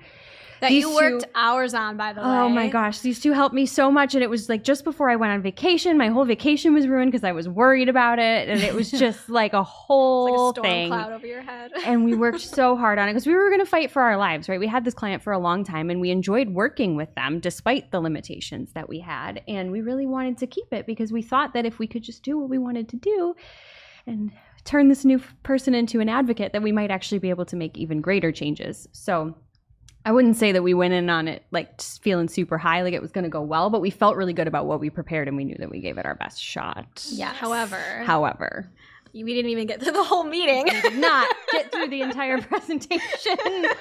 That 0.60 0.70
These 0.70 0.82
you 0.82 0.94
worked 0.94 1.24
two- 1.24 1.30
hours 1.34 1.72
on, 1.72 1.96
by 1.96 2.12
the 2.12 2.20
way. 2.20 2.26
Oh 2.26 2.48
my 2.48 2.68
gosh, 2.68 2.98
these 3.00 3.20
two 3.20 3.32
helped 3.32 3.54
me 3.54 3.64
so 3.64 3.90
much. 3.90 4.14
And 4.14 4.22
it 4.22 4.28
was 4.28 4.48
like 4.48 4.62
just 4.64 4.84
before 4.84 5.08
I 5.08 5.16
went 5.16 5.32
on 5.32 5.40
vacation, 5.42 5.96
my 5.96 6.08
whole 6.08 6.24
vacation 6.24 6.74
was 6.74 6.86
ruined 6.86 7.12
because 7.12 7.24
I 7.24 7.32
was 7.32 7.48
worried 7.48 7.88
about 7.88 8.18
it. 8.18 8.48
And 8.48 8.60
it 8.62 8.74
was 8.74 8.90
just 9.04 9.28
like 9.30 9.52
a 9.52 9.62
whole 9.62 10.24
like 10.24 10.32
a 10.32 10.60
storm 10.60 10.64
thing 10.66 10.88
cloud 10.88 11.12
over 11.12 11.26
your 11.26 11.42
head. 11.42 11.70
and 11.84 12.04
we 12.04 12.14
worked 12.14 12.40
so 12.58 12.76
hard 12.76 12.98
on 12.98 13.08
it 13.08 13.12
because 13.12 13.26
we 13.26 13.34
were 13.34 13.48
going 13.48 13.60
to 13.60 13.66
fight 13.66 13.90
for 13.90 14.02
our 14.02 14.16
lives, 14.16 14.48
right? 14.48 14.60
We 14.60 14.66
had 14.66 14.84
this 14.84 14.94
client 14.94 15.22
for 15.22 15.32
a 15.32 15.38
long 15.38 15.64
time 15.64 15.88
and 15.88 16.00
we 16.00 16.10
enjoyed 16.10 16.48
working 16.50 16.96
with 16.96 17.14
them 17.14 17.40
despite 17.40 17.90
the 17.90 18.00
limitations 18.00 18.72
that 18.72 18.88
we 18.88 19.00
had. 19.00 19.42
And 19.46 19.70
we 19.72 19.80
really 19.80 20.06
wanted 20.06 20.38
to 20.38 20.46
keep 20.46 20.72
it 20.72 20.86
because 20.86 21.12
we 21.12 21.22
thought 21.22 21.54
that 21.54 21.64
if 21.64 21.78
we 21.78 21.86
could 21.86 22.02
just 22.02 22.22
do 22.22 22.38
what 22.38 22.50
we 22.50 22.58
wanted 22.58 22.88
to 22.90 22.96
do 22.96 23.34
and 24.06 24.32
turn 24.64 24.88
this 24.88 25.04
new 25.04 25.20
person 25.42 25.74
into 25.74 26.00
an 26.00 26.08
advocate, 26.08 26.52
that 26.52 26.62
we 26.62 26.72
might 26.72 26.90
actually 26.90 27.18
be 27.18 27.30
able 27.30 27.44
to 27.46 27.56
make 27.56 27.76
even 27.78 28.00
greater 28.00 28.30
changes. 28.32 28.88
So 28.92 29.34
I 30.04 30.12
wouldn't 30.12 30.36
say 30.36 30.52
that 30.52 30.62
we 30.62 30.72
went 30.74 30.94
in 30.94 31.10
on 31.10 31.28
it 31.28 31.44
like 31.50 31.78
just 31.78 32.02
feeling 32.02 32.28
super 32.28 32.56
high, 32.58 32.82
like 32.82 32.94
it 32.94 33.02
was 33.02 33.12
going 33.12 33.24
to 33.24 33.30
go 33.30 33.42
well, 33.42 33.68
but 33.70 33.80
we 33.80 33.90
felt 33.90 34.16
really 34.16 34.32
good 34.32 34.46
about 34.48 34.66
what 34.66 34.80
we 34.80 34.88
prepared 34.90 35.28
and 35.28 35.36
we 35.36 35.44
knew 35.44 35.56
that 35.58 35.70
we 35.70 35.80
gave 35.80 35.98
it 35.98 36.06
our 36.06 36.14
best 36.14 36.42
shot. 36.42 37.04
Yeah. 37.10 37.32
However, 37.32 37.76
However, 38.04 38.70
we 39.12 39.24
didn't 39.24 39.50
even 39.50 39.66
get 39.66 39.82
through 39.82 39.92
the 39.92 40.04
whole 40.04 40.24
meeting. 40.24 40.64
did 40.66 40.96
not 40.96 41.28
get 41.52 41.70
through 41.72 41.88
the 41.88 42.00
entire 42.00 42.40
presentation. 42.42 43.00
I 43.36 43.74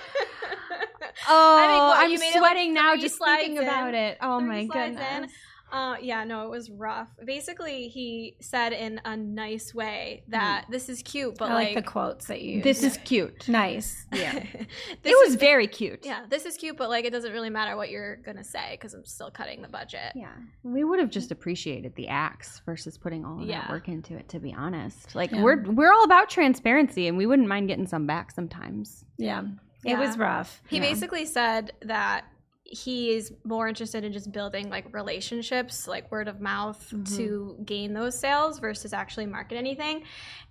Oh, 1.28 1.88
what, 1.90 1.98
I'm 2.06 2.12
you 2.12 2.18
like, 2.20 2.34
sweating 2.34 2.74
now 2.74 2.96
just 2.96 3.18
slides 3.18 3.42
thinking 3.44 3.58
in. 3.62 3.64
about 3.68 3.94
it. 3.94 4.18
Oh 4.22 4.40
Three 4.40 4.48
my 4.48 4.66
goodness. 4.66 5.02
in. 5.18 5.30
Goodness. 5.72 5.98
Uh, 6.00 6.02
yeah, 6.02 6.24
no, 6.24 6.46
it 6.46 6.50
was 6.50 6.70
rough. 6.70 7.10
Basically, 7.24 7.88
he 7.88 8.36
said 8.42 8.74
in 8.74 9.00
a 9.06 9.16
nice 9.16 9.74
way 9.74 10.24
that 10.30 10.66
this 10.70 10.90
is 10.90 11.02
cute, 11.04 11.38
but 11.38 11.50
I 11.52 11.54
like, 11.54 11.76
like, 11.76 11.86
the 11.86 11.92
quotes 11.92 12.26
that 12.28 12.42
you 12.42 12.62
This 12.62 12.84
is 12.84 12.98
cute. 13.06 13.48
nice. 13.48 14.06
Yeah. 14.14 14.34
this 14.34 14.68
It 15.04 15.18
was 15.20 15.30
is 15.30 15.36
very 15.36 15.68
cute. 15.68 16.06
yeah, 16.06 16.26
this 16.28 16.46
is 16.46 16.58
cute, 16.58 16.78
but 16.78 16.90
like 16.90 17.06
it 17.06 17.12
doesn't 17.12 17.32
really 17.32 17.50
matter 17.50 17.76
what 17.78 17.90
you're 17.90 18.18
gonna 18.18 18.44
say 18.44 18.70
because 18.72 18.94
I'm 18.94 19.06
still 19.06 19.32
cutting 19.32 19.62
the 19.62 19.68
budget. 19.70 20.14
Yeah. 20.16 20.34
We 20.64 20.84
would 20.84 21.00
have 21.00 21.10
just 21.10 21.32
appreciated 21.32 21.96
the 21.96 22.08
acts 22.08 22.62
versus 22.66 22.98
putting 22.98 23.24
all 23.26 23.42
of 23.42 23.48
Yeah. 23.48 23.62
that 23.62 23.70
work 23.70 23.88
into 23.88 24.16
it, 24.16 24.28
to 24.30 24.40
be 24.40 24.54
honest. 24.54 25.16
Like 25.16 25.32
Yeah. 25.32 25.44
we're 25.44 25.64
we're 25.64 25.92
all 25.94 26.04
about 26.04 26.30
transparency 26.30 27.08
and 27.08 27.18
we 27.18 27.26
wouldn't 27.26 27.48
mind 27.48 27.68
getting 27.68 27.88
some 27.88 28.06
back 28.08 28.32
sometimes. 28.32 29.06
Yeah. 29.18 29.44
It 29.86 29.98
was 29.98 30.18
rough. 30.18 30.62
He 30.68 30.76
Yeah. 30.78 30.82
basically 30.84 31.26
said 31.26 31.72
that 31.84 32.26
he 32.72 33.12
is 33.16 33.34
more 33.44 33.68
interested 33.68 34.04
in 34.04 34.14
just 34.14 34.32
building 34.32 34.70
like 34.70 34.94
relationships, 34.94 35.88
like 35.88 36.12
word 36.12 36.28
of 36.28 36.40
mouth 36.40 36.92
Mhm. 36.94 37.18
to 37.18 37.58
gain 37.66 37.94
those 37.94 38.18
sales 38.18 38.60
versus 38.60 38.94
actually 38.94 39.26
market 39.26 39.56
anything. 39.56 40.04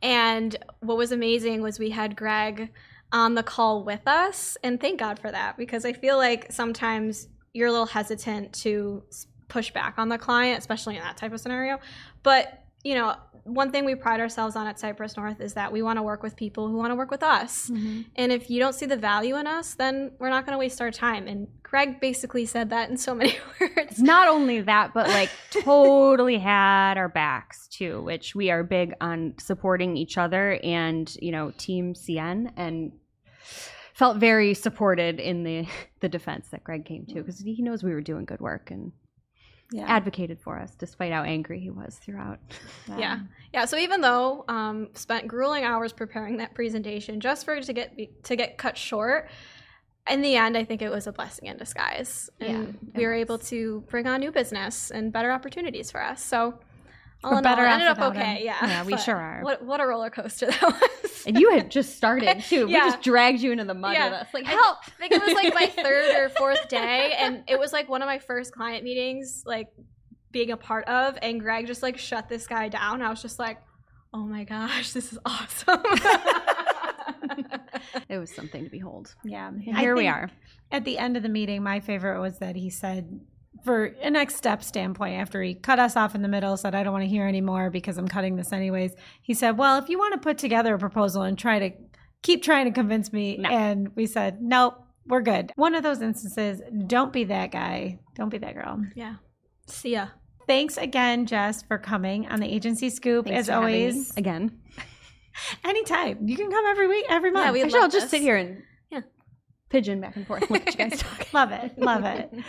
And 0.02 0.56
what 0.80 0.96
was 0.96 1.12
amazing 1.12 1.62
was 1.62 1.78
we 1.78 1.90
had 1.90 2.16
Greg 2.16 2.72
on 3.12 3.34
the 3.34 3.42
call 3.42 3.84
with 3.84 4.06
us, 4.06 4.56
and 4.62 4.80
thank 4.80 4.98
God 4.98 5.18
for 5.18 5.30
that 5.30 5.56
because 5.56 5.84
I 5.84 5.92
feel 5.92 6.16
like 6.16 6.52
sometimes 6.52 7.28
you're 7.54 7.68
a 7.68 7.72
little 7.72 7.86
hesitant 7.86 8.52
to 8.52 9.02
push 9.48 9.70
back 9.70 9.94
on 9.96 10.08
the 10.08 10.18
client, 10.18 10.58
especially 10.58 10.96
in 10.96 11.02
that 11.02 11.16
type 11.16 11.32
of 11.32 11.40
scenario. 11.40 11.78
But 12.22 12.64
you 12.88 12.94
know, 12.94 13.14
one 13.44 13.70
thing 13.70 13.84
we 13.84 13.94
pride 13.94 14.18
ourselves 14.18 14.56
on 14.56 14.66
at 14.66 14.80
Cypress 14.80 15.14
North 15.14 15.42
is 15.42 15.52
that 15.52 15.70
we 15.70 15.82
want 15.82 15.98
to 15.98 16.02
work 16.02 16.22
with 16.22 16.36
people 16.36 16.68
who 16.68 16.76
want 16.78 16.90
to 16.90 16.94
work 16.94 17.10
with 17.10 17.22
us. 17.22 17.68
Mm-hmm. 17.68 18.00
And 18.16 18.32
if 18.32 18.48
you 18.48 18.60
don't 18.60 18.74
see 18.74 18.86
the 18.86 18.96
value 18.96 19.36
in 19.36 19.46
us, 19.46 19.74
then 19.74 20.12
we're 20.18 20.30
not 20.30 20.46
going 20.46 20.54
to 20.54 20.58
waste 20.58 20.80
our 20.80 20.90
time. 20.90 21.28
And 21.28 21.48
Greg 21.62 22.00
basically 22.00 22.46
said 22.46 22.70
that 22.70 22.88
in 22.88 22.96
so 22.96 23.14
many 23.22 23.36
words. 23.60 24.00
Not 24.00 24.28
only 24.28 24.62
that, 24.62 24.94
but 24.94 25.08
like 25.08 25.28
totally 25.50 26.38
had 26.38 26.96
our 26.96 27.10
backs 27.10 27.68
too, 27.68 28.00
which 28.00 28.34
we 28.34 28.50
are 28.50 28.64
big 28.64 28.94
on 29.02 29.34
supporting 29.38 29.98
each 29.98 30.16
other 30.16 30.58
and, 30.64 31.14
you 31.20 31.30
know, 31.30 31.52
Team 31.58 31.92
CN 31.92 32.52
and 32.56 32.92
felt 33.92 34.16
very 34.16 34.54
supported 34.54 35.20
in 35.20 35.42
the 35.42 35.66
the 36.00 36.08
defense 36.08 36.48
that 36.52 36.64
Greg 36.64 36.86
came 36.86 37.04
to 37.04 37.16
because 37.16 37.38
he 37.40 37.60
knows 37.60 37.82
we 37.82 37.92
were 37.92 38.00
doing 38.00 38.24
good 38.24 38.40
work 38.40 38.70
and 38.70 38.92
Yeah. 39.70 39.84
advocated 39.86 40.40
for 40.40 40.58
us 40.58 40.74
despite 40.74 41.12
how 41.12 41.22
angry 41.24 41.60
he 41.60 41.70
was 41.70 41.96
throughout. 41.96 42.38
Yeah. 42.98 43.20
Yeah. 43.52 43.64
So 43.66 43.76
even 43.76 44.00
though 44.00 44.44
um, 44.48 44.88
spent 44.94 45.28
grueling 45.28 45.64
hours 45.64 45.92
preparing 45.92 46.38
that 46.38 46.54
presentation 46.54 47.20
just 47.20 47.44
for 47.44 47.54
it 47.54 47.64
to 47.64 47.72
get 47.72 48.24
to 48.24 48.36
get 48.36 48.56
cut 48.58 48.76
short, 48.78 49.28
in 50.10 50.22
the 50.22 50.36
end, 50.36 50.56
I 50.56 50.64
think 50.64 50.80
it 50.80 50.90
was 50.90 51.06
a 51.06 51.12
blessing 51.12 51.48
in 51.48 51.58
disguise, 51.58 52.30
and 52.40 52.48
Yeah, 52.50 52.88
we 52.98 53.04
were 53.06 53.12
was. 53.12 53.20
able 53.20 53.38
to 53.38 53.84
bring 53.88 54.06
on 54.06 54.20
new 54.20 54.32
business 54.32 54.90
and 54.90 55.12
better 55.12 55.30
opportunities 55.30 55.90
for 55.90 56.02
us. 56.02 56.24
So. 56.24 56.58
All 57.24 57.32
We're 57.32 57.38
in 57.38 57.42
better 57.42 57.66
off 57.66 57.72
ended 57.72 57.88
up 57.88 57.98
okay. 57.98 58.36
him. 58.36 58.44
Yeah, 58.44 58.66
Yeah, 58.66 58.84
we 58.84 58.92
but 58.92 58.98
sure 59.00 59.16
are. 59.16 59.40
What 59.42 59.62
what 59.64 59.80
a 59.80 59.86
roller 59.86 60.08
coaster 60.10 60.46
that 60.50 60.62
was. 60.62 61.24
And 61.26 61.38
you 61.38 61.50
had 61.50 61.68
just 61.70 61.96
started 61.96 62.40
too. 62.48 62.66
We 62.66 62.74
just 62.74 63.02
dragged 63.02 63.40
you 63.40 63.50
into 63.50 63.64
the 63.64 63.74
mud 63.74 63.94
Yeah. 63.94 64.10
with 64.10 64.20
us. 64.20 64.28
Like, 64.32 64.46
help! 64.46 64.78
I 64.86 64.90
think 65.08 65.12
it 65.12 65.22
was 65.22 65.34
like 65.34 65.52
my 65.52 65.66
third 65.82 66.14
or 66.16 66.28
fourth 66.28 66.68
day, 66.68 67.14
and 67.18 67.42
it 67.48 67.58
was 67.58 67.72
like 67.72 67.88
one 67.88 68.02
of 68.02 68.06
my 68.06 68.20
first 68.20 68.52
client 68.52 68.84
meetings, 68.84 69.42
like 69.44 69.66
being 70.30 70.52
a 70.52 70.56
part 70.56 70.86
of. 70.86 71.18
And 71.20 71.40
Greg 71.40 71.66
just 71.66 71.82
like 71.82 71.98
shut 71.98 72.28
this 72.28 72.46
guy 72.46 72.68
down. 72.68 73.02
I 73.02 73.10
was 73.10 73.20
just 73.20 73.38
like, 73.40 73.58
oh 74.14 74.24
my 74.24 74.44
gosh, 74.44 74.92
this 74.92 75.12
is 75.12 75.18
awesome. 75.24 75.82
it 78.08 78.18
was 78.18 78.32
something 78.34 78.64
to 78.64 78.70
behold. 78.70 79.14
Yeah. 79.24 79.48
And 79.48 79.76
here 79.76 79.96
we 79.96 80.06
are. 80.06 80.30
At 80.70 80.84
the 80.84 80.98
end 80.98 81.16
of 81.16 81.22
the 81.22 81.28
meeting, 81.28 81.62
my 81.62 81.80
favorite 81.80 82.20
was 82.20 82.38
that 82.38 82.54
he 82.56 82.70
said, 82.70 83.20
for 83.64 83.86
a 84.02 84.10
next 84.10 84.36
step 84.36 84.62
standpoint, 84.62 85.20
after 85.20 85.42
he 85.42 85.54
cut 85.54 85.78
us 85.78 85.96
off 85.96 86.14
in 86.14 86.22
the 86.22 86.28
middle, 86.28 86.56
said, 86.56 86.74
I 86.74 86.82
don't 86.82 86.92
want 86.92 87.04
to 87.04 87.08
hear 87.08 87.26
anymore 87.26 87.70
because 87.70 87.98
I'm 87.98 88.08
cutting 88.08 88.36
this 88.36 88.52
anyways. 88.52 88.94
He 89.22 89.34
said, 89.34 89.58
Well, 89.58 89.78
if 89.78 89.88
you 89.88 89.98
want 89.98 90.14
to 90.14 90.20
put 90.20 90.38
together 90.38 90.74
a 90.74 90.78
proposal 90.78 91.22
and 91.22 91.38
try 91.38 91.58
to 91.58 91.70
keep 92.22 92.42
trying 92.42 92.66
to 92.66 92.72
convince 92.72 93.12
me. 93.12 93.36
No. 93.38 93.48
And 93.48 93.94
we 93.94 94.06
said, 94.06 94.40
Nope, 94.42 94.74
we're 95.06 95.20
good. 95.22 95.52
One 95.56 95.74
of 95.74 95.82
those 95.82 96.00
instances, 96.02 96.60
don't 96.86 97.12
be 97.12 97.24
that 97.24 97.50
guy. 97.52 97.98
Don't 98.14 98.28
be 98.28 98.38
that 98.38 98.54
girl. 98.54 98.80
yeah. 98.96 99.16
See 99.66 99.92
ya. 99.92 100.08
Thanks 100.46 100.78
again, 100.78 101.26
Jess, 101.26 101.62
for 101.62 101.76
coming 101.76 102.26
on 102.28 102.40
the 102.40 102.46
agency 102.46 102.88
scoop. 102.90 103.26
Thanks 103.26 103.40
as 103.40 103.46
for 103.46 103.52
having 103.52 103.68
me 103.68 103.84
always, 103.86 104.16
again. 104.16 104.58
Anytime. 105.64 106.26
You 106.26 106.36
can 106.36 106.50
come 106.50 106.64
every 106.66 106.88
week, 106.88 107.04
every 107.08 107.30
month. 107.30 107.46
Yeah, 107.46 107.52
we 107.52 107.62
Actually, 107.62 107.76
I'll 107.76 107.82
love 107.82 107.92
just 107.92 108.04
this. 108.04 108.10
sit 108.12 108.22
here 108.22 108.36
and 108.36 108.62
Yeah. 108.90 109.00
pigeon 109.68 110.00
back 110.00 110.16
and 110.16 110.26
forth. 110.26 110.50
Look 110.50 110.66
at 110.66 110.74
you 110.78 110.88
guys 110.88 110.98
talk. 111.02 111.32
love 111.32 111.52
it. 111.52 111.78
Love 111.78 112.04
it. 112.04 112.32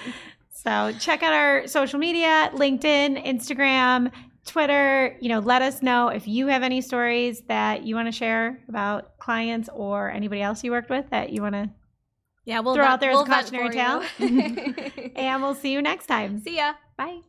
So 0.64 0.92
check 1.00 1.24
out 1.24 1.32
our 1.32 1.68
social 1.68 2.00
media, 2.00 2.52
LinkedIn, 2.54 3.26
Instagram, 3.26 4.12
Twitter. 4.46 5.16
You 5.22 5.30
know, 5.30 5.40
let 5.40 5.62
us 5.62 5.82
know 5.82 6.10
if 6.10 6.28
you 6.28 6.48
have 6.48 6.64
any 6.64 6.82
stories 6.82 7.42
that 7.48 7.84
you 7.84 7.96
want 7.96 8.10
to 8.10 8.12
share 8.12 8.60
about 8.68 9.18
clients 9.20 9.70
or 9.74 10.10
anybody 10.12 10.42
else 10.42 10.62
you 10.62 10.72
worked 10.72 10.90
with 10.90 11.10
that 11.12 11.30
you 11.30 11.42
want 11.42 11.56
to 11.56 11.70
Yeah, 12.44 12.60
we'll 12.60 12.76
Throw 12.76 12.84
vet- 12.84 12.92
out 12.92 13.00
there 13.00 13.12
as 13.12 13.16
we'll 13.16 13.26
vet 13.26 13.44
cautionary 13.46 13.70
tale. 13.70 14.04
and 15.16 15.42
we'll 15.42 15.56
see 15.56 15.72
you 15.72 15.82
next 15.82 16.08
time. 16.08 16.42
See 16.42 16.58
ya. 16.58 16.74
Bye. 16.98 17.22